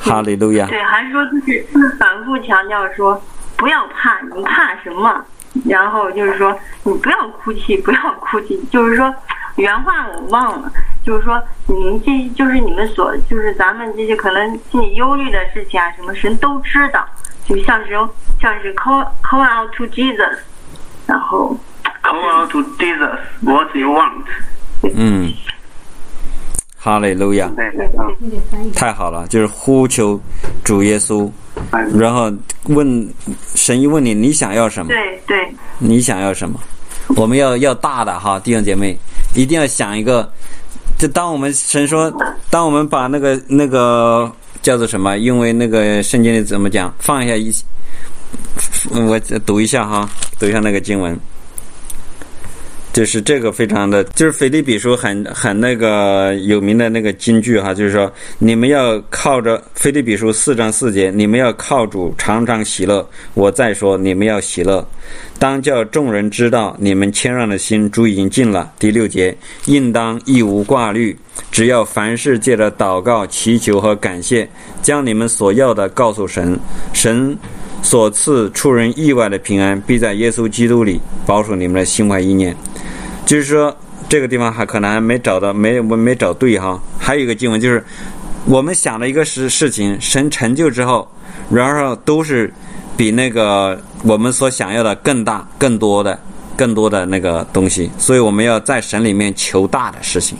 [0.00, 0.66] 哈利路亚。
[0.66, 3.20] 对，还说就是反复强调说，
[3.56, 5.24] 不要怕，你怕什么？
[5.66, 9.14] 然后就是说，你不要哭泣，不要哭泣，就是说。
[9.56, 10.72] 原话我忘了，
[11.04, 17.06] 就是说你们这就是你们所就是咱们这些可能心里忧虑的事情啊，什么神都知道，
[17.44, 17.90] 就像是
[18.42, 20.36] 像是 call call out to Jesus，
[21.06, 21.56] 然后
[22.02, 24.24] call out to Jesus what you want。
[24.94, 25.32] 嗯，
[26.76, 27.48] 哈利路亚，
[28.74, 30.20] 太好了，就是呼求
[30.64, 31.30] 主耶稣，
[31.96, 32.30] 然后
[32.64, 33.08] 问
[33.54, 34.88] 神一问你你想要什么？
[34.88, 36.58] 对对，你想要什么？
[37.16, 38.98] 我们要要大的哈，弟兄姐妹。
[39.34, 40.30] 一定要想一个，
[40.98, 42.12] 就当我们神说，
[42.50, 45.16] 当我们把那个那个叫做什么？
[45.16, 46.92] 因为那个圣经里怎么讲？
[46.98, 47.50] 放一下一，
[48.90, 51.18] 我读一下哈，读一下那个经文。
[52.92, 63.08] 就是这个非常的，就是腓立比书很很那个有名的那个金句哈，就是说你们要靠着腓立比书四章四节，你们要靠主常常喜乐。
[63.32, 64.86] 我再说，你们要喜乐，
[65.38, 68.70] 当叫众人知道你们谦让的心主已经尽了。
[68.78, 69.34] 第六节，
[69.64, 71.16] 应当一无挂虑，
[71.50, 74.46] 只要凡事借着祷告、祈求和感谢，
[74.82, 76.60] 将你们所要的告诉神，
[76.92, 77.34] 神
[77.82, 82.56] 所赐出人意外的平安，必在耶稣基督里保守你们的心怀意念。
[83.26, 83.76] 就是说，
[84.08, 86.80] 这个地方还可能还没找到，没我没找对哈。
[86.98, 87.84] 还有一个经文就是，
[88.46, 91.08] 我们想的一个事事情，神成就之后，
[91.50, 92.52] 然后都是
[92.96, 96.18] 比那个我们所想要的更大、更多的、
[96.56, 97.90] 更多的那个东西。
[97.98, 100.36] 所以我们要在神里面求大的事情。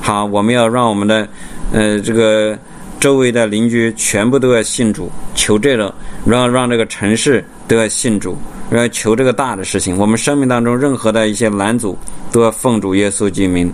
[0.00, 1.28] 好，我们要让我们的
[1.72, 2.56] 呃这个
[2.98, 5.94] 周围的邻居全部都要信主，求这个，
[6.24, 8.36] 然后让这个城市都要信主。
[8.72, 11.96] 要求这个大的事情，我们生命当中任何的一些拦阻，
[12.32, 13.72] 都要奉主耶稣之名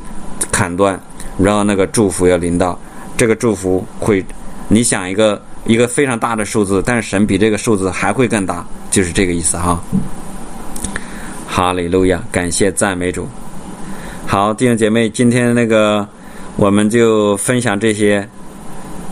[0.51, 1.01] 砍断，
[1.39, 2.79] 然后那个祝福要临到，
[3.17, 4.23] 这个祝福会，
[4.69, 9.83] 你想一个一个非常大的数字，但是神比这个数字还会更大，就是这个意思哈。
[11.47, 13.27] 哈利路亚，感谢赞美主。
[14.27, 16.07] 好，弟兄姐妹，今天那个
[16.57, 18.29] 我们就分享这些，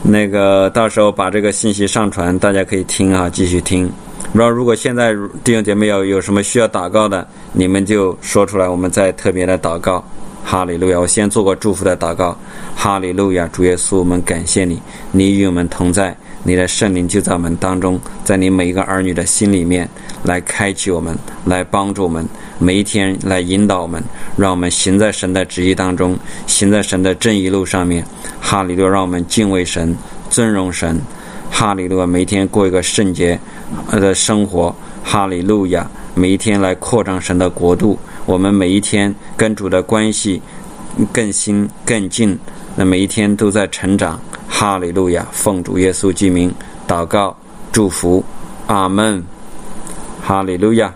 [0.03, 3.91] 那个到时候把这个信息上传，大家可以听啊，继续听。
[4.33, 5.13] 然后，如果现在
[5.43, 10.05] 弟兄姐妹有有什么需要祷告的，你们就说出来，我们再特别的祷告。
[10.43, 10.99] 哈利路亚！
[10.99, 12.37] 我先做个祝福的祷告。
[12.75, 13.47] 哈利路亚！
[13.53, 14.81] 主耶稣，我们感谢你，
[15.13, 19.89] 你与我们同在，你的圣灵就在我们当中，在你每一个儿女的心里面
[20.23, 22.27] 来开启我们，来帮助我们，
[22.59, 24.03] 每一天来引导我们，
[24.37, 28.05] 让我们行在神的旨意当中，行在神的正义路上面。
[28.41, 28.89] 哈利路！
[28.89, 29.97] 让我们敬畏神，
[30.31, 30.99] 尊荣神。
[31.51, 32.07] 哈利路亚！
[32.07, 33.39] 每天过一个圣洁
[33.91, 34.75] 的生活。
[35.05, 35.89] 哈利路亚！
[36.15, 37.99] 每一天来扩张神的国度。
[38.25, 40.41] 我们每一天跟主的关系
[41.13, 42.39] 更新更近。
[42.77, 44.19] 那每一天都在成长。
[44.49, 45.27] 哈利路亚！
[45.33, 46.53] 奉主耶稣之名
[46.87, 47.37] 祷告
[47.73, 48.23] 祝福。
[48.67, 49.25] 阿门。
[50.23, 50.95] 哈利路亚。